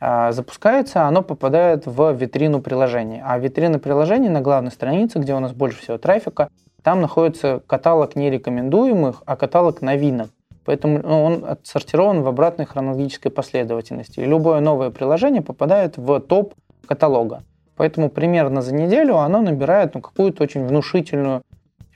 а, 0.00 0.32
запускается, 0.32 1.06
оно 1.06 1.22
попадает 1.22 1.86
в 1.86 2.12
витрину 2.12 2.62
приложения. 2.62 3.22
А 3.26 3.38
витрина 3.38 3.78
приложения 3.78 4.30
на 4.30 4.40
главной 4.40 4.70
странице, 4.70 5.18
где 5.18 5.34
у 5.34 5.40
нас 5.40 5.52
больше 5.52 5.82
всего 5.82 5.98
трафика, 5.98 6.48
там 6.82 7.00
находится 7.00 7.60
каталог 7.66 8.14
не 8.14 8.30
рекомендуемых, 8.30 9.22
а 9.26 9.36
каталог 9.36 9.82
новинок. 9.82 10.30
Поэтому 10.64 11.00
ну, 11.02 11.24
он 11.24 11.44
отсортирован 11.46 12.22
в 12.22 12.28
обратной 12.28 12.66
хронологической 12.66 13.32
последовательности. 13.32 14.20
И 14.20 14.24
любое 14.24 14.60
новое 14.60 14.90
приложение 14.90 15.42
попадает 15.42 15.96
в 15.96 16.20
топ 16.20 16.54
каталога. 16.86 17.42
Поэтому 17.78 18.10
примерно 18.10 18.60
за 18.60 18.74
неделю 18.74 19.16
оно 19.16 19.40
набирает 19.40 19.94
ну, 19.94 20.00
какую-то 20.00 20.42
очень 20.42 20.66
внушительную 20.66 21.42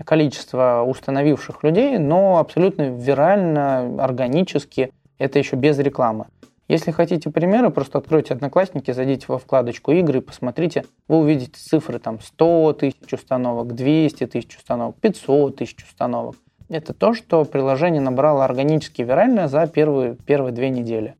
количество 0.05 0.85
установивших 0.87 1.65
людей, 1.65 1.99
но 1.99 2.39
абсолютно 2.39 2.89
вирально, 2.89 4.03
органически, 4.03 4.93
это 5.19 5.41
еще 5.41 5.57
без 5.57 5.79
рекламы. 5.79 6.27
Если 6.69 6.93
хотите 6.93 7.31
примеры, 7.31 7.71
просто 7.71 7.99
откройте 7.99 8.33
Одноклассники, 8.33 8.93
зайдите 8.93 9.27
во 9.29 9.39
вкладочку 9.39 9.91
игры 9.93 10.19
и 10.19 10.23
посмотрите, 10.23 10.85
вы 11.09 11.19
увидите 11.19 11.59
цифры 11.59 11.99
там 11.99 12.21
100 12.21 12.73
тысяч 12.75 13.13
установок, 13.13 13.75
200 13.75 14.27
тысяч 14.29 14.57
установок, 14.57 14.97
500 15.01 15.57
тысяч 15.57 15.85
установок. 15.85 16.37
Это 16.69 16.95
то, 16.95 17.13
что 17.13 17.45
приложение 17.45 18.01
набрало 18.01 18.45
органически 18.45 19.03
вирально 19.03 19.49
за 19.49 19.67
первые, 19.67 20.15
первые 20.15 20.53
две 20.53 20.71
недели. 20.71 21.17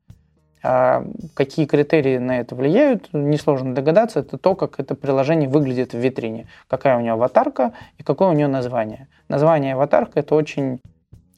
А 0.63 1.05
какие 1.35 1.67
критерии 1.67 2.19
на 2.19 2.39
это 2.41 2.55
влияют, 2.55 3.09
несложно 3.13 3.75
догадаться. 3.75 4.21
Это 4.21 4.39
то, 4.39 4.55
как 4.55 4.79
это 4.79 4.95
приложение 4.95 5.49
выглядит 5.49 5.93
в 5.93 5.99
витрине. 5.99 6.47
Какая 6.69 6.97
у 6.97 7.01
него 7.01 7.15
аватарка 7.15 7.73
и 7.99 8.03
какое 8.03 8.29
у 8.29 8.33
него 8.33 8.49
название. 8.49 9.09
Название 9.29 9.75
аватарка– 9.75 10.21
это 10.21 10.37
очень 10.37 10.81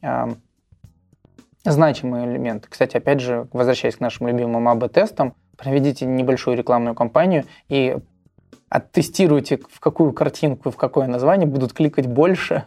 э, 0.03 0.27
значимый 1.65 2.27
элемент. 2.27 2.67
Кстати, 2.69 2.99
опять 2.99 3.21
же, 3.21 3.49
возвращаясь 3.53 3.97
к 3.97 4.01
нашим 4.01 4.29
любимым 4.29 4.69
АБ-тестам, 4.69 5.35
проведите 5.57 6.05
небольшую 6.05 6.57
рекламную 6.59 6.95
кампанию 6.95 7.45
и 7.69 7.97
оттестируйте, 8.69 9.59
в 9.71 9.81
какую 9.81 10.13
картинку, 10.13 10.71
в 10.71 10.77
какое 10.77 11.07
название 11.07 11.47
будут 11.47 11.73
кликать 11.73 12.07
больше, 12.07 12.65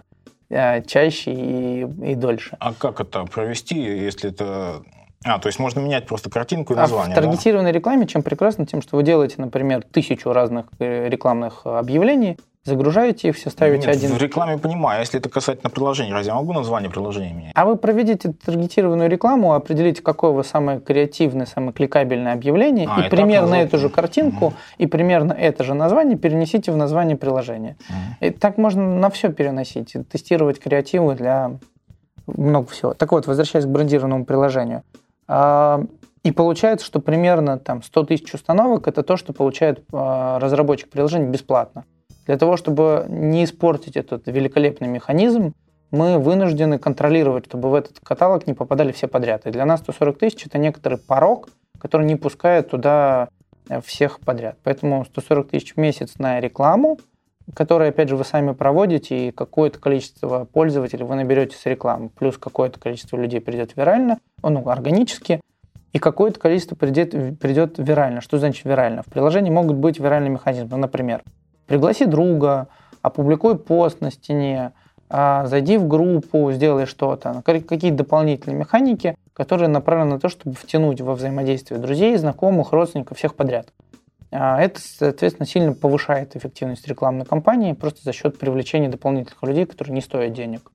э, 0.50 0.82
чаще 0.84 1.34
и, 1.34 1.82
и 2.12 2.16
дольше. 2.16 2.58
А 2.60 2.74
как 2.74 3.00
это 3.00 3.26
провести, 3.26 3.80
если 3.80 4.32
это 4.32 4.82
а, 5.28 5.40
то 5.40 5.48
есть 5.48 5.60
можно 5.60 5.80
менять 5.80 6.08
просто 6.08 6.30
картинку 6.30 6.74
и 6.74 6.76
название. 6.76 7.16
А 7.16 7.20
в 7.20 7.24
таргетированной 7.24 7.72
да? 7.72 7.78
рекламе 7.78 8.08
чем 8.08 8.24
прекрасно? 8.24 8.66
Тем, 8.66 8.82
что 8.82 8.96
вы 8.96 9.04
делаете, 9.04 9.36
например, 9.38 9.84
тысячу 9.84 10.32
разных 10.32 10.68
э, 10.80 11.10
рекламных 11.10 11.62
объявлений, 11.66 12.38
загружаете 12.68 13.30
их, 13.30 13.36
все 13.36 13.50
ставите 13.50 13.88
Нет, 13.88 13.96
один. 13.96 14.12
В 14.12 14.22
рекламе 14.22 14.58
понимаю, 14.58 15.00
если 15.00 15.20
это 15.20 15.30
касательно 15.30 15.70
приложения, 15.70 16.14
разве 16.14 16.32
я 16.32 16.36
могу 16.36 16.54
название 16.54 16.90
приложения 16.90 17.34
менять? 17.34 17.52
А 17.56 17.66
вы 17.66 17.78
проведите 17.78 18.34
таргетированную 18.34 19.10
рекламу, 19.10 19.54
определите, 19.54 20.02
какое 20.02 20.32
вы 20.32 20.44
самое 20.44 20.80
креативное, 20.80 21.46
самое 21.46 21.72
кликабельное 21.72 22.34
объявление, 22.34 22.88
а, 22.90 23.08
и 23.08 23.10
примерно 23.10 23.56
уже... 23.56 23.66
эту 23.66 23.78
же 23.78 23.90
картинку, 23.90 24.48
угу. 24.48 24.56
и 24.78 24.86
примерно 24.86 25.34
это 25.34 25.64
же 25.64 25.74
название 25.74 26.18
перенесите 26.18 26.72
в 26.72 26.78
название 26.78 27.16
приложения. 27.16 27.78
Угу. 27.90 28.28
И 28.28 28.30
так 28.32 28.58
можно 28.58 28.84
на 28.84 29.10
все 29.10 29.32
переносить, 29.32 29.96
тестировать 30.12 30.60
креативы 30.60 31.16
для 31.16 31.58
много 32.28 32.70
всего. 32.70 32.94
Так 32.94 33.14
вот, 33.14 33.26
возвращаясь 33.26 33.66
к 33.66 33.70
брендированному 33.70 34.26
приложению. 34.26 34.84
А, 35.28 35.84
и 36.24 36.32
получается, 36.32 36.86
что 36.86 37.00
примерно 37.00 37.58
там, 37.58 37.82
100 37.82 38.04
тысяч 38.04 38.34
установок– 38.34 38.88
это 38.90 39.04
то, 39.04 39.18
что 39.18 39.34
получает 39.34 39.84
а, 39.94 40.40
разработчик 40.40 40.90
приложения 40.90 41.30
бесплатно. 41.30 41.86
Для 42.26 42.38
того, 42.38 42.58
чтобы 42.58 43.06
не 43.08 43.46
испортить 43.46 43.96
этот 43.96 44.28
великолепный 44.28 44.88
механизм, 44.88 45.54
мы 45.92 46.20
вынуждены 46.20 46.80
контролировать, 46.80 47.46
чтобы 47.46 47.70
в 47.70 47.74
этот 47.74 48.00
каталог 48.02 48.46
не 48.46 48.54
попадали 48.54 48.92
все 48.92 49.08
подряд. 49.08 49.48
И 49.48 49.52
для 49.52 49.66
нас 49.66 49.80
140 49.82 50.18
тысяч– 50.18 50.46
это 50.48 50.58
некоторый 50.58 50.98
порог, 50.98 51.50
который 51.80 52.06
не 52.06 52.18
пускает 52.18 52.70
туда 52.70 53.30
э, 53.70 53.80
всех 53.82 54.20
подряд. 54.20 54.58
Поэтому 54.64 55.06
140 55.06 55.50
тысяч 55.50 55.76
в 55.76 55.78
месяц 55.78 56.16
на 56.18 56.42
рекламу, 56.42 57.00
которую, 57.54 57.90
опять 57.90 58.10
же, 58.10 58.16
вы 58.16 58.24
сами 58.24 58.54
проводите, 58.54 59.28
и 59.28 59.32
какое-то 59.32 59.80
количество 59.80 60.46
пользователей 60.46 61.06
вы 61.06 61.16
наберете 61.16 61.56
с 61.56 61.66
рекламы, 61.66 62.10
плюс 62.10 62.38
какое-то 62.38 62.80
количество 62.80 63.18
людей 63.18 63.42
придет 63.42 63.76
вирально, 63.76 64.20
ну, 64.44 64.68
органически, 64.70 65.42
и 65.94 66.00
какое-то 66.00 66.40
количество 66.40 66.76
придет, 66.76 67.40
придет 67.40 67.76
вирально. 67.78 68.22
Что 68.22 68.38
значит 68.38 68.66
вирально? 68.66 69.04
В 69.04 69.08
приложении 69.08 69.50
могут 69.50 69.78
быть 69.78 70.00
виральные 70.00 70.30
механизмы. 70.30 70.78
Например, 70.78 71.24
пригласи 71.66 72.06
друга, 72.06 72.68
опубликуй 73.02 73.58
пост 73.58 74.02
на 74.02 74.12
стене, 74.12 74.74
а, 75.10 75.46
зайди 75.46 75.78
в 75.78 75.88
группу, 75.88 76.52
сделай 76.52 76.86
что-то. 76.86 77.42
Какие-то 77.44 77.98
дополнительные 77.98 78.58
механики, 78.58 79.16
которые 79.34 79.70
направлены 79.70 80.16
на 80.16 80.20
то, 80.20 80.30
чтобы 80.30 80.56
втянуть 80.56 81.00
во 81.00 81.16
взаимодействие 81.16 81.80
друзей, 81.80 82.18
знакомых, 82.18 82.74
родственников, 82.74 83.18
всех 83.18 83.36
подряд. 83.36 83.70
А, 84.32 84.62
это, 84.62 84.80
соответственно, 84.82 85.48
сильно 85.48 85.74
повышает 85.74 86.36
эффективность 86.36 86.88
рекламной 86.88 87.26
кампании 87.26 87.74
просто 87.74 88.02
за 88.04 88.12
счет 88.12 88.38
привлечения 88.38 88.90
дополнительных 88.90 89.42
людей, 89.44 89.66
которые 89.66 89.94
не 89.94 90.02
стоят 90.02 90.34
денег. 90.34 90.72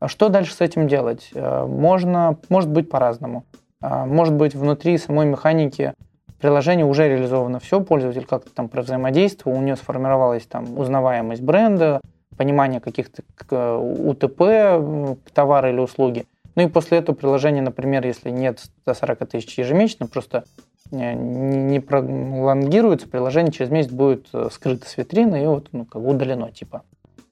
А 0.00 0.08
что 0.08 0.28
дальше 0.28 0.52
с 0.52 0.60
этим 0.60 0.86
делать? 0.86 1.30
Можно, 1.34 2.38
может 2.50 2.70
быть 2.70 2.90
по-разному. 2.90 3.44
Может 3.80 4.34
быть 4.34 4.54
внутри 4.54 4.98
самой 4.98 5.26
механики 5.26 5.94
приложение 6.40 6.84
уже 6.84 7.08
реализовано 7.08 7.58
все, 7.58 7.80
пользователь 7.80 8.26
как-то 8.26 8.50
там 8.52 8.68
взаимодействовал, 8.70 9.56
у 9.56 9.62
него 9.62 9.76
сформировалась 9.76 10.44
там 10.44 10.78
узнаваемость 10.78 11.40
бренда, 11.40 12.02
понимание 12.36 12.80
каких-то 12.80 13.78
УТП, 13.78 15.22
товара 15.32 15.70
или 15.70 15.78
услуги. 15.78 16.26
Ну 16.54 16.62
и 16.62 16.68
после 16.68 16.98
этого 16.98 17.16
приложение, 17.16 17.62
например, 17.62 18.06
если 18.06 18.28
нет 18.28 18.60
140 18.82 19.30
тысяч 19.30 19.56
ежемесячно, 19.56 20.06
просто 20.06 20.44
э, 20.94 21.14
не 21.14 21.80
пролонгируется, 21.80 23.08
приложение 23.08 23.52
через 23.52 23.70
месяц 23.70 23.90
будет 23.90 24.28
э, 24.32 24.48
скрыто 24.50 24.88
с 24.88 24.96
витрины 24.96 25.44
и 25.44 25.46
вот 25.46 25.68
ну, 25.72 25.84
как 25.84 26.02
удалено 26.02 26.50
типа. 26.50 26.82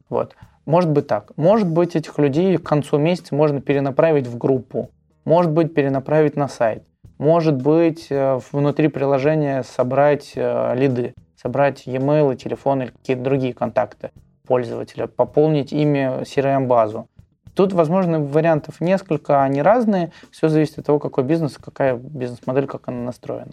Вот. 0.09 0.35
Может 0.67 0.91
быть 0.91 1.07
так. 1.07 1.33
Может 1.37 1.69
быть 1.69 1.97
этих 1.97 2.19
людей 2.19 2.57
к 2.59 2.63
концу 2.63 2.99
месяца 2.99 3.35
можно 3.35 3.61
перенаправить 3.61 4.27
в 4.27 4.37
группу. 4.39 4.91
Может 5.25 5.53
быть 5.53 5.75
перенаправить 5.75 6.37
на 6.37 6.49
сайт. 6.49 6.85
Может 7.19 7.57
быть 7.63 8.09
э, 8.11 8.39
внутри 8.53 8.89
приложения 8.89 9.63
собрать 9.63 10.35
лиды, 10.35 11.15
собрать 11.37 11.87
e-mail, 11.87 12.37
телефон 12.37 12.83
или 12.83 12.91
какие-то 12.91 13.23
другие 13.23 13.55
контакты 13.55 14.11
пользователя, 14.47 15.07
пополнить 15.07 15.73
ими 15.73 16.23
CRM-базу. 16.23 17.07
Тут, 17.55 17.73
возможно, 17.73 18.21
вариантов 18.21 18.81
несколько, 18.81 19.43
они 19.43 19.61
разные. 19.61 20.13
Все 20.31 20.49
зависит 20.49 20.79
от 20.79 20.87
того, 20.87 20.99
какой 20.99 21.25
бизнес, 21.25 21.59
какая 21.59 21.97
бизнес-модель, 21.97 22.67
как 22.67 22.89
она 22.89 23.03
настроена. 23.03 23.53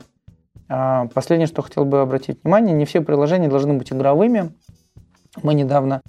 А, 0.70 1.08
последнее, 1.08 1.48
что 1.48 1.62
хотел 1.62 1.84
бы 1.84 2.02
обратить 2.02 2.44
внимание, 2.44 2.74
не 2.74 2.86
все 2.86 3.02
приложения 3.02 3.50
должны 3.50 3.74
быть 3.74 3.92
игровыми. 3.92 4.54
Мы 5.44 5.54
недавно 5.54 6.02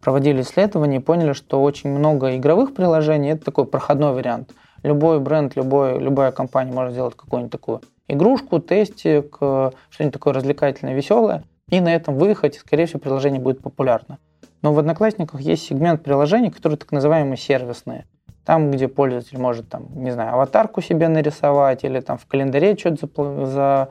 проводили 0.00 0.42
исследование 0.42 1.00
и 1.00 1.02
поняли, 1.02 1.32
что 1.32 1.62
очень 1.62 1.90
много 1.90 2.36
игровых 2.36 2.74
приложений– 2.74 3.28
это 3.30 3.46
такой 3.46 3.64
проходной 3.66 4.12
вариант. 4.12 4.52
Любой 4.82 5.18
бренд, 5.18 5.56
любой, 5.56 5.98
любая 5.98 6.32
компания 6.32 6.72
может 6.72 6.92
сделать 6.92 7.16
какую-нибудь 7.16 7.52
такую 7.52 7.80
игрушку, 8.06 8.60
тестик, 8.60 9.36
э, 9.40 9.70
что-нибудь 9.90 10.12
такое 10.12 10.34
развлекательное, 10.34 10.94
веселое, 10.94 11.44
и 11.68 11.80
на 11.80 11.94
этом 11.94 12.16
выехать, 12.16 12.56
скорее 12.56 12.86
всего, 12.86 13.00
приложение 13.00 13.40
будет 13.40 13.60
популярно. 13.60 14.18
Но 14.62 14.72
в 14.72 14.78
Одноклассниках 14.78 15.40
есть 15.40 15.66
сегмент 15.66 16.02
приложений, 16.02 16.50
которые 16.50 16.78
так 16.78 16.90
называемые 16.92 17.36
сервисные. 17.36 18.06
Там, 18.44 18.70
где 18.70 18.88
пользователь 18.88 19.38
может, 19.38 19.68
там, 19.68 19.86
не 19.94 20.10
знаю, 20.10 20.34
аватарку 20.34 20.80
себе 20.80 21.08
нарисовать 21.08 21.84
или 21.84 22.00
там 22.00 22.16
в 22.16 22.26
календаре 22.26 22.76
что-то 22.76 23.44
за, 23.44 23.90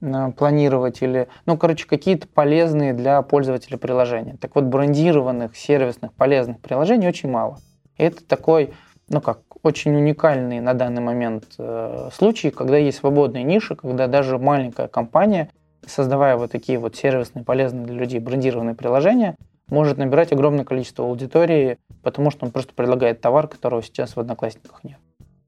за 0.00 0.32
планировать 0.36 1.02
или, 1.02 1.28
ну, 1.46 1.56
короче, 1.56 1.86
какие-то 1.86 2.26
полезные 2.26 2.94
для 2.94 3.22
пользователя 3.22 3.78
приложения. 3.78 4.36
Так 4.40 4.56
вот, 4.56 4.64
брендированных, 4.64 5.56
сервисных, 5.56 6.12
полезных 6.14 6.60
приложений 6.60 7.08
очень 7.08 7.30
мало. 7.30 7.58
И 7.96 8.02
это 8.02 8.26
такой, 8.26 8.74
ну 9.08 9.20
как, 9.20 9.38
очень 9.62 9.94
уникальный 9.94 10.60
на 10.60 10.74
данный 10.74 11.02
момент 11.02 11.44
э, 11.58 12.08
случай, 12.12 12.50
когда 12.50 12.76
есть 12.76 12.98
свободные 12.98 13.44
ниши, 13.44 13.76
когда 13.76 14.08
даже 14.08 14.38
маленькая 14.38 14.88
компания, 14.88 15.50
создавая 15.86 16.36
вот 16.36 16.50
такие 16.50 16.78
вот 16.78 16.96
сервисные, 16.96 17.44
полезные 17.44 17.86
для 17.86 17.94
людей 17.94 18.18
брендированные 18.18 18.74
приложения, 18.74 19.36
может 19.72 19.96
набирать 19.96 20.32
огромное 20.32 20.64
количество 20.64 21.06
аудитории, 21.06 21.78
потому 22.02 22.30
что 22.30 22.44
он 22.44 22.52
просто 22.52 22.74
предлагает 22.74 23.20
товар, 23.20 23.48
которого 23.48 23.82
сейчас 23.82 24.14
в 24.14 24.20
Одноклассниках 24.20 24.84
нет. 24.84 24.98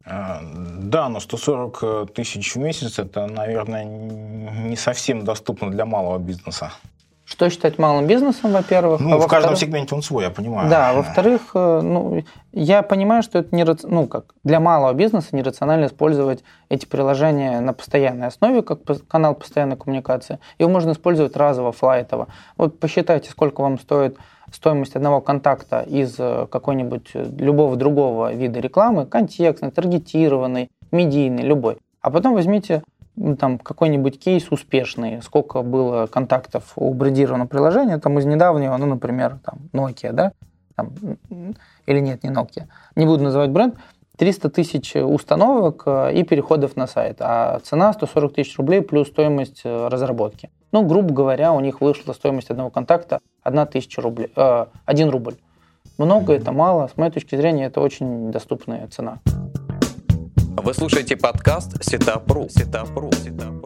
А, 0.07 0.41
да, 0.43 1.09
но 1.09 1.21
140 1.21 1.79
э, 1.83 2.07
тысяч 2.15 2.55
в 2.55 2.59
месяц 2.59 2.99
это, 2.99 3.27
наверное, 3.27 3.85
не 3.85 4.77
совсем 4.77 5.25
доступно 5.25 5.71
для 5.71 5.85
малого 5.85 6.19
бизнеса. 6.19 6.73
Что 7.35 7.51
считать 7.51 7.79
малым 7.79 8.07
бизнесом, 8.07 8.53
во-первых? 8.53 9.01
Ну, 9.01 9.17
а 9.17 9.19
в 9.19 9.27
каждом 9.27 9.57
сегменте 9.57 9.93
он 9.97 10.03
свой, 10.03 10.23
я 10.23 10.31
понимаю. 10.31 10.71
Да, 10.71 10.93
во-вторых, 10.93 11.51
э, 11.55 11.81
ну, 11.83 12.23
я 12.53 12.83
понимаю, 12.83 13.25
что 13.25 13.41
это 13.41 13.57
не, 13.57 13.65
ну, 13.65 14.07
как 14.07 14.37
для 14.45 14.61
малого 14.61 14.93
бизнеса 14.93 15.31
нерационально 15.33 15.87
использовать 15.87 16.45
эти 16.69 16.87
приложения 16.87 17.59
на 17.59 17.73
постоянной 17.73 18.29
основе, 18.29 18.63
как 18.63 18.79
канал 19.09 19.35
постоянной 19.35 19.77
коммуникации. 19.77 20.39
Его 20.61 20.71
можно 20.71 20.93
использовать 20.93 21.37
разово, 21.37 21.73
флайтово. 21.73 22.29
Вот 22.57 22.79
посчитайте, 22.79 23.31
сколько 23.31 23.63
вам 23.63 23.81
стоит 23.81 24.17
стоимость 24.53 24.95
одного 24.95 25.21
контакта 25.21 25.81
из 25.81 26.15
э, 26.17 26.47
какой-нибудь 26.49 27.11
э, 27.15 27.27
любого 27.37 27.75
другого 27.75 28.33
вида 28.33 28.61
рекламы, 28.61 29.07
контекстный, 29.07 29.73
таргетированный, 29.73 30.71
медийный, 30.93 31.43
любой. 31.43 31.79
А 32.01 32.11
потом 32.11 32.35
возьмите 32.35 32.85
ну, 33.17 33.37
там 33.37 33.59
какой-нибудь 33.59 34.19
кейс 34.19 34.51
успешный, 34.51 35.23
сколько 35.23 35.63
было 35.63 36.07
контактов 36.07 36.73
у 36.77 36.93
брендированного 36.93 37.49
приложения, 37.49 37.99
там 37.99 38.19
из 38.19 38.25
недавнего, 38.25 38.77
ну, 38.77 38.87
например, 38.87 39.39
там 39.45 39.59
Nokia, 39.73 40.13
да, 40.13 40.33
там, 40.75 40.91
или 41.87 42.01
нет, 42.01 42.25
не 42.25 42.31
Nokia, 42.31 42.65
не 42.97 43.07
буду 43.07 43.23
называть 43.23 43.51
бренд, 43.51 43.77
300 44.17 44.51
тысяч 44.51 44.95
установок 44.95 45.83
э, 45.87 46.15
и 46.15 46.23
переходов 46.23 46.77
на 46.77 46.87
сайт, 46.87 47.17
а 47.21 47.59
цена 47.65 47.93
140 47.93 48.35
тысяч 48.35 48.57
рублей 48.57 48.81
плюс 48.81 49.09
стоимость 49.09 49.63
э, 49.65 49.89
разработки. 49.89 50.51
Ну, 50.71 50.87
грубо 50.87 51.13
говоря, 51.13 51.53
у 51.53 51.61
них 51.61 51.81
вышла 51.81 52.13
стоимость 52.13 52.51
одного 52.51 52.71
контакта 52.71 53.19
1 53.43 53.67
тысяча 53.67 54.01
рублей, 54.01 54.31
э, 54.37 54.67
1 54.85 55.11
рубль. 55.11 55.35
Много 55.99 56.33
это 56.33 56.53
мало, 56.53 56.89
с 56.89 56.97
моей 56.97 57.11
точки 57.11 57.37
зрения, 57.37 57.67
это 57.67 57.81
очень 57.81 58.31
доступная 58.31 58.87
цена. 58.89 59.19
Вы 60.57 60.73
слушаете 60.73 61.17
подкаст 61.17 61.83
Сетапру. 61.85 62.49
Сетапру. 62.49 63.11
Сетапру. 63.13 63.65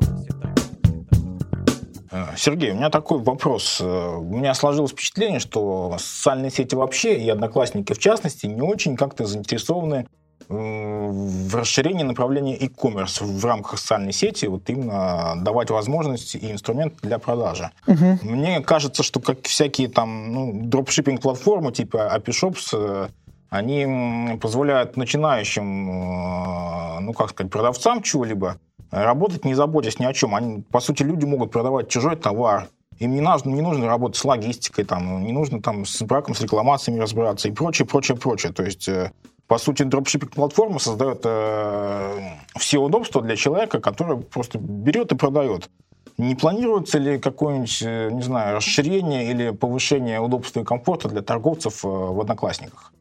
Э, 2.10 2.24
Сергей, 2.36 2.72
у 2.72 2.74
меня 2.74 2.90
такой 2.90 3.18
вопрос. 3.18 3.78
Э, 3.80 4.16
у 4.16 4.36
меня 4.36 4.54
сложилось 4.54 4.92
впечатление, 4.92 5.38
что 5.38 5.96
социальные 5.98 6.50
сети 6.50 6.74
вообще 6.74 7.18
и 7.18 7.28
одноклассники 7.28 7.92
в 7.92 7.98
частности 7.98 8.46
не 8.46 8.62
очень 8.62 8.96
как-то 8.96 9.26
заинтересованы 9.26 10.06
в 10.48 11.54
расширении 11.54 12.04
направления 12.04 12.56
e-commerce 12.56 13.22
в 13.22 13.44
рамках 13.44 13.78
социальной 13.78 14.12
сети, 14.12 14.46
вот 14.46 14.68
именно 14.70 15.34
давать 15.42 15.68
возможности 15.68 16.38
и 16.38 16.50
инструмент 16.50 16.94
для 17.02 17.18
продажи. 17.18 17.70
Угу. 17.86 18.20
Мне 18.22 18.60
кажется, 18.60 19.02
что 19.02 19.20
как 19.20 19.42
всякие 19.42 19.88
там 19.88 20.32
ну, 20.32 20.52
дропшиппинг-платформы 20.64 21.72
типа 21.72 22.10
Apishops 22.16 22.70
э, 22.72 23.08
они 23.50 24.38
позволяют 24.40 24.96
начинающим, 24.96 25.90
э, 25.90 27.00
ну 27.00 27.12
как 27.12 27.30
сказать, 27.30 27.52
продавцам 27.52 28.02
чего-либо 28.02 28.58
работать, 28.90 29.44
не 29.44 29.54
заботясь 29.54 29.98
ни 29.98 30.04
о 30.04 30.12
чем. 30.12 30.34
Они, 30.34 30.62
по 30.62 30.80
сути, 30.80 31.02
люди 31.02 31.24
могут 31.24 31.50
продавать 31.50 31.88
чужой 31.88 32.16
товар, 32.16 32.68
им 32.98 33.12
не 33.12 33.20
нужно, 33.20 33.50
не 33.50 33.62
нужно 33.62 33.86
работать 33.86 34.16
с 34.16 34.24
логистикой, 34.24 34.84
там, 34.84 35.24
не 35.24 35.32
нужно 35.32 35.62
там, 35.62 35.86
с 35.86 36.02
браком, 36.02 36.34
с 36.34 36.40
рекламациями 36.40 36.98
разбираться 36.98 37.48
и 37.48 37.52
прочее, 37.52 37.86
прочее, 37.86 38.16
прочее. 38.16 38.52
То 38.52 38.64
есть, 38.64 38.88
э, 38.88 39.12
по 39.46 39.58
сути, 39.58 39.84
дропшиппинг-платформа 39.84 40.78
создает 40.80 41.20
э, 41.24 42.18
все 42.58 42.78
удобства 42.78 43.22
для 43.22 43.36
человека, 43.36 43.80
который 43.80 44.18
просто 44.18 44.58
берет 44.58 45.12
и 45.12 45.16
продает. 45.16 45.70
Не 46.16 46.34
планируется 46.34 46.98
ли 46.98 47.18
какое-нибудь, 47.18 47.82
э, 47.82 48.10
не 48.10 48.22
знаю, 48.22 48.56
расширение 48.56 49.30
или 49.30 49.50
повышение 49.50 50.18
удобства 50.20 50.60
и 50.60 50.64
комфорта 50.64 51.08
для 51.08 51.22
торговцев 51.22 51.84
в 51.84 52.20
Одноклассниках? 52.20 52.92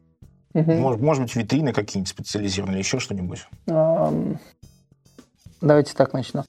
Угу. 0.54 0.72
Может, 0.72 1.00
может 1.00 1.22
быть, 1.22 1.36
витрины 1.36 1.72
какие-нибудь 1.72 2.08
специализированные 2.08 2.80
еще 2.80 2.98
что-нибудь? 2.98 3.46
Давайте 5.60 5.94
так 5.94 6.12
начну. 6.12 6.44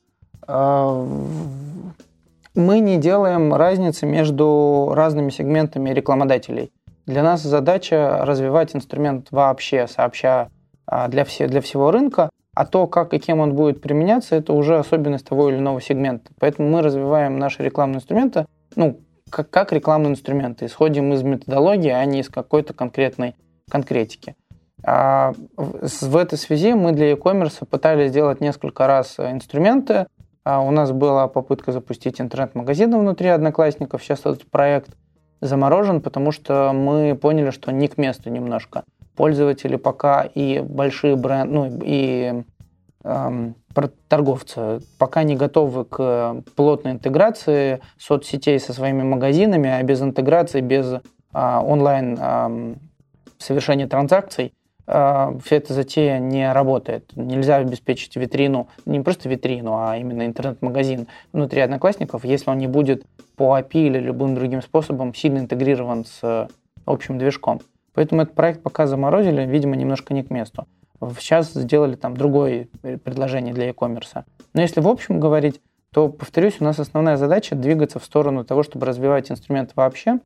Мы 2.56 2.80
не 2.80 2.98
делаем 2.98 3.54
разницы 3.54 4.06
между 4.06 4.92
разными 4.94 5.30
сегментами 5.30 5.92
рекламодателей. 5.92 6.72
Для 7.06 7.24
нас 7.24 7.42
задача 7.42 8.20
развивать 8.24 8.76
инструмент 8.76 9.28
вообще, 9.32 9.88
сообща 9.88 10.50
а, 10.86 11.08
для, 11.08 11.24
все, 11.24 11.48
для 11.48 11.62
всего 11.62 11.92
рынка, 11.92 12.30
а 12.54 12.66
то, 12.66 12.88
как 12.88 13.14
и 13.14 13.20
кем 13.20 13.40
он 13.40 13.56
будет 13.56 13.82
применяться, 13.82 14.36
это 14.36 14.54
уже 14.54 14.78
особенность 14.78 15.26
того 15.26 15.50
или 15.50 15.58
иного 15.58 15.82
сегмента. 15.82 16.32
Поэтому 16.40 16.70
мы 16.70 16.82
развиваем 16.82 17.40
наши 17.40 17.64
рекламные 17.64 17.98
инструменты, 17.98 18.46
ну, 18.76 19.00
как, 19.30 19.50
как 19.50 19.72
рекламные 19.72 20.12
инструменты. 20.12 20.66
Исходим 20.66 21.14
из 21.14 21.24
методологии, 21.24 21.90
а 21.90 22.04
не 22.06 22.20
из 22.20 22.30
какой-то 22.30 22.74
конкретной 22.74 23.36
конкретики. 23.70 24.36
А 24.84 25.34
в 25.58 26.16
этой 26.16 26.38
связи 26.38 26.74
мы 26.74 26.94
для 26.94 27.12
e-commerce 27.12 27.66
пытались 27.66 28.12
сделать 28.12 28.42
несколько 28.42 28.88
раз 28.88 29.20
инструменты. 29.20 30.08
А 30.44 30.62
у 30.62 30.72
нас 30.72 30.92
была 30.92 31.28
попытка 31.28 31.72
запустить 31.72 32.22
интернет-магазин 32.22 32.98
внутри 32.98 33.30
Одноклассников. 33.30 34.02
Сейчас 34.02 34.22
этот 34.22 34.50
проект 34.50 34.90
заморожен, 35.42 36.02
потому 36.02 36.32
что 36.32 36.72
мы 36.74 37.16
поняли, 37.16 37.52
что 37.52 37.72
не 37.72 37.88
к 37.88 37.98
месту 37.98 38.30
немножко. 38.30 38.84
Пользователи 39.16 39.76
пока 39.76 40.24
и 40.24 40.60
большие 40.60 41.16
бренды, 41.18 41.54
ну 41.54 41.80
и 41.84 42.44
эм, 43.04 43.56
торговцы 44.08 44.82
пока 44.98 45.24
не 45.24 45.36
готовы 45.36 45.86
к 45.86 46.42
плотной 46.56 46.94
интеграции 46.94 47.82
соцсетей 47.98 48.60
со 48.60 48.74
своими 48.74 49.04
магазинами, 49.04 49.70
а 49.70 49.84
без 49.84 50.02
интеграции, 50.02 50.62
без 50.62 50.94
э, 50.94 51.00
онлайн 51.34 52.18
э, 52.20 52.76
совершения 53.40 53.88
транзакций 53.88 54.54
э, 54.86 55.40
вся 55.44 55.56
эта 55.56 55.74
затея 55.74 56.20
не 56.20 56.52
работает. 56.52 57.12
Нельзя 57.16 57.58
обеспечить 57.58 58.16
витрину, 58.16 58.68
не 58.86 59.00
просто 59.00 59.28
витрину, 59.30 59.76
а 59.78 59.98
именно 59.98 60.26
интернет-магазин 60.26 61.08
внутри 61.34 61.62
Одноклассников, 61.62 62.26
если 62.26 62.50
он 62.50 62.58
не 62.58 62.68
будет 62.68 63.06
по 63.36 63.58
API 63.58 63.88
или 63.88 64.00
любым 64.00 64.36
другим 64.36 64.62
способом 64.62 65.14
сильно 65.14 65.40
интегрирован 65.40 66.06
с 66.06 66.48
общим 66.86 67.18
движком. 67.18 67.62
Поэтому 67.94 68.22
этот 68.22 68.36
проект 68.36 68.62
пока 68.62 68.88
заморозили, 68.88 69.46
видимо, 69.46 69.76
немножко 69.76 70.14
не 70.14 70.24
к 70.24 70.30
месту. 70.30 70.68
Сейчас 71.18 71.54
сделали 71.54 71.96
там 71.96 72.16
другое 72.16 72.68
предложение 72.82 73.54
для 73.54 73.68
e-commerce. 73.68 74.24
Но 74.54 74.62
если 74.62 74.82
в 74.82 74.88
общем 74.88 75.20
говорить, 75.20 75.62
то, 75.92 76.10
повторюсь, 76.10 76.58
у 76.60 76.64
нас 76.64 76.80
основная 76.80 77.18
задача 77.18 77.56
двигаться 77.56 78.00
в 78.00 78.06
сторону 78.06 78.44
того, 78.44 78.64
чтобы 78.64 78.86
развивать 78.86 79.32
инструмент 79.32 79.72
вообще. 79.76 80.20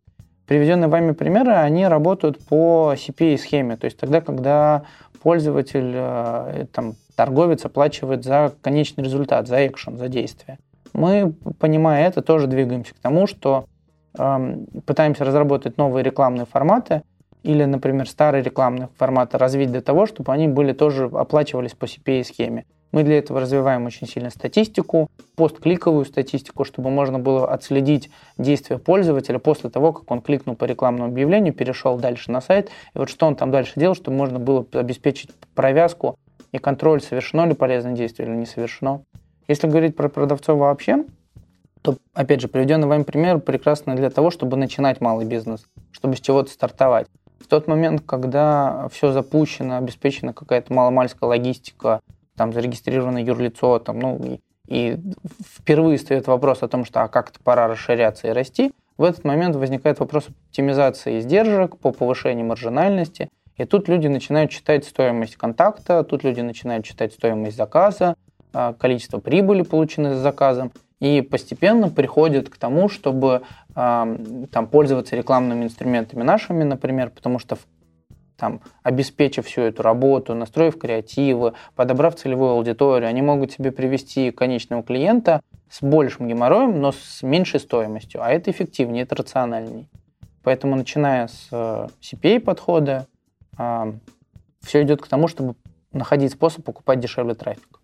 Приведенные 0.48 0.90
вами 0.90 1.12
примеры, 1.12 1.54
они 1.54 1.88
работают 1.88 2.38
по 2.40 2.94
CPA-схеме, 2.96 3.78
то 3.78 3.86
есть 3.86 3.98
тогда, 3.98 4.20
когда 4.20 4.84
пользователь, 5.22 5.92
э, 5.96 6.66
там, 6.74 6.96
торговец 7.16 7.64
оплачивает 7.64 8.26
за 8.26 8.54
конечный 8.62 9.04
результат, 9.06 9.48
за 9.48 9.66
экшен, 9.66 9.98
за 9.98 10.10
действие. 10.10 10.60
Мы, 10.92 11.34
понимая 11.60 12.08
это, 12.08 12.22
тоже 12.22 12.48
двигаемся 12.48 12.94
к 12.94 13.00
тому, 13.00 13.26
что 13.26 13.66
э, 14.18 14.58
пытаемся 14.86 15.24
разработать 15.24 15.78
новые 15.78 16.04
рекламные 16.04 16.46
форматы 16.46 17.04
или, 17.42 17.64
например, 17.64 18.08
старые 18.10 18.44
рекламные 18.44 18.90
форматы 18.98 19.38
развить 19.38 19.72
для 19.72 19.82
того, 19.82 20.06
чтобы 20.06 20.34
они 20.34 20.50
были 20.50 20.74
тоже 20.74 21.06
оплачивались 21.06 21.74
по 21.74 21.86
CPA-схеме. 21.86 22.66
Мы 22.94 23.02
для 23.02 23.18
этого 23.18 23.42
развиваем 23.42 23.88
очень 23.88 24.08
сильно 24.08 24.30
статистику, 24.30 25.10
посткликовую 25.36 26.06
статистику, 26.06 26.64
чтобы 26.64 26.92
можно 26.92 27.18
было 27.18 27.52
отследить 27.52 28.12
действия 28.38 28.78
пользователя 28.78 29.40
после 29.40 29.72
того, 29.72 29.94
как 29.94 30.10
он 30.12 30.22
кликнул 30.22 30.56
по 30.56 30.66
рекламному 30.66 31.10
объявлению, 31.10 31.54
перешел 31.54 31.98
дальше 31.98 32.32
на 32.32 32.40
сайт, 32.40 32.70
и 32.94 33.00
вот 33.00 33.10
что 33.10 33.26
он 33.26 33.36
там 33.36 33.50
дальше 33.50 33.74
делал, 33.78 33.96
чтобы 33.96 34.16
можно 34.16 34.38
было 34.38 34.64
обеспечить 34.74 35.32
провязку 35.56 36.20
и 36.52 36.60
контроль, 36.60 37.02
совершено 37.02 37.48
ли 37.48 37.56
полезное 37.56 37.94
действие 37.94 38.30
или 38.30 38.36
не 38.36 38.46
совершено. 38.46 39.02
Если 39.48 39.68
говорить 39.68 39.96
про 39.96 40.08
продавцов 40.08 40.60
вообще, 40.60 41.04
то, 41.82 41.98
опять 42.14 42.42
же, 42.42 42.48
приведенный 42.48 42.88
вами 42.88 43.02
пример 43.02 43.40
прекрасно 43.40 43.96
для 43.96 44.12
того, 44.12 44.30
чтобы 44.30 44.56
начинать 44.56 45.02
малый 45.02 45.26
бизнес, 45.26 45.66
чтобы 45.92 46.16
с 46.16 46.20
чего-то 46.20 46.52
стартовать. 46.52 47.08
В 47.40 47.48
тот 47.48 47.68
момент, 47.68 48.04
когда 48.06 48.88
все 48.92 49.12
запущено, 49.12 49.78
обеспечена 49.78 50.32
какая-то 50.32 50.72
маломальская 50.72 51.28
логистика, 51.28 52.00
там 52.36 52.54
зарегистрировано 52.54 53.24
юрлицо, 53.24 53.80
там, 53.80 54.00
ну, 54.00 54.20
и, 54.24 54.40
и 54.68 55.00
впервые 55.56 55.98
стоит 55.98 56.28
вопрос 56.28 56.64
о 56.64 56.68
том, 56.68 56.86
что 56.86 57.04
а 57.04 57.08
как-то 57.08 57.40
пора 57.44 57.68
расширяться 57.68 58.28
и 58.28 58.32
расти, 58.32 58.72
в 58.98 59.04
этот 59.04 59.24
момент 59.24 59.56
возникает 59.56 60.00
вопрос 60.00 60.28
оптимизации 60.28 61.20
издержек 61.20 61.78
по 61.78 61.92
повышению 61.92 62.46
маржинальности, 62.46 63.30
и 63.58 63.66
тут 63.66 63.88
люди 63.88 64.08
начинают 64.08 64.52
читать 64.52 64.86
стоимость 64.86 65.36
контакта, 65.36 66.04
тут 66.04 66.24
люди 66.24 66.42
начинают 66.42 66.86
читать 66.86 67.14
стоимость 67.14 67.58
заказа, 67.58 68.16
а, 68.52 68.74
количество 68.74 69.20
прибыли, 69.20 69.64
полученной 69.64 70.14
за 70.14 70.22
заказом, 70.22 70.72
и 71.00 71.22
постепенно 71.22 71.90
приходят 71.90 72.50
к 72.50 72.56
тому, 72.56 72.88
чтобы 72.88 73.42
там, 73.76 74.68
пользоваться 74.72 75.16
рекламными 75.16 75.66
инструментами 75.66 76.24
нашими, 76.24 76.64
например, 76.64 77.10
потому 77.10 77.40
что 77.40 77.56
в 77.56 77.66
там, 78.44 78.60
обеспечив 78.84 79.46
всю 79.46 79.62
эту 79.62 79.84
работу, 79.84 80.36
настроив 80.36 80.78
креативы, 80.78 81.54
подобрав 81.76 82.16
целевую 82.16 82.52
аудиторию, 82.52 83.08
они 83.08 83.22
могут 83.22 83.54
себе 83.54 83.72
привести 83.72 84.32
конечного 84.32 84.84
клиента 84.84 85.40
с 85.70 85.82
большим 85.82 86.28
геморроем, 86.28 86.82
но 86.82 86.92
с 86.92 87.24
меньшей 87.24 87.62
стоимостью, 87.62 88.22
а 88.22 88.30
это 88.30 88.52
эффективнее, 88.52 89.04
это 89.04 89.16
рациональнее. 89.16 89.86
Поэтому, 90.44 90.76
начиная 90.76 91.30
с 91.30 91.48
э, 91.54 91.88
CPA-подхода, 92.02 93.08
а, 93.58 93.94
все 94.62 94.84
идет 94.84 95.02
к 95.02 95.08
тому, 95.08 95.30
чтобы 95.30 95.56
находить 95.94 96.34
способ 96.34 96.66
покупать 96.66 97.00
дешевле 97.00 97.36
трафик. 97.36 97.80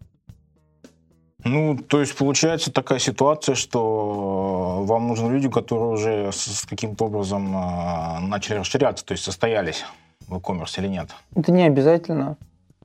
Ну, 1.45 1.77
то 1.77 2.01
есть 2.01 2.17
получается 2.17 2.69
такая 2.69 2.99
ситуация, 2.99 3.55
что 3.55 4.83
вам 4.83 5.07
нужны 5.07 5.31
люди, 5.31 5.49
которые 5.49 5.91
уже 5.91 6.31
с 6.33 6.65
каким-то 6.65 7.05
образом 7.05 7.55
э, 7.55 8.19
начали 8.27 8.57
расширяться, 8.57 9.05
то 9.05 9.13
есть 9.13 9.23
состоялись 9.23 9.85
в 10.29 10.35
e-commerce 10.35 10.79
или 10.79 10.87
нет? 10.87 11.09
Это 11.35 11.51
не 11.51 11.63
обязательно. 11.63 12.37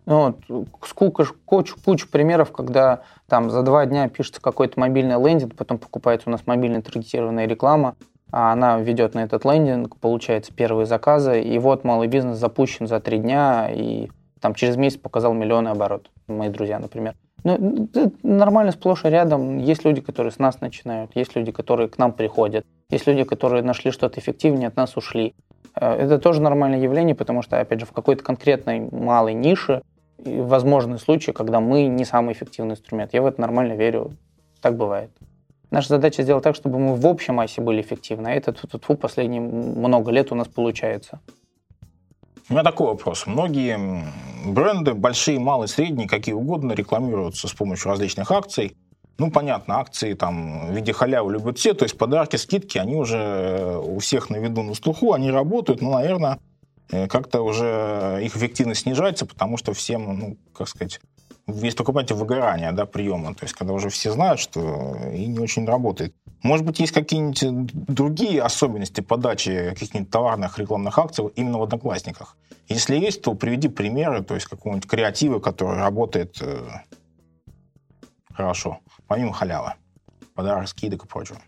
Ну, 0.07 0.36
вот, 0.49 0.68
сколько, 0.86 1.24
куча, 1.45 1.74
куча 1.82 2.07
примеров, 2.07 2.53
когда 2.53 3.03
там 3.26 3.51
за 3.51 3.62
два 3.62 3.86
дня 3.86 4.09
пишется 4.09 4.40
какой-то 4.40 4.78
мобильный 4.78 5.16
лендинг, 5.16 5.55
потом 5.55 5.78
покупается 5.78 6.28
у 6.28 6.32
нас 6.32 6.42
мобильная 6.47 6.82
таргетированная 6.82 7.47
реклама, 7.47 7.97
а 8.30 8.53
она 8.53 8.78
ведет 8.80 9.14
на 9.14 9.20
этот 9.20 9.45
лендинг, 9.45 9.97
получается 9.97 10.53
первые 10.53 10.86
заказы, 10.86 11.40
и 11.40 11.59
вот 11.59 11.84
малый 11.84 12.09
бизнес 12.09 12.36
запущен 12.36 12.86
за 12.86 13.01
три 13.01 13.18
дня, 13.18 13.70
и 13.72 14.11
там 14.40 14.55
через 14.55 14.76
месяц 14.76 14.99
показал 14.99 15.32
миллионы 15.32 15.68
оборот, 15.68 16.11
мои 16.26 16.51
друзья, 16.51 16.78
например. 16.78 17.14
Ну, 17.45 17.88
нормально 18.22 18.72
сплошь 18.72 19.05
и 19.05 19.09
рядом. 19.09 19.59
Есть 19.59 19.84
люди, 19.84 20.01
которые 20.01 20.32
с 20.32 20.38
нас 20.38 20.61
начинают, 20.61 21.12
есть 21.14 21.36
люди, 21.36 21.53
которые 21.53 21.88
к 21.88 21.97
нам 21.99 22.12
приходят, 22.12 22.66
есть 22.90 23.07
люди, 23.07 23.24
которые 23.24 23.62
нашли 23.62 23.90
что-то 23.90 24.18
эффективнее, 24.20 24.68
от 24.68 24.76
нас 24.76 24.97
ушли. 24.97 25.34
Э, 25.74 25.94
это 25.94 26.18
тоже 26.18 26.40
нормальное 26.40 26.80
явление, 26.80 27.14
потому 27.14 27.42
что, 27.42 27.60
опять 27.60 27.80
же, 27.80 27.86
в 27.86 27.92
какой-то 27.92 28.22
конкретной 28.22 28.80
малой 28.90 29.34
нише 29.34 29.82
возможны 30.18 30.98
случаи, 30.98 31.32
когда 31.32 31.60
мы 31.60 31.86
не 31.86 32.04
самый 32.04 32.32
эффективный 32.32 32.72
инструмент. 32.72 33.12
Я 33.12 33.22
в 33.22 33.26
это 33.26 33.40
нормально 33.40 33.74
верю. 33.74 34.12
Так 34.60 34.76
бывает. 34.76 35.10
Наша 35.70 35.88
задача 35.88 36.22
сделать 36.22 36.44
так, 36.44 36.54
чтобы 36.54 36.78
мы 36.78 36.94
в 36.94 37.06
общем 37.06 37.34
массе 37.34 37.60
были 37.60 37.80
эффективны. 37.80 38.28
А 38.28 38.30
это 38.30 38.52
тут 38.52 38.84
фу, 38.84 38.96
последние 38.96 39.40
много 39.40 40.10
лет 40.12 40.30
у 40.30 40.34
нас 40.34 40.46
получается. 40.46 41.20
У 42.48 42.52
меня 42.52 42.62
такой 42.62 42.88
вопрос. 42.88 43.26
Многие 43.26 43.78
бренды, 44.46 44.94
большие, 44.94 45.38
малые, 45.38 45.66
средние, 45.66 46.06
какие 46.06 46.34
угодно, 46.34 46.72
рекламируются 46.72 47.48
с 47.48 47.52
помощью 47.52 47.90
различных 47.90 48.30
акций. 48.30 48.76
Ну, 49.16 49.30
понятно, 49.30 49.78
акции 49.78 50.14
там 50.14 50.68
в 50.68 50.74
виде 50.74 50.92
халявы 50.92 51.32
любят 51.32 51.58
все, 51.58 51.72
то 51.74 51.84
есть 51.84 51.96
подарки, 51.96 52.34
скидки, 52.36 52.78
они 52.78 52.96
уже 52.96 53.78
у 53.82 54.00
всех 54.00 54.28
на 54.28 54.36
виду, 54.36 54.62
на 54.62 54.74
слуху, 54.74 55.12
они 55.12 55.30
работают, 55.30 55.80
но, 55.82 55.92
наверное, 55.92 56.40
э, 56.90 57.06
как-то 57.06 57.42
уже 57.42 58.20
их 58.22 58.36
эффективность 58.36 58.82
снижается, 58.82 59.24
потому 59.24 59.56
что 59.56 59.72
всем, 59.72 60.18
ну, 60.18 60.36
как 60.52 60.68
сказать, 60.68 61.00
есть 61.46 61.78
такое 61.78 61.94
понятие 61.94 62.18
выгорания, 62.18 62.72
да, 62.72 62.86
приема, 62.86 63.34
то 63.34 63.44
есть 63.44 63.54
когда 63.54 63.72
уже 63.72 63.88
все 63.88 64.10
знают, 64.10 64.40
что 64.40 64.96
и 65.12 65.26
не 65.26 65.38
очень 65.38 65.64
работает. 65.64 66.12
Может 66.42 66.66
быть, 66.66 66.80
есть 66.80 66.92
какие-нибудь 66.92 67.70
другие 67.72 68.42
особенности 68.42 69.00
подачи 69.00 69.70
каких-нибудь 69.70 70.10
товарных 70.10 70.58
рекламных 70.58 70.98
акций 70.98 71.24
именно 71.36 71.58
в 71.58 71.62
Одноклассниках? 71.62 72.36
Если 72.66 72.96
есть, 72.96 73.22
то 73.22 73.34
приведи 73.34 73.68
примеры, 73.68 74.24
то 74.24 74.34
есть 74.34 74.46
какого-нибудь 74.46 74.88
креатива, 74.88 75.38
который 75.38 75.78
работает 75.78 76.38
э, 76.40 76.66
хорошо 78.34 78.80
помимо 79.07 79.32
халявы, 79.32 79.74
подарок, 80.34 80.68
скидок 80.68 81.05
и 81.05 81.09
прочего? 81.09 81.38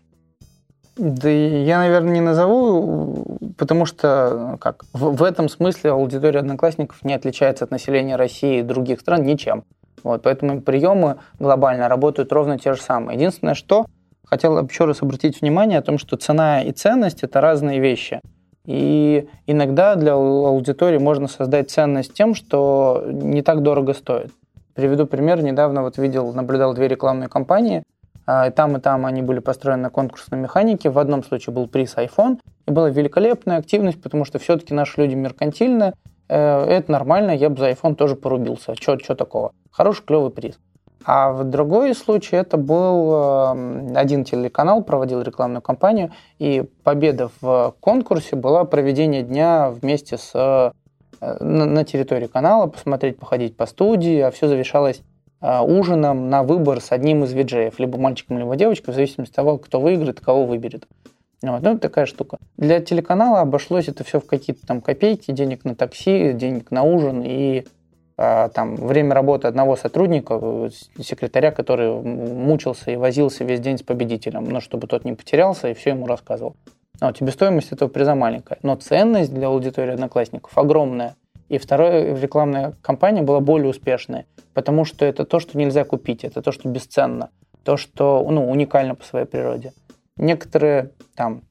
Да 0.97 1.29
я, 1.29 1.77
наверное, 1.77 2.13
не 2.13 2.21
назову, 2.21 3.37
потому 3.57 3.85
что 3.85 4.57
как, 4.59 4.83
в, 4.93 5.15
в 5.15 5.23
этом 5.23 5.47
смысле 5.47 5.91
аудитория 5.91 6.39
одноклассников 6.39 7.03
не 7.03 7.13
отличается 7.13 7.65
от 7.65 7.71
населения 7.71 8.15
России 8.15 8.59
и 8.59 8.63
других 8.63 9.01
стран 9.01 9.23
ничем. 9.23 9.63
Вот, 10.03 10.23
поэтому 10.23 10.61
приемы 10.61 11.17
глобально 11.39 11.87
работают 11.87 12.31
ровно 12.31 12.57
те 12.57 12.73
же 12.73 12.81
самые. 12.81 13.15
Единственное, 13.15 13.53
что 13.53 13.85
хотел 14.25 14.65
еще 14.65 14.85
раз 14.85 15.01
обратить 15.01 15.41
внимание 15.41 15.79
о 15.79 15.83
том, 15.83 15.97
что 15.97 16.17
цена 16.17 16.61
и 16.63 16.71
ценность– 16.71 17.21
это 17.23 17.41
разные 17.41 17.79
вещи. 17.79 18.21
И 18.65 19.29
иногда 19.45 19.95
для 19.95 20.13
аудитории 20.13 20.97
можно 20.97 21.27
создать 21.27 21.71
ценность 21.71 22.13
тем, 22.13 22.35
что 22.35 23.03
не 23.07 23.41
так 23.41 23.61
дорого 23.61 23.93
стоит. 23.93 24.31
Приведу 24.77 25.07
пример. 25.07 25.41
Недавно 25.41 25.81
вот 25.81 25.97
видел, 25.97 26.31
наблюдал 26.33 26.75
две 26.75 26.87
рекламные 26.87 27.29
кампании. 27.29 27.81
А, 28.27 28.47
и 28.47 28.51
там, 28.51 28.77
и 28.77 28.79
там 28.79 29.07
они 29.07 29.23
были 29.23 29.39
построены 29.39 29.81
на 29.81 29.89
конкурсной 29.89 30.39
механике. 30.39 30.91
В 30.91 30.99
одном 30.99 31.23
случае 31.23 31.55
был 31.55 31.67
приз 31.67 31.95
iPhone. 31.95 32.39
И 32.67 32.71
была 32.71 32.91
великолепная 32.91 33.57
активность, 33.57 33.99
потому 33.99 34.23
что 34.23 34.37
все-таки 34.37 34.75
наши 34.75 35.01
люди 35.01 35.15
меркантильные. 35.15 35.93
Э, 36.29 36.63
это 36.65 36.91
нормально, 36.91 37.31
я 37.31 37.49
бы 37.49 37.57
за 37.57 37.71
iPhone 37.71 37.95
тоже 37.95 38.15
порубился. 38.15 38.75
Что 38.75 38.97
такого? 39.15 39.51
Хороший, 39.71 40.03
клевый 40.05 40.29
приз. 40.29 40.59
А 41.03 41.31
в 41.31 41.43
другой 41.43 41.95
случай 41.95 42.35
это 42.35 42.57
был 42.57 43.13
эм, 43.15 43.97
один 43.97 44.25
телеканал, 44.25 44.83
проводил 44.83 45.21
рекламную 45.21 45.61
кампанию, 45.61 46.11
и 46.37 46.69
победа 46.83 47.31
в 47.41 47.75
конкурсе 47.79 48.35
была 48.35 48.63
проведение 48.65 49.23
дня 49.23 49.71
вместе 49.71 50.17
с 50.17 50.33
Э, 50.33 50.71
на 51.21 51.83
территории 51.83 52.27
канала, 52.27 52.67
посмотреть, 52.67 53.17
походить 53.17 53.55
по 53.55 53.65
студии, 53.65 54.19
а 54.19 54.31
все 54.31 54.47
завершалось 54.47 55.01
э, 55.41 55.59
ужином 55.61 56.29
на 56.29 56.43
выбор 56.43 56.81
с 56.81 56.91
одним 56.91 57.23
из 57.23 57.33
виджеев, 57.33 57.79
либо 57.79 57.97
мальчиком, 57.97 58.37
либо 58.37 58.55
девочкой, 58.55 58.93
в 58.93 58.95
зависимости 58.95 59.31
от 59.31 59.35
того, 59.35 59.57
кто 59.57 59.79
выиграет, 59.79 60.19
кого 60.19 60.45
выберет. 60.45 60.87
Вот, 61.41 61.61
ну, 61.61 61.77
такая 61.77 62.07
штука. 62.07 62.39
Для 62.57 62.79
телеканала 62.79 63.41
обошлось 63.41 63.87
это 63.87 64.03
все 64.03 64.19
в 64.19 64.25
какие-то 64.25 64.65
там 64.65 64.81
копейки, 64.81 65.31
денег 65.31 65.65
на 65.65 65.75
такси, 65.75 66.33
денег 66.33 66.71
на 66.71 66.83
ужин 66.83 67.21
и 67.23 67.65
а, 68.19 68.49
там 68.49 68.75
время 68.75 69.13
работы 69.13 69.47
одного 69.47 69.75
сотрудника, 69.75 70.39
э, 70.41 70.69
секретаря, 71.03 71.51
который 71.51 71.91
мучился 71.93 72.89
и 72.89 72.95
возился 72.95 73.43
весь 73.43 73.59
день 73.59 73.77
с 73.77 73.83
победителем, 73.83 74.45
но 74.45 74.59
чтобы 74.59 74.87
тот 74.87 75.05
не 75.05 75.13
потерялся 75.13 75.69
и 75.69 75.75
все 75.75 75.91
ему 75.91 76.07
рассказывал. 76.07 76.55
Вот, 76.99 77.17
тебе 77.17 77.31
стоимость 77.31 77.71
этого 77.71 77.89
приза 77.89 78.15
маленькая, 78.15 78.57
но 78.63 78.75
ценность 78.75 79.33
для 79.33 79.47
аудитории 79.47 79.93
одноклассников 79.93 80.57
огромная. 80.57 81.15
И 81.49 81.57
вторая 81.59 82.15
рекламная 82.19 82.73
кампания 82.81 83.21
была 83.21 83.39
более 83.39 83.69
успешная, 83.69 84.25
потому 84.53 84.83
что 84.83 85.05
это 85.05 85.25
то, 85.25 85.39
что 85.39 85.57
нельзя 85.57 85.85
купить, 85.85 86.23
это 86.23 86.41
то, 86.41 86.51
что 86.51 86.67
бесценно, 86.67 87.29
то, 87.63 87.77
что 87.77 88.25
ну, 88.29 88.49
уникально 88.49 88.95
по 88.95 89.05
своей 89.05 89.25
природе. 89.25 89.73
Некоторые 90.17 90.91
там 91.15 91.43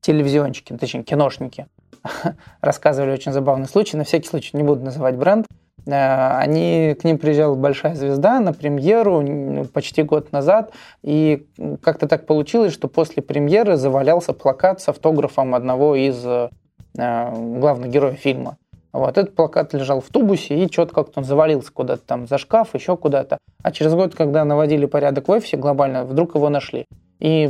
телевизионщики, 0.00 0.76
точнее 0.76 1.04
киношники, 1.04 1.66
рассказывали 2.60 3.12
очень 3.12 3.32
забавный 3.32 3.68
случай, 3.68 3.96
на 3.96 4.04
всякий 4.04 4.28
случай 4.28 4.56
не 4.56 4.62
буду 4.62 4.82
называть 4.82 5.16
бренд, 5.16 5.46
они, 5.86 6.96
к 7.00 7.04
ним 7.04 7.18
приезжала 7.18 7.54
большая 7.54 7.94
звезда 7.94 8.40
на 8.40 8.52
премьеру 8.52 9.66
почти 9.72 10.02
год 10.02 10.32
назад, 10.32 10.72
и 11.02 11.46
как-то 11.82 12.06
так 12.08 12.26
получилось, 12.26 12.72
что 12.72 12.88
после 12.88 13.22
премьеры 13.22 13.76
завалялся 13.76 14.32
плакат 14.32 14.80
с 14.80 14.88
автографом 14.88 15.54
одного 15.54 15.94
из 15.96 16.24
э, 16.24 16.50
главных 16.94 17.90
героев 17.90 18.18
фильма. 18.18 18.56
Вот 18.92 19.18
этот 19.18 19.36
плакат 19.36 19.72
лежал 19.72 20.00
в 20.00 20.08
тубусе, 20.08 20.64
и 20.64 20.70
что-то 20.70 20.94
как-то 20.94 21.20
он 21.20 21.24
завалился 21.24 21.72
куда-то 21.72 22.02
там 22.04 22.26
за 22.26 22.38
шкаф, 22.38 22.74
еще 22.74 22.96
куда-то. 22.96 23.38
А 23.62 23.70
через 23.70 23.94
год, 23.94 24.14
когда 24.14 24.44
наводили 24.44 24.86
порядок 24.86 25.28
в 25.28 25.30
офисе 25.30 25.56
глобально, 25.56 26.04
вдруг 26.04 26.34
его 26.34 26.48
нашли. 26.48 26.86
И 27.20 27.48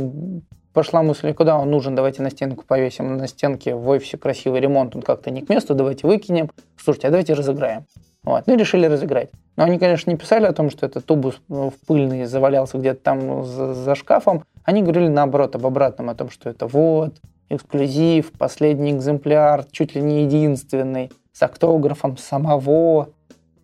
пошла 0.73 1.01
мысль, 1.01 1.33
куда 1.33 1.57
он 1.57 1.71
нужен, 1.71 1.95
давайте 1.95 2.21
на 2.21 2.29
стенку 2.29 2.63
повесим. 2.65 3.17
На 3.17 3.27
стенке 3.27 3.73
в 3.73 3.89
офисе 3.89 4.17
красивый 4.17 4.61
ремонт, 4.61 4.95
он 4.95 5.01
как-то 5.01 5.31
не 5.31 5.41
к 5.41 5.49
месту, 5.49 5.73
давайте 5.73 6.05
выкинем. 6.05 6.51
Слушайте, 6.77 7.07
а 7.07 7.11
давайте 7.11 7.33
разыграем. 7.33 7.85
Вот. 8.23 8.45
Ну 8.45 8.53
и 8.53 8.57
решили 8.57 8.85
разыграть. 8.85 9.31
Но 9.55 9.63
они, 9.63 9.79
конечно, 9.79 10.09
не 10.11 10.17
писали 10.17 10.45
о 10.45 10.53
том, 10.53 10.69
что 10.69 10.85
этот 10.85 11.05
тубус 11.05 11.41
в 11.47 11.73
пыльный 11.87 12.25
завалялся 12.25 12.77
где-то 12.77 13.01
там 13.01 13.43
за, 13.43 13.73
за 13.73 13.95
шкафом. 13.95 14.43
Они 14.63 14.81
говорили 14.81 15.07
наоборот, 15.07 15.55
об 15.55 15.65
обратном, 15.65 16.09
о 16.09 16.15
том, 16.15 16.29
что 16.29 16.49
это 16.49 16.67
вот, 16.67 17.15
эксклюзив, 17.49 18.31
последний 18.33 18.91
экземпляр, 18.91 19.65
чуть 19.71 19.95
ли 19.95 20.01
не 20.01 20.23
единственный, 20.23 21.11
с 21.33 21.41
автографом 21.41 22.17
самого 22.17 23.09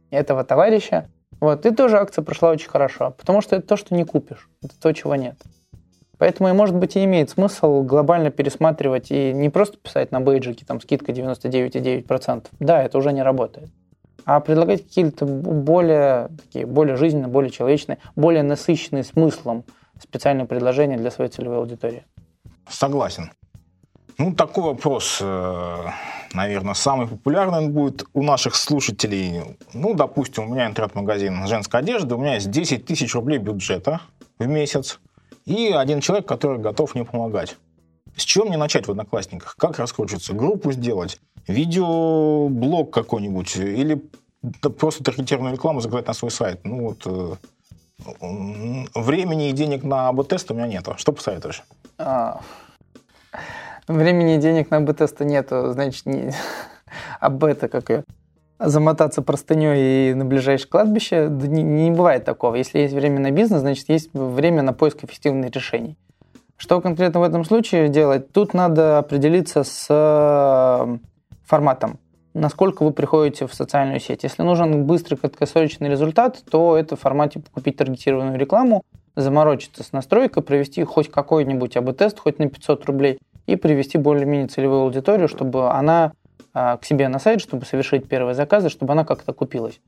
этого 0.09 0.43
товарища. 0.43 1.09
Вот, 1.39 1.65
и 1.67 1.71
тоже 1.71 1.97
акция 1.97 2.23
прошла 2.23 2.49
очень 2.49 2.69
хорошо, 2.69 3.13
потому 3.15 3.41
что 3.41 3.57
это 3.57 3.67
то, 3.67 3.77
что 3.77 3.93
не 3.93 4.05
купишь, 4.05 4.49
это 4.63 4.73
то, 4.79 4.91
чего 4.91 5.15
нет. 5.15 5.35
Поэтому, 6.17 6.49
и, 6.49 6.51
может 6.51 6.75
быть, 6.75 6.95
и 6.95 7.03
имеет 7.03 7.29
смысл 7.29 7.83
глобально 7.83 8.31
пересматривать 8.31 9.11
и 9.11 9.31
не 9.33 9.49
просто 9.49 9.77
писать 9.77 10.11
на 10.11 10.19
бейджике 10.19 10.65
там 10.65 10.81
скидка 10.81 11.11
99,9%. 11.11 12.47
Да, 12.59 12.81
это 12.81 12.97
уже 12.97 13.13
не 13.13 13.21
работает 13.21 13.69
а 14.27 14.41
предлагать 14.41 14.83
какие-то 14.83 15.25
более, 15.25 16.27
такие, 16.43 16.65
более 16.65 16.97
жизненные, 16.97 17.29
более 17.29 17.49
человечные, 17.49 17.97
более 18.17 18.43
насыщенные 18.43 19.05
смыслом 19.05 19.63
специальные 20.01 20.45
предложения 20.45 20.97
для 20.97 21.11
своей 21.11 21.31
целевой 21.31 21.59
аудитории. 21.59 22.03
Согласен. 22.69 23.31
Ну, 24.17 24.33
такой 24.33 24.65
вопрос, 24.65 25.19
э, 25.21 25.85
наверное, 26.33 26.73
самый 26.73 27.07
популярный 27.07 27.69
будет 27.69 28.03
у 28.13 28.21
наших 28.21 28.55
слушателей. 28.55 29.57
Ну, 29.73 29.93
допустим, 29.93 30.51
у 30.51 30.53
меня 30.53 30.67
интернет-магазин 30.67 31.47
женской 31.47 31.79
одежды, 31.79 32.15
у 32.15 32.17
меня 32.17 32.33
есть 32.33 32.51
10 32.51 32.85
тысяч 32.85 33.15
рублей 33.15 33.37
бюджета 33.37 34.01
в 34.39 34.45
месяц 34.45 34.99
и 35.45 35.71
один 35.71 36.01
человек, 36.01 36.27
который 36.27 36.59
готов 36.59 36.95
мне 36.95 37.05
помогать. 37.05 37.55
С 38.17 38.23
чего 38.23 38.43
мне 38.43 38.57
начать 38.57 38.87
в 38.87 38.91
Одноклассниках? 38.91 39.55
Как 39.57 39.79
раскручиваться? 39.79 40.33
Группу 40.33 40.73
сделать? 40.73 41.21
Видеоблог 41.47 42.93
какой-нибудь 42.93 43.55
или 43.57 44.01
просто 44.77 45.03
таргетированную 45.03 45.55
рекламу 45.55 45.81
заказать 45.81 46.07
на 46.07 46.13
свой 46.13 46.31
сайт. 46.31 46.61
Ну 46.63 46.89
вот 46.89 47.03
э, 47.05 47.35
времени 48.93 49.49
и 49.49 49.53
денег 49.53 49.83
на 49.83 50.09
АБ-тест 50.09 50.51
у 50.51 50.53
меня 50.53 50.67
нету. 50.67 50.95
Что 50.97 51.11
посоветуешь? 51.11 51.63
А, 51.97 52.41
времени 53.87 54.35
и 54.35 54.39
денег 54.39 54.69
на 54.69 54.77
АБ-теста 54.77 55.25
нету, 55.25 55.71
значит, 55.71 56.05
не... 56.05 56.31
АБ 57.19 57.43
это 57.43 57.67
как 57.67 57.89
ее? 57.89 58.03
замотаться 58.59 59.21
простыней 59.21 60.11
и 60.11 60.13
на 60.13 60.25
ближайшее 60.25 60.67
кладбище, 60.67 61.27
да 61.27 61.47
не, 61.47 61.61
не 61.61 61.91
бывает 61.91 62.25
такого. 62.25 62.55
Если 62.55 62.79
есть 62.79 62.93
время 62.93 63.19
на 63.19 63.31
бизнес, 63.31 63.61
значит, 63.61 63.87
есть 63.89 64.09
время 64.13 64.63
на 64.63 64.73
поиск 64.73 65.03
эффективных 65.03 65.51
решений. 65.51 65.95
Что 66.57 66.81
конкретно 66.81 67.19
в 67.19 67.23
этом 67.23 67.45
случае 67.45 67.87
делать? 67.87 68.31
Тут 68.31 68.55
надо 68.55 68.97
определиться 68.97 69.63
с 69.63 70.99
форматом, 71.47 71.99
насколько 72.33 72.83
вы 72.83 72.91
приходите 72.91 73.47
в 73.47 73.53
социальную 73.53 73.99
сеть. 73.99 74.23
Если 74.23 74.43
нужен 74.43 74.85
быстрый 74.85 75.15
краткосрочный 75.15 75.89
результат, 75.89 76.43
то 76.49 76.77
это 76.77 76.95
в 76.95 76.99
формате 76.99 77.41
купить 77.53 77.77
таргетированную 77.77 78.37
рекламу, 78.37 78.83
заморочиться 79.15 79.83
с 79.83 79.91
настройкой, 79.93 80.43
провести 80.43 80.83
хоть 80.83 81.09
какой-нибудь 81.09 81.75
АБ-тест, 81.77 82.19
хоть 82.19 82.37
на 82.37 82.49
500 82.49 82.85
рублей, 82.85 83.17
и 83.47 83.55
привести 83.55 83.97
более-менее 83.97 84.47
целевую 84.47 84.81
аудиторию, 84.81 85.27
чтобы 85.27 85.71
она 85.71 86.11
а, 86.53 86.77
к 86.77 86.85
себе 86.85 87.07
на 87.07 87.17
сайт, 87.17 87.41
чтобы 87.41 87.65
совершить 87.65 88.07
первые 88.07 88.35
заказы, 88.35 88.69
чтобы 88.69 88.93
она 88.93 89.05
как-то 89.05 89.33
купилась. 89.33 89.79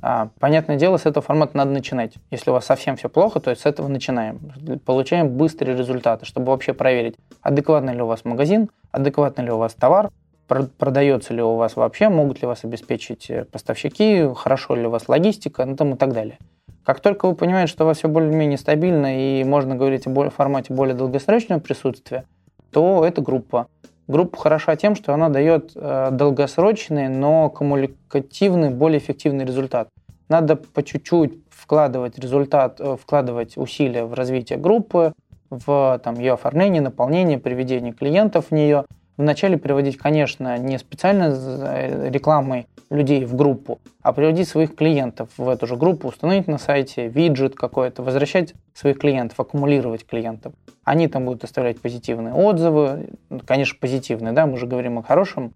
А, 0.00 0.28
понятное 0.38 0.76
дело, 0.76 0.96
с 0.96 1.04
этого 1.04 1.22
формата 1.24 1.56
надо 1.56 1.72
начинать. 1.72 2.14
Если 2.30 2.50
у 2.50 2.52
вас 2.52 2.64
совсем 2.64 2.96
все 2.96 3.08
плохо, 3.08 3.40
то 3.40 3.54
с 3.54 3.66
этого 3.66 3.88
начинаем. 3.88 4.38
Получаем 4.84 5.30
быстрые 5.30 5.76
результаты, 5.76 6.24
чтобы 6.24 6.52
вообще 6.52 6.72
проверить, 6.72 7.16
адекватный 7.42 7.94
ли 7.94 8.02
у 8.02 8.06
вас 8.06 8.24
магазин, 8.24 8.70
адекватный 8.92 9.44
ли 9.44 9.50
у 9.50 9.58
вас 9.58 9.74
товар, 9.74 10.10
продается 10.48 11.34
ли 11.34 11.42
у 11.42 11.54
вас 11.56 11.76
вообще, 11.76 12.08
могут 12.08 12.40
ли 12.40 12.46
вас 12.46 12.64
обеспечить 12.64 13.30
э, 13.30 13.44
поставщики, 13.44 14.26
хорошо 14.34 14.74
ли 14.74 14.86
у 14.86 14.90
вас 14.90 15.08
логистика, 15.08 15.64
ну 15.64 15.76
там 15.76 15.94
и 15.94 15.96
так 15.96 16.12
далее. 16.12 16.38
Как 16.84 17.00
только 17.00 17.28
вы 17.28 17.34
понимаете, 17.34 17.70
что 17.70 17.84
у 17.84 17.86
вас 17.86 17.98
все 17.98 18.08
более-менее 18.08 18.56
стабильно 18.56 19.40
и 19.40 19.44
можно 19.44 19.76
говорить 19.76 20.06
о 20.06 20.30
формате 20.30 20.72
более 20.72 20.94
долгосрочного 20.94 21.60
присутствия, 21.60 22.24
то 22.72 23.04
это 23.04 23.20
группа. 23.20 23.66
Группа 24.06 24.38
хороша 24.38 24.74
тем, 24.76 24.96
что 24.96 25.12
она 25.12 25.28
дает 25.28 25.72
э, 25.74 26.08
долгосрочный, 26.12 27.08
но 27.08 27.50
коммуникативный, 27.50 28.70
более 28.70 28.98
эффективный 28.98 29.44
результат. 29.44 29.88
Надо 30.30 30.56
по 30.56 30.82
чуть-чуть 30.82 31.34
вкладывать 31.50 32.18
результат, 32.18 32.80
э, 32.80 32.96
вкладывать 33.00 33.58
усилия 33.58 34.04
в 34.04 34.14
развитие 34.14 34.58
группы, 34.58 35.12
в 35.50 36.00
там, 36.02 36.14
ее 36.14 36.34
оформление, 36.34 36.80
наполнение, 36.80 37.38
приведение 37.38 37.92
клиентов 37.92 38.46
в 38.48 38.54
нее– 38.54 38.84
вначале 39.18 39.58
приводить, 39.58 39.98
конечно, 39.98 40.56
не 40.56 40.78
специально 40.78 41.34
э, 41.34 42.08
рекламой 42.08 42.66
людей 42.88 43.26
в 43.26 43.34
группу, 43.34 43.80
а 44.00 44.14
приводить 44.14 44.48
своих 44.48 44.74
клиентов 44.74 45.28
в 45.36 45.48
эту 45.48 45.66
же 45.66 45.76
группу, 45.76 46.08
установить 46.08 46.46
на 46.46 46.56
сайте 46.56 47.08
виджет 47.08 47.54
какой-то, 47.54 48.02
возвращать 48.02 48.54
своих 48.72 48.98
клиентов, 48.98 49.38
аккумулировать 49.38 50.06
клиентов. 50.06 50.54
Они 50.84 51.08
там 51.08 51.26
будут 51.26 51.44
оставлять 51.44 51.80
позитивные 51.80 52.32
отзывы, 52.32 53.10
конечно, 53.44 53.76
позитивные, 53.78 54.32
да, 54.32 54.46
мы 54.46 54.56
же 54.56 54.66
говорим 54.66 54.98
о 54.98 55.02
хорошем 55.02 55.52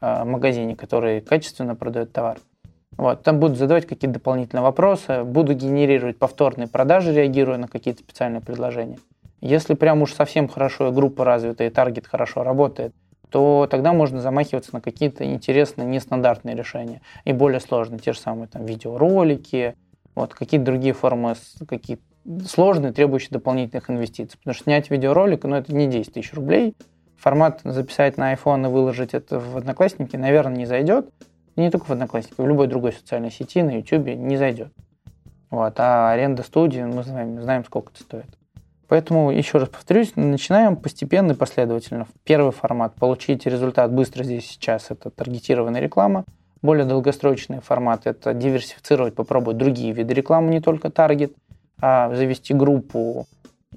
э, 0.00 0.24
магазине, 0.24 0.76
который 0.76 1.20
качественно 1.20 1.74
продает 1.74 2.12
товар. 2.12 2.38
Вот, 2.98 3.22
там 3.22 3.40
будут 3.40 3.58
задавать 3.58 3.84
какие-то 3.84 4.14
дополнительные 4.14 4.62
вопросы, 4.62 5.24
буду 5.24 5.54
генерировать 5.54 6.18
повторные 6.18 6.68
продажи, 6.68 7.12
реагируя 7.12 7.58
на 7.58 7.68
какие-то 7.68 8.00
специальные 8.00 8.40
предложения. 8.40 8.98
Если 9.42 9.74
прям 9.74 10.00
уж 10.00 10.14
совсем 10.14 10.48
хорошо 10.48 10.88
и 10.88 10.92
группа 10.92 11.24
развита, 11.24 11.64
и 11.64 11.70
таргет 11.70 12.06
хорошо 12.06 12.42
работает, 12.42 12.94
то 13.30 13.66
тогда 13.70 13.92
можно 13.92 14.20
замахиваться 14.20 14.70
на 14.72 14.80
какие-то 14.80 15.24
интересные, 15.24 15.86
нестандартные 15.86 16.54
решения 16.54 17.00
и 17.24 17.32
более 17.32 17.60
сложные, 17.60 17.98
те 17.98 18.12
же 18.12 18.20
самые 18.20 18.48
там 18.48 18.64
видеоролики, 18.64 19.74
вот 20.14 20.34
какие-то 20.34 20.66
другие 20.66 20.94
формы, 20.94 21.34
какие 21.68 21.98
сложные, 22.46 22.92
требующие 22.92 23.30
дополнительных 23.30 23.90
инвестиций. 23.90 24.38
Потому 24.38 24.54
что 24.54 24.64
снять 24.64 24.90
видеоролик, 24.90 25.44
ну, 25.44 25.56
это 25.56 25.74
не 25.74 25.86
10 25.86 26.12
тысяч 26.12 26.32
рублей. 26.32 26.74
Формат 27.16 27.60
записать 27.64 28.16
на 28.16 28.34
iPhone 28.34 28.66
и 28.66 28.70
выложить 28.70 29.14
это 29.14 29.38
в 29.38 29.56
Одноклассники, 29.56 30.16
наверное, 30.16 30.56
не 30.56 30.66
зайдет. 30.66 31.08
И 31.54 31.60
не 31.60 31.70
только 31.70 31.84
в 31.84 31.90
Одноклассники, 31.90 32.40
в 32.40 32.46
любой 32.46 32.66
другой 32.66 32.92
социальной 32.92 33.30
сети, 33.30 33.62
на 33.62 33.76
YouTube 33.76 34.06
не 34.06 34.36
зайдет. 34.36 34.72
Вот. 35.50 35.74
А 35.78 36.10
аренда 36.10 36.42
студии, 36.42 36.80
мы 36.80 37.02
знаем, 37.02 37.40
знаем 37.40 37.64
сколько 37.64 37.92
это 37.92 38.02
стоит. 38.02 38.38
Поэтому, 38.88 39.30
еще 39.32 39.58
раз 39.58 39.68
повторюсь, 39.68 40.12
начинаем 40.14 40.76
постепенно 40.76 41.32
и 41.32 41.34
последовательно. 41.34 42.06
Первый 42.24 42.52
формат– 42.52 42.94
получить 42.96 43.44
результат 43.46 43.92
быстро 43.92 44.22
здесь 44.22 44.46
сейчас– 44.46 44.86
это 44.90 45.10
таргетированная 45.10 45.80
реклама. 45.80 46.24
Более 46.62 46.84
долгосрочный 46.84 47.60
формат– 47.60 48.02
это 48.06 48.32
диверсифицировать, 48.32 49.14
попробовать 49.14 49.58
другие 49.58 49.92
виды 49.92 50.14
рекламы, 50.14 50.50
не 50.50 50.60
только 50.60 50.90
таргет, 50.90 51.32
а 51.80 52.14
завести 52.14 52.54
группу. 52.54 53.26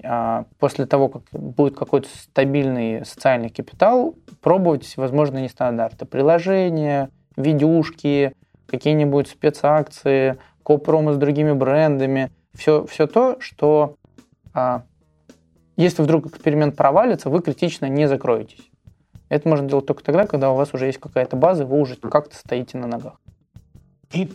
А 0.03 0.45
после 0.59 0.85
того, 0.85 1.09
как 1.09 1.23
будет 1.31 1.75
какой-то 1.75 2.07
стабильный 2.07 3.03
социальный 3.05 3.49
капитал, 3.49 4.15
пробовать 4.41 4.93
возможно, 4.95 5.39
нестандарты. 5.39 6.05
Приложения, 6.05 7.09
видюшки, 7.35 8.33
какие-нибудь 8.67 9.27
спецакции, 9.27 10.37
копромы 10.63 11.13
с 11.13 11.17
другими 11.17 11.51
брендами. 11.51 12.31
Все, 12.53 12.85
все 12.85 13.07
то, 13.07 13.37
что 13.39 13.95
а, 14.53 14.83
если 15.79 16.01
вдруг 16.01 16.27
эксперимент 16.27 16.75
провалится, 16.75 17.29
вы 17.29 17.41
критично 17.41 17.85
не 17.85 18.07
закроетесь. 18.07 18.69
Это 19.29 19.47
можно 19.47 19.67
делать 19.67 19.85
только 19.85 20.03
тогда, 20.03 20.25
когда 20.25 20.51
у 20.51 20.55
вас 20.55 20.73
уже 20.73 20.87
есть 20.87 20.99
какая-то 20.99 21.37
база, 21.37 21.65
вы 21.65 21.79
уже 21.79 21.95
как-то 21.95 22.35
стоите 22.35 22.77
на 22.77 22.87
ногах. 22.87 23.13
И 24.11 24.29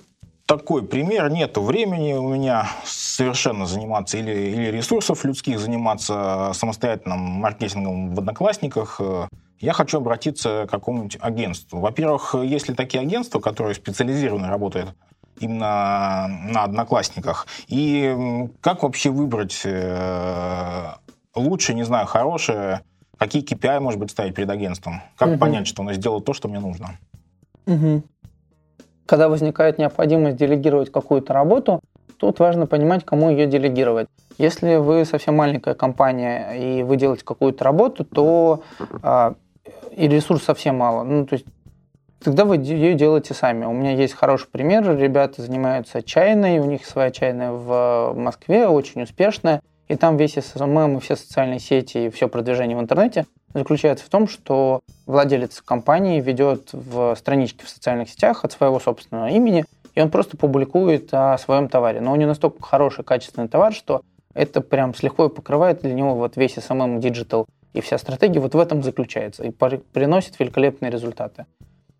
такой 0.46 0.86
пример. 0.86 1.30
Нету 1.30 1.62
времени 1.62 2.14
у 2.14 2.28
меня 2.28 2.68
совершенно 2.84 3.66
заниматься 3.66 4.16
или, 4.16 4.32
или 4.32 4.70
ресурсов 4.70 5.24
людских 5.24 5.58
заниматься 5.58 6.52
самостоятельным 6.54 7.18
маркетингом 7.18 8.14
в 8.14 8.18
Одноклассниках. 8.18 9.00
Я 9.60 9.72
хочу 9.72 9.98
обратиться 9.98 10.66
к 10.66 10.70
какому-нибудь 10.70 11.18
агентству. 11.20 11.78
Во-первых, 11.80 12.34
есть 12.42 12.68
ли 12.68 12.74
такие 12.74 13.02
агентства, 13.02 13.40
которые 13.40 13.74
специализированно 13.74 14.48
работают 14.48 14.94
именно 15.40 16.26
на 16.28 16.64
Одноклассниках? 16.64 17.46
И 17.68 18.48
как 18.60 18.82
вообще 18.82 19.10
выбрать 19.10 19.62
э, 19.64 20.92
лучше, 21.34 21.74
не 21.74 21.84
знаю, 21.84 22.06
хорошее, 22.06 22.82
какие 23.18 23.44
KPI, 23.44 23.80
может 23.80 24.00
быть, 24.00 24.10
ставить 24.10 24.34
перед 24.34 24.50
агентством? 24.50 25.02
Как 25.16 25.30
угу. 25.30 25.38
понять, 25.38 25.66
что 25.66 25.82
оно 25.82 25.92
сделало 25.92 26.20
то, 26.20 26.32
что 26.32 26.48
мне 26.48 26.60
нужно? 26.60 26.98
Угу. 27.66 28.02
Когда 29.06 29.28
возникает 29.28 29.78
необходимость 29.78 30.36
делегировать 30.36 30.90
какую-то 30.90 31.32
работу, 31.32 31.80
тут 32.18 32.38
важно 32.38 32.66
понимать, 32.66 33.04
кому 33.04 33.30
ее 33.30 33.46
делегировать. 33.46 34.08
Если 34.38 34.76
вы 34.76 35.04
совсем 35.04 35.36
маленькая 35.36 35.74
компания 35.74 36.52
и 36.54 36.82
вы 36.82 36.96
делаете 36.96 37.24
какую-то 37.24 37.64
работу, 37.64 38.04
то 38.04 38.62
а, 39.02 39.34
и 39.94 40.08
ресурс 40.08 40.44
совсем 40.44 40.78
мало. 40.78 41.04
Ну, 41.04 41.26
то 41.26 41.34
есть 41.34 41.46
тогда 42.22 42.44
вы 42.44 42.56
ее 42.56 42.94
делаете 42.94 43.34
сами. 43.34 43.64
У 43.64 43.72
меня 43.72 43.92
есть 43.92 44.14
хороший 44.14 44.48
пример. 44.48 44.96
Ребята 44.96 45.42
занимаются 45.42 46.02
чайной, 46.02 46.58
у 46.58 46.64
них 46.64 46.86
своя 46.86 47.10
чайная 47.10 47.52
в 47.52 48.14
Москве, 48.16 48.66
очень 48.66 49.02
успешная. 49.02 49.60
И 49.88 49.96
там 49.96 50.16
весь 50.16 50.36
SMM 50.36 50.96
и 50.96 51.00
все 51.00 51.16
социальные 51.16 51.58
сети 51.58 52.06
и 52.06 52.10
все 52.10 52.28
продвижение 52.28 52.76
в 52.76 52.80
интернете 52.80 53.26
заключается 53.52 54.04
в 54.04 54.08
том, 54.08 54.26
что 54.28 54.80
владелец 55.06 55.60
компании 55.60 56.20
ведет 56.20 56.70
в 56.72 57.14
страничке 57.16 57.64
в 57.64 57.68
социальных 57.68 58.08
сетях 58.08 58.44
от 58.44 58.52
своего 58.52 58.80
собственного 58.80 59.28
имени, 59.28 59.64
и 59.94 60.00
он 60.00 60.10
просто 60.10 60.36
публикует 60.36 61.12
о 61.12 61.38
своем 61.38 61.68
товаре. 61.68 62.00
Но 62.00 62.12
у 62.12 62.16
него 62.16 62.28
настолько 62.28 62.62
хороший, 62.62 63.04
качественный 63.04 63.48
товар, 63.48 63.72
что 63.72 64.02
это 64.34 64.60
прям 64.60 64.94
с 64.94 65.02
лихвой 65.02 65.30
покрывает 65.30 65.82
для 65.82 65.94
него 65.94 66.14
вот 66.14 66.36
весь 66.36 66.56
SMM 66.56 67.00
Digital 67.00 67.46
и 67.72 67.80
вся 67.80 67.98
стратегия 67.98 68.40
вот 68.40 68.54
в 68.54 68.58
этом 68.58 68.82
заключается 68.82 69.44
и 69.44 69.50
приносит 69.50 70.38
великолепные 70.38 70.90
результаты. 70.90 71.46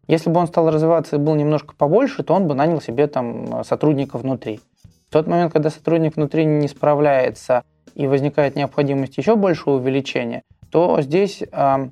Если 0.07 0.31
бы 0.31 0.41
он 0.41 0.49
стал 0.49 0.71
развиваться 0.71 1.17
и 1.17 1.19
был 1.19 1.35
немножко 1.35 1.75
побольше, 1.77 2.23
то 2.25 2.35
он 2.35 2.49
бы 2.49 2.55
нанял 2.55 2.81
себе 2.81 3.07
там 3.07 3.65
сотрудника 3.65 4.19
внутри. 4.19 4.61
В 5.09 5.13
тот 5.13 5.27
момент, 5.27 5.53
когда 5.53 5.71
сотрудник 5.71 6.17
внутри 6.17 6.45
не 6.45 6.67
справляется 6.67 7.63
и 7.95 8.07
возникает 8.07 8.57
необходимость 8.57 9.17
еще 9.17 9.37
большего 9.37 9.75
увеличения, 9.75 10.43
то 10.71 11.01
здесь 11.01 11.43
э, 11.43 11.89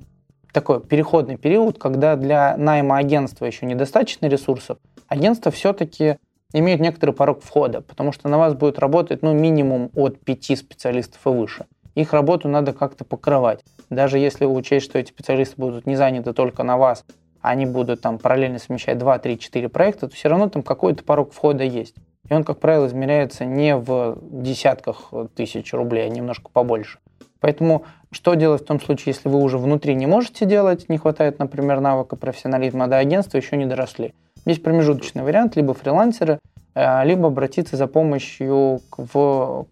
такой 0.51 0.81
переходный 0.81 1.37
период, 1.37 1.77
когда 1.77 2.15
для 2.15 2.55
найма 2.57 2.97
агентства 2.97 3.45
еще 3.45 3.65
недостаточно 3.65 4.27
ресурсов, 4.27 4.77
агентство 5.07 5.51
все-таки 5.51 6.17
имеет 6.53 6.79
некоторый 6.79 7.11
порог 7.11 7.41
входа, 7.41 7.81
потому 7.81 8.11
что 8.11 8.29
на 8.29 8.37
вас 8.37 8.53
будет 8.53 8.79
работать 8.79 9.21
ну, 9.21 9.33
минимум 9.33 9.89
от 9.95 10.19
пяти 10.19 10.55
специалистов 10.55 11.19
и 11.25 11.29
выше. 11.29 11.65
Их 11.95 12.13
работу 12.13 12.47
надо 12.47 12.73
как-то 12.73 13.03
покрывать. 13.03 13.63
Даже 13.89 14.17
если 14.17 14.45
учесть, 14.45 14.85
что 14.85 14.99
эти 14.99 15.09
специалисты 15.09 15.55
будут 15.57 15.85
не 15.85 15.95
заняты 15.95 16.33
только 16.33 16.63
на 16.63 16.77
вас, 16.77 17.03
они 17.41 17.65
будут 17.65 18.01
там 18.01 18.17
параллельно 18.17 18.57
совмещать 18.57 18.97
2, 18.97 19.19
3, 19.19 19.37
4 19.37 19.69
проекта, 19.69 20.07
то 20.07 20.15
все 20.15 20.29
равно 20.29 20.49
там 20.49 20.63
какой-то 20.63 21.03
порог 21.03 21.33
входа 21.33 21.63
есть. 21.63 21.95
И 22.29 22.33
он, 22.33 22.43
как 22.43 22.59
правило, 22.59 22.87
измеряется 22.87 23.45
не 23.45 23.75
в 23.75 24.17
десятках 24.21 25.11
тысяч 25.35 25.73
рублей, 25.73 26.05
а 26.05 26.09
немножко 26.09 26.49
побольше. 26.51 26.99
Поэтому 27.39 27.83
что 28.11 28.35
делать 28.35 28.61
в 28.61 28.65
том 28.65 28.79
случае, 28.79 29.13
если 29.13 29.27
вы 29.27 29.39
уже 29.39 29.57
внутри 29.57 29.95
не 29.95 30.05
можете 30.05 30.45
делать, 30.45 30.87
не 30.87 30.97
хватает, 30.97 31.39
например, 31.39 31.81
навыка 31.81 32.15
профессионализма, 32.15 32.85
а 32.85 32.87
до 32.87 32.97
агентства 32.97 33.37
еще 33.37 33.57
не 33.57 33.65
доросли? 33.65 34.13
Есть 34.45 34.63
промежуточный 34.63 35.23
вариант, 35.23 35.55
либо 35.57 35.73
фрилансеры, 35.73 36.39
э, 36.75 37.05
либо 37.05 37.27
обратиться 37.27 37.75
за 37.75 37.87
помощью 37.87 38.79
в 38.95 39.67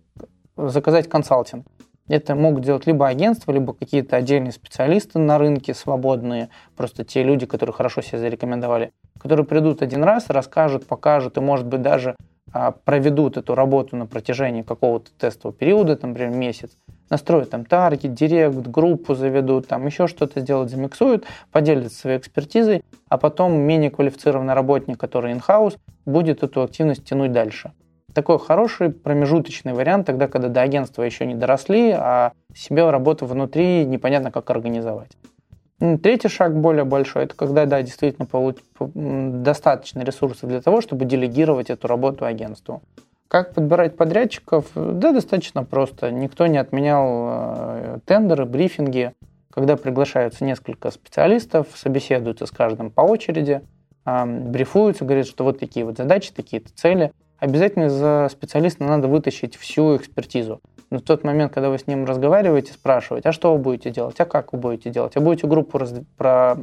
заказать 0.58 1.08
консалтинг. 1.08 1.66
Это 2.08 2.36
могут 2.36 2.64
делать 2.66 2.86
либо 2.88 3.08
агентства, 3.08 3.54
либо 3.54 3.74
какие-то 3.74 4.18
отдельные 4.18 4.52
специалисты 4.52 5.18
на 5.18 5.38
рынке, 5.38 5.74
свободные, 5.74 6.50
просто 6.76 7.06
те 7.06 7.24
люди, 7.24 7.46
которые 7.46 7.74
хорошо 7.74 8.02
себя 8.02 8.20
зарекомендовали, 8.20 8.92
которые 9.18 9.46
придут 9.46 9.82
один 9.82 10.04
раз, 10.04 10.26
расскажут, 10.28 10.88
покажут 10.88 11.38
и, 11.38 11.40
может 11.40 11.68
быть, 11.68 11.82
даже 11.82 12.18
проведут 12.86 13.38
эту 13.38 13.56
работу 13.56 13.96
на 13.96 14.06
протяжении 14.06 14.62
какого-то 14.62 15.12
тестового 15.18 15.58
периода, 15.58 15.96
там, 15.96 16.12
например, 16.12 16.32
месяц, 16.32 16.72
настроят 17.10 17.50
там 17.50 17.66
таргет, 17.66 18.14
директ, 18.14 18.56
группу 18.56 19.16
заведут, 19.16 19.68
там 19.68 19.86
еще 19.86 20.08
что-то 20.08 20.40
сделают, 20.42 20.70
замиксуют, 20.70 21.26
поделятся 21.52 21.98
своей 22.00 22.18
экспертизой, 22.18 22.84
а 23.10 23.18
потом 23.18 23.54
менее 23.54 23.90
квалифицированный 23.90 24.54
работник, 24.54 24.98
который 24.98 25.34
in-house, 25.34 25.78
будет 26.06 26.44
эту 26.44 26.64
активность 26.64 27.06
тянуть 27.06 27.32
дальше 27.32 27.72
такой 28.14 28.40
хороший 28.40 28.90
промежуточный 28.90 29.74
вариант, 29.74 30.08
тогда, 30.08 30.28
когда 30.28 30.50
до 30.50 30.62
агентства 30.62 31.04
еще 31.04 31.26
не 31.26 31.36
доросли, 31.36 31.92
а 31.92 32.34
себе 32.54 32.90
работу 32.90 33.26
внутри 33.26 33.86
непонятно, 33.86 34.32
как 34.32 34.50
организовать. 34.50 35.12
Третий 36.04 36.28
шаг 36.28 36.56
более 36.56 36.84
большой, 36.86 37.24
это 37.24 37.36
когда, 37.36 37.66
да, 37.66 37.82
действительно 37.82 38.28
получ... 38.28 38.58
достаточно 38.80 40.02
ресурсов 40.04 40.48
для 40.48 40.62
того, 40.62 40.80
чтобы 40.82 41.06
делегировать 41.06 41.72
эту 41.72 41.88
работу 41.88 42.26
агентству. 42.26 42.84
Как 43.28 43.54
подбирать 43.54 43.98
подрядчиков? 43.98 44.68
Да, 44.76 45.12
достаточно 45.12 45.64
просто. 45.64 46.12
Никто 46.12 46.46
не 46.48 46.58
отменял 46.58 47.08
э, 47.30 48.00
тендеры, 48.06 48.46
брифинги, 48.46 49.14
когда 49.50 49.76
приглашаются 49.76 50.44
несколько 50.46 50.92
специалистов, 50.92 51.68
собеседуются 51.74 52.46
с 52.46 52.52
каждым 52.52 52.92
по 52.92 53.02
очереди, 53.02 53.62
брифуются, 54.06 55.06
говорят, 55.06 55.28
что 55.28 55.44
вот 55.44 55.60
такие 55.60 55.86
вот 55.86 55.98
задачи, 55.98 56.32
такие-то 56.32 56.72
цели– 56.76 57.12
обязательно 57.42 57.90
за 57.90 58.30
специалиста 58.32 58.86
надо 58.86 59.10
вытащить 59.10 59.56
всю 59.58 59.98
экспертизу. 59.98 60.62
Но 60.90 61.00
в 61.00 61.02
тот 61.02 61.24
момент, 61.24 61.54
когда 61.54 61.70
вы 61.70 61.80
с 61.80 61.88
ним 61.88 62.06
разговариваете, 62.06 62.72
спрашиваете, 62.72 63.30
а 63.30 63.32
что 63.32 63.54
вы 63.54 63.60
будете 63.60 63.90
делать, 63.90 64.20
а 64.20 64.26
как 64.26 64.54
вы 64.54 64.60
будете 64.60 64.90
делать, 64.90 65.18
а 65.18 65.20
будете 65.20 65.48
группу 65.48 65.78
раз... 65.78 65.94
про... 66.18 66.58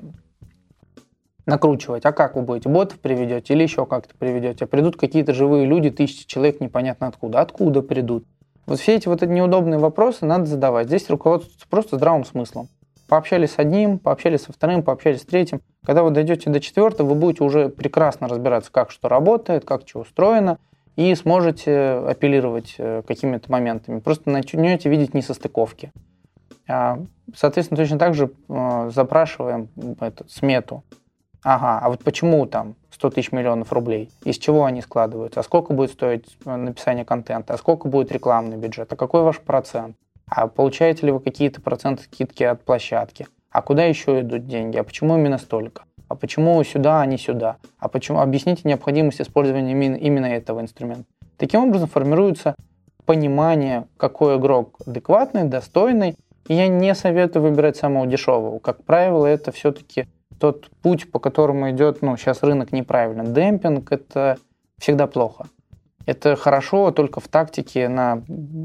накручивать, 1.46 2.04
а 2.04 2.12
как 2.12 2.36
вы 2.36 2.42
будете, 2.42 2.68
ботов 2.68 3.00
приведете 3.00 3.54
или 3.54 3.64
еще 3.64 3.86
как-то 3.86 4.14
приведете, 4.16 4.64
а 4.64 4.68
придут 4.68 4.96
какие-то 4.96 5.34
живые 5.34 5.66
люди, 5.66 5.90
тысячи 5.90 6.26
человек 6.26 6.60
непонятно 6.60 7.08
откуда, 7.08 7.40
откуда 7.40 7.82
придут. 7.82 8.24
Вот 8.66 8.78
все 8.78 8.94
эти 8.94 9.08
вот 9.08 9.22
эти 9.22 9.30
неудобные 9.30 9.78
вопросы 9.78 10.26
надо 10.26 10.44
задавать. 10.44 10.86
Здесь 10.86 11.08
руководствуется 11.10 11.66
просто 11.68 11.96
здравым 11.96 12.24
смыслом. 12.24 12.68
Пообщались 13.08 13.52
с 13.52 13.58
одним, 13.58 13.98
пообщались 13.98 14.42
со 14.42 14.52
вторым, 14.52 14.82
пообщались 14.82 15.22
с 15.22 15.24
третьим. 15.24 15.62
Когда 15.86 16.02
вы 16.02 16.10
дойдете 16.10 16.50
до 16.50 16.60
четвертого, 16.60 17.08
вы 17.08 17.14
будете 17.14 17.42
уже 17.42 17.70
прекрасно 17.70 18.28
разбираться, 18.28 18.70
как 18.70 18.90
что 18.90 19.08
работает, 19.08 19.64
как 19.64 19.88
что 19.88 20.00
устроено, 20.00 20.58
и 20.98 21.14
сможете 21.14 21.90
апеллировать 22.08 22.74
э, 22.76 23.02
какими-то 23.06 23.52
моментами. 23.52 24.00
Просто 24.00 24.30
начнете 24.30 24.90
видеть 24.90 25.14
несостыковки. 25.14 25.92
А, 26.68 26.98
соответственно, 27.36 27.78
точно 27.78 28.00
так 28.00 28.14
же 28.14 28.32
э, 28.48 28.90
запрашиваем 28.92 29.68
эту 30.00 30.28
смету. 30.28 30.82
Ага, 31.44 31.78
а 31.80 31.88
вот 31.88 32.02
почему 32.02 32.46
там 32.46 32.74
100 32.90 33.10
тысяч 33.10 33.30
миллионов 33.30 33.72
рублей? 33.72 34.10
Из 34.24 34.38
чего 34.38 34.64
они 34.64 34.82
складываются? 34.82 35.38
А 35.38 35.44
сколько 35.44 35.72
будет 35.72 35.92
стоить 35.92 36.36
э, 36.44 36.56
написание 36.56 37.04
контента? 37.04 37.54
А 37.54 37.58
сколько 37.58 37.86
будет 37.86 38.10
рекламный 38.10 38.56
бюджет? 38.56 38.92
А 38.92 38.96
какой 38.96 39.22
ваш 39.22 39.38
процент? 39.38 39.96
А 40.26 40.48
получаете 40.48 41.06
ли 41.06 41.12
вы 41.12 41.20
какие-то 41.20 41.60
проценты 41.60 42.02
скидки 42.02 42.42
от 42.42 42.64
площадки? 42.64 43.28
А 43.52 43.62
куда 43.62 43.84
еще 43.84 44.22
идут 44.22 44.48
деньги? 44.48 44.76
А 44.76 44.82
почему 44.82 45.16
именно 45.16 45.38
столько? 45.38 45.84
А 46.08 46.14
почему 46.14 46.62
сюда, 46.64 47.00
а 47.00 47.06
не 47.06 47.18
сюда, 47.18 47.56
а 47.78 47.88
почему 47.88 48.20
объясните 48.20 48.62
необходимость 48.64 49.20
использования 49.20 49.72
именно 49.72 50.26
этого 50.26 50.60
инструмента. 50.60 51.04
Таким 51.36 51.64
образом 51.64 51.88
формируется 51.88 52.54
понимание, 53.04 53.86
какой 53.96 54.36
игрок 54.36 54.78
адекватный, 54.86 55.44
достойный, 55.44 56.16
и 56.48 56.54
я 56.54 56.68
не 56.68 56.94
советую 56.94 57.42
выбирать 57.42 57.76
самого 57.76 58.06
дешевого. 58.06 58.58
Как 58.58 58.84
правило, 58.84 59.26
это 59.26 59.52
все-таки 59.52 60.06
тот 60.40 60.70
путь, 60.82 61.10
по 61.10 61.18
которому 61.18 61.70
идет, 61.70 62.02
ну, 62.02 62.16
сейчас 62.16 62.42
рынок 62.42 62.72
неправильно. 62.72 63.24
Демпинг– 63.24 63.92
это 63.92 64.38
всегда 64.78 65.06
плохо. 65.06 65.46
Это 66.06 66.36
хорошо 66.36 66.90
только 66.90 67.20
в 67.20 67.28
тактике 67.28 67.88
на 67.88 68.22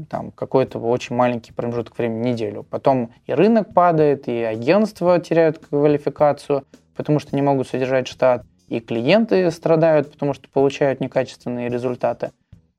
там, 0.08 0.30
какой-то 0.30 0.78
очень 0.78 1.14
маленький 1.14 1.52
промежуток 1.52 1.98
времени, 1.98 2.30
неделю. 2.30 2.62
Потом 2.62 3.10
и 3.26 3.34
рынок 3.34 3.74
падает, 3.74 4.28
и 4.28 4.42
агентства 4.42 5.20
теряют 5.20 5.58
квалификацию, 5.58 6.64
потому 6.96 7.18
что 7.18 7.34
не 7.36 7.42
могут 7.42 7.68
содержать 7.68 8.08
штат, 8.08 8.44
и 8.68 8.80
клиенты 8.80 9.50
страдают, 9.50 10.10
потому 10.10 10.32
что 10.34 10.48
получают 10.48 11.00
некачественные 11.00 11.68
результаты. 11.68 12.30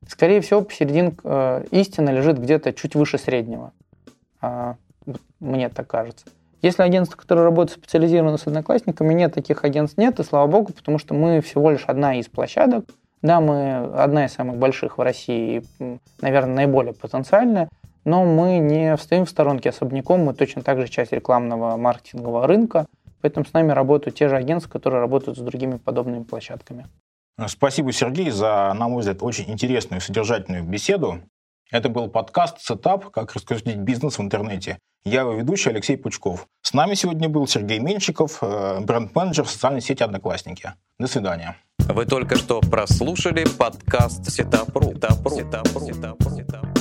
Скорее 0.08 0.40
всего, 0.40 0.62
посерединке 0.62 1.16
э, 1.24 1.64
истина 1.70 2.10
лежит 2.10 2.38
где-то 2.38 2.72
чуть 2.72 2.94
выше 2.94 3.18
среднего. 3.18 3.72
Э, 4.42 4.74
мне 5.40 5.68
так 5.68 5.86
кажется. 5.86 6.26
Если 6.62 6.82
агентство, 6.82 7.16
которое 7.16 7.42
работает 7.42 7.78
специализированно 7.78 8.38
с 8.38 8.46
одноклассниками, 8.46 9.14
нет, 9.14 9.34
таких 9.34 9.64
агентств 9.64 9.98
нет, 9.98 10.18
и 10.18 10.24
слава 10.24 10.46
богу, 10.46 10.72
потому 10.72 10.98
что 10.98 11.14
мы 11.14 11.40
всего 11.40 11.70
лишь 11.70 11.84
одна 11.86 12.18
из 12.18 12.26
площадок. 12.26 12.84
Да, 13.22 13.40
мы 13.40 13.76
одна 13.94 14.26
из 14.26 14.32
самых 14.32 14.56
больших 14.56 14.98
в 14.98 15.02
России 15.02 15.64
и, 15.80 15.98
наверное, 16.20 16.54
наиболее 16.54 16.92
потенциальная, 16.92 17.68
но 18.04 18.24
мы 18.24 18.58
не 18.58 18.96
встаем 18.96 19.24
в 19.24 19.30
сторонке 19.30 19.70
особняком, 19.70 20.24
мы 20.24 20.34
точно 20.34 20.62
так 20.62 20.80
же 20.80 20.88
часть 20.88 21.12
рекламного 21.12 21.76
маркетингового 21.76 22.46
рынка, 22.46 22.86
Поэтому 23.20 23.44
с 23.46 23.52
нами 23.52 23.72
работают 23.72 24.16
те 24.16 24.28
же 24.28 24.36
агентства, 24.36 24.70
которые 24.70 25.00
работают 25.00 25.38
с 25.38 25.40
другими 25.40 25.76
подобными 25.76 26.22
площадками. 26.22 26.86
Спасибо, 27.48 27.92
Сергей, 27.92 28.30
за, 28.30 28.72
на 28.74 28.88
мой 28.88 29.00
взгляд, 29.00 29.18
очень 29.22 29.50
интересную 29.50 30.00
и 30.00 30.02
содержательную 30.02 30.64
беседу. 30.64 31.20
Это 31.70 31.88
был 31.88 32.08
подкаст 32.08 32.60
«Setup. 32.60 33.10
Как 33.10 33.34
раскрутить 33.34 33.76
бизнес 33.76 34.18
в 34.18 34.22
интернете». 34.22 34.78
Я 35.04 35.20
его 35.20 35.32
ведущий 35.32 35.70
Алексей 35.70 35.96
Пучков. 35.96 36.46
С 36.62 36.72
нами 36.72 36.94
сегодня 36.94 37.28
был 37.28 37.46
Сергей 37.46 37.78
Меньшиков, 37.78 38.38
э, 38.42 38.80
бренд-менеджер 38.80 39.46
социальной 39.46 39.80
сети 39.80 40.02
«Одноклассники». 40.02 40.74
До 40.98 41.06
свидания. 41.06 41.56
Вы 41.78 42.06
только 42.06 42.36
что 42.36 42.60
прослушали 42.60 43.44
подкаст 43.58 44.28
«Setup.ру». 44.30 44.94
Setup.ру. 44.94 45.30
Setup.ру. 45.30 45.80
Setup.ру. 45.80 46.75